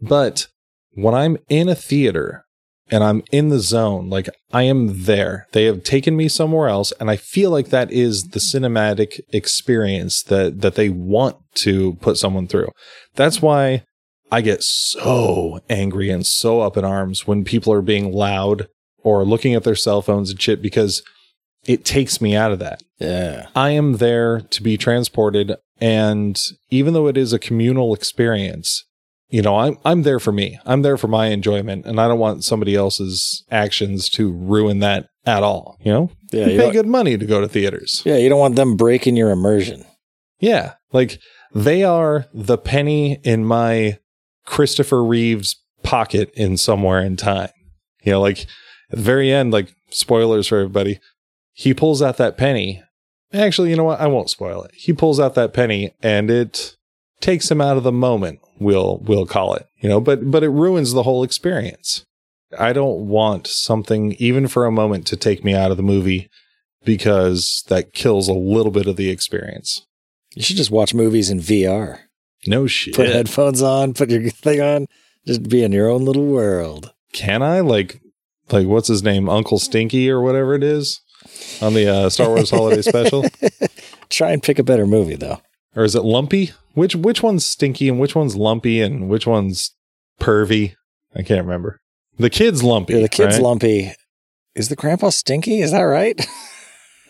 [0.00, 0.48] but
[0.92, 2.44] when I'm in a theater
[2.90, 6.92] and I'm in the zone, like I am there, they have taken me somewhere else.
[7.00, 12.18] And I feel like that is the cinematic experience that, that they want to put
[12.18, 12.68] someone through.
[13.14, 13.84] That's why
[14.30, 18.68] I get so angry and so up in arms when people are being loud
[18.98, 21.02] or looking at their cell phones and shit because
[21.64, 22.82] it takes me out of that.
[22.98, 23.46] Yeah.
[23.54, 25.56] I am there to be transported.
[25.80, 26.40] And
[26.70, 28.84] even though it is a communal experience,
[29.30, 30.58] you know, I'm I'm there for me.
[30.64, 35.08] I'm there for my enjoyment, and I don't want somebody else's actions to ruin that
[35.26, 35.76] at all.
[35.84, 36.46] You know, Yeah.
[36.46, 38.02] you You pay good money to go to theaters.
[38.06, 38.16] yeah.
[38.16, 39.84] You don't want them breaking your immersion.
[40.40, 41.18] Yeah, like
[41.54, 43.98] they are the penny in my
[44.48, 47.50] Christopher Reeve's pocket in somewhere in time.
[48.02, 48.40] You know, like
[48.90, 51.00] at the very end, like spoilers for everybody,
[51.52, 52.82] he pulls out that penny.
[53.32, 54.00] Actually, you know what?
[54.00, 54.70] I won't spoil it.
[54.74, 56.76] He pulls out that penny and it
[57.20, 58.40] takes him out of the moment.
[58.58, 59.66] We'll we'll call it.
[59.80, 62.06] You know, but but it ruins the whole experience.
[62.58, 66.30] I don't want something even for a moment to take me out of the movie
[66.84, 69.84] because that kills a little bit of the experience.
[70.34, 72.07] You should just watch movies in VR.
[72.46, 72.94] No shit.
[72.94, 74.86] Put headphones on, put your thing on,
[75.26, 76.92] just be in your own little world.
[77.12, 78.00] Can I like
[78.50, 81.00] like what's his name, Uncle Stinky or whatever it is
[81.60, 83.24] on the uh, Star Wars Holiday Special,
[84.08, 85.40] Try and pick a better movie though.
[85.76, 86.52] or is it Lumpy?
[86.74, 89.74] Which which one's Stinky and which one's Lumpy and which one's
[90.20, 90.74] Pervy?
[91.14, 91.80] I can't remember.
[92.18, 92.94] The kid's Lumpy.
[92.94, 93.42] Yeah, the kid's right?
[93.42, 93.92] lumpy.
[94.54, 95.60] Is the grandpa stinky?
[95.60, 96.18] Is that right?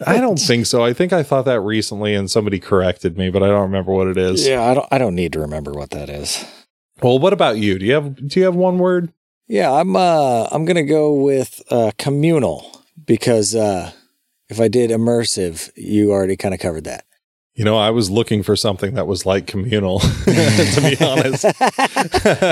[0.07, 0.85] I don't think so.
[0.85, 4.07] I think I thought that recently and somebody corrected me, but I don't remember what
[4.09, 4.47] it is.
[4.47, 4.87] yeah, I don't.
[4.91, 6.45] I don't need to remember what that is.
[7.03, 7.79] Well, what about you?
[7.79, 9.13] Do you have do you have one word?
[9.47, 9.97] Yeah, I'm.
[9.97, 13.93] Uh, I'm gonna go with uh, communal because uh,
[14.49, 17.05] if I did immersive, you already kind of covered that.
[17.55, 21.45] You know, I was looking for something that was like communal, to be honest.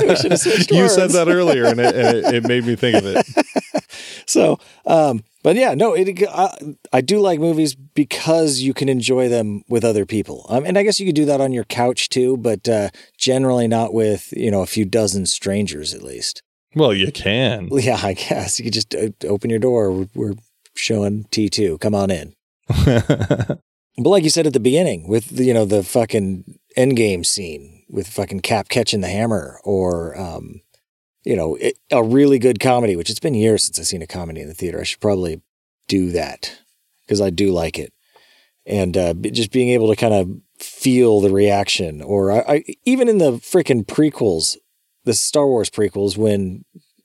[0.08, 2.74] We should have switched you said that earlier, and, it, and it, it made me
[2.74, 3.26] think of it.
[4.26, 6.58] So, um, but yeah, no, it, I,
[6.92, 10.44] I do like movies because you can enjoy them with other people.
[10.48, 13.68] Um, and I guess you could do that on your couch too, but uh, generally
[13.68, 16.42] not with, you know, a few dozen strangers at least.
[16.74, 17.68] Well, you can.
[17.70, 19.92] Yeah, I guess you could just uh, open your door.
[19.92, 20.34] We're, we're
[20.74, 21.78] showing T2.
[21.78, 22.34] Come on in.
[23.98, 27.84] But like you said at the beginning, with the, you know the fucking endgame scene
[27.88, 30.60] with fucking Cap catching the hammer, or um,
[31.26, 32.96] you know it, a really good comedy.
[32.96, 34.80] Which it's been years since I've seen a comedy in the theater.
[34.80, 35.42] I should probably
[35.88, 36.56] do that
[37.04, 37.92] because I do like it,
[38.64, 43.08] and uh, just being able to kind of feel the reaction, or I, I even
[43.08, 44.56] in the freaking prequels,
[45.04, 46.64] the Star Wars prequels, when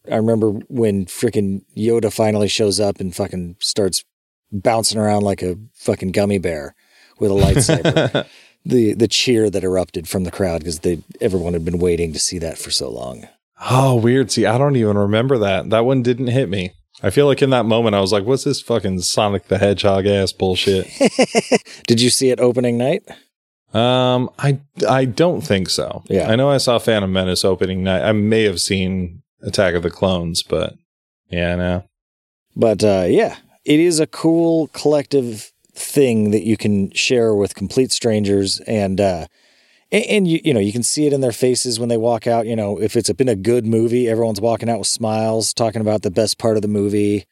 [0.09, 4.05] I remember when freaking Yoda finally shows up and fucking starts
[4.51, 6.75] bouncing around like a fucking gummy bear
[7.19, 8.27] with a lightsaber.
[8.65, 12.19] the the cheer that erupted from the crowd because they everyone had been waiting to
[12.19, 13.27] see that for so long.
[13.69, 14.31] Oh, weird.
[14.31, 15.69] See, I don't even remember that.
[15.69, 16.71] That one didn't hit me.
[17.03, 20.05] I feel like in that moment, I was like, what's this fucking Sonic the Hedgehog
[20.05, 20.87] ass bullshit?
[21.87, 23.03] Did you see it opening night?
[23.73, 26.03] um, I, I don't think so.
[26.09, 26.29] Yeah.
[26.29, 28.03] I know I saw Phantom Menace opening night.
[28.03, 30.75] I may have seen Attack of the Clones, but
[31.29, 31.83] yeah, no.
[32.55, 37.93] But uh, yeah, it is a cool collective thing that you can share with complete
[37.93, 39.25] strangers and uh
[39.91, 42.27] and, and you you know you can see it in their faces when they walk
[42.27, 45.81] out you know if it's been a good movie everyone's walking out with smiles talking
[45.81, 47.25] about the best part of the movie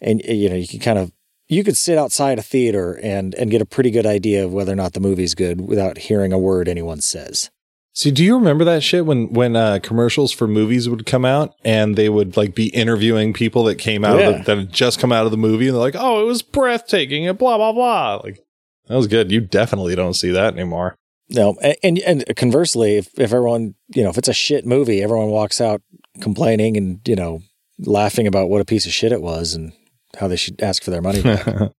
[0.00, 1.12] and uh, you know you can kind of
[1.48, 4.72] you could sit outside a theater and and get a pretty good idea of whether
[4.72, 7.50] or not the movie's good without hearing a word anyone says
[7.94, 11.54] See, do you remember that shit when when uh, commercials for movies would come out
[11.64, 14.28] and they would like be interviewing people that came out Yeah.
[14.28, 16.24] of the, that had just come out of the movie and they're like, "Oh, it
[16.26, 18.20] was breathtaking," and blah blah blah.
[18.22, 18.38] Like
[18.86, 19.32] that was good.
[19.32, 20.94] You definitely don't see that anymore.
[21.30, 25.28] No, and and conversely, if if everyone you know if it's a shit movie, everyone
[25.28, 25.82] walks out
[26.20, 27.42] complaining and you know
[27.78, 29.72] laughing about what a piece of shit it was and
[30.18, 31.46] how they should ask for their money back.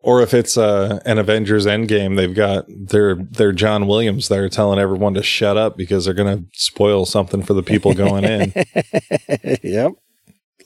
[0.00, 4.78] or if it's uh, an Avengers Endgame, they've got their their John Williams there telling
[4.78, 8.52] everyone to shut up because they're going to spoil something for the people going in.
[9.62, 9.92] yep.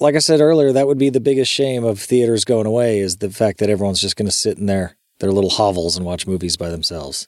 [0.01, 3.17] Like I said earlier, that would be the biggest shame of theaters going away is
[3.17, 6.27] the fact that everyone's just going to sit in their their little hovels and watch
[6.27, 7.27] movies by themselves.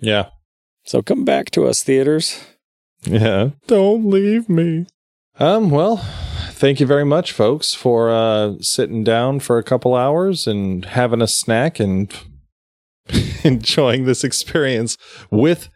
[0.00, 0.30] yeah,
[0.88, 2.42] So come back to us, theaters.
[3.02, 3.50] yeah.
[3.66, 4.86] Don't leave me.
[5.38, 5.68] Um.
[5.68, 5.98] Well,
[6.52, 11.20] thank you very much, folks, for uh, sitting down for a couple hours and having
[11.20, 12.10] a snack and
[13.44, 14.96] enjoying this experience
[15.30, 15.68] with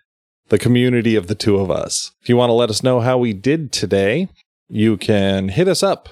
[0.48, 2.12] the community of the two of us.
[2.22, 4.30] If you want to let us know how we did today,
[4.70, 6.08] you can hit us up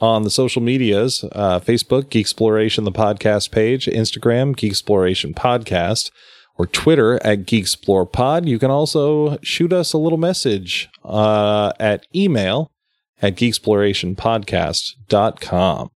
[0.00, 6.10] on the social medias uh, Facebook, Geeksploration, the podcast page, Instagram, Geeksploration Podcast,
[6.56, 8.48] or Twitter at Geek Explore Pod.
[8.48, 12.70] You can also shoot us a little message uh, at email
[13.20, 15.90] at geeksplorationpodcast.com.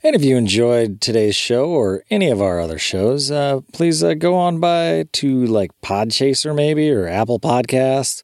[0.00, 4.14] And if you enjoyed today's show or any of our other shows, uh, please uh,
[4.14, 8.22] go on by to like Podchaser maybe or Apple Podcasts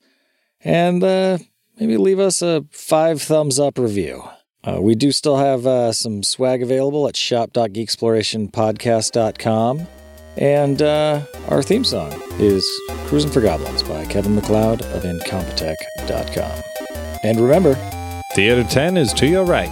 [0.63, 1.39] and uh,
[1.81, 4.23] maybe leave us a five thumbs up review.
[4.63, 9.89] Uh, we do still have uh, some swag available at shop.geeksplorationpodcast.com.
[10.37, 12.67] And uh, our theme song is
[13.07, 16.63] Cruising for Goblins by Kevin MacLeod of Incompetech.com.
[17.23, 17.75] And remember,
[18.35, 19.71] Theater 10 is to your right.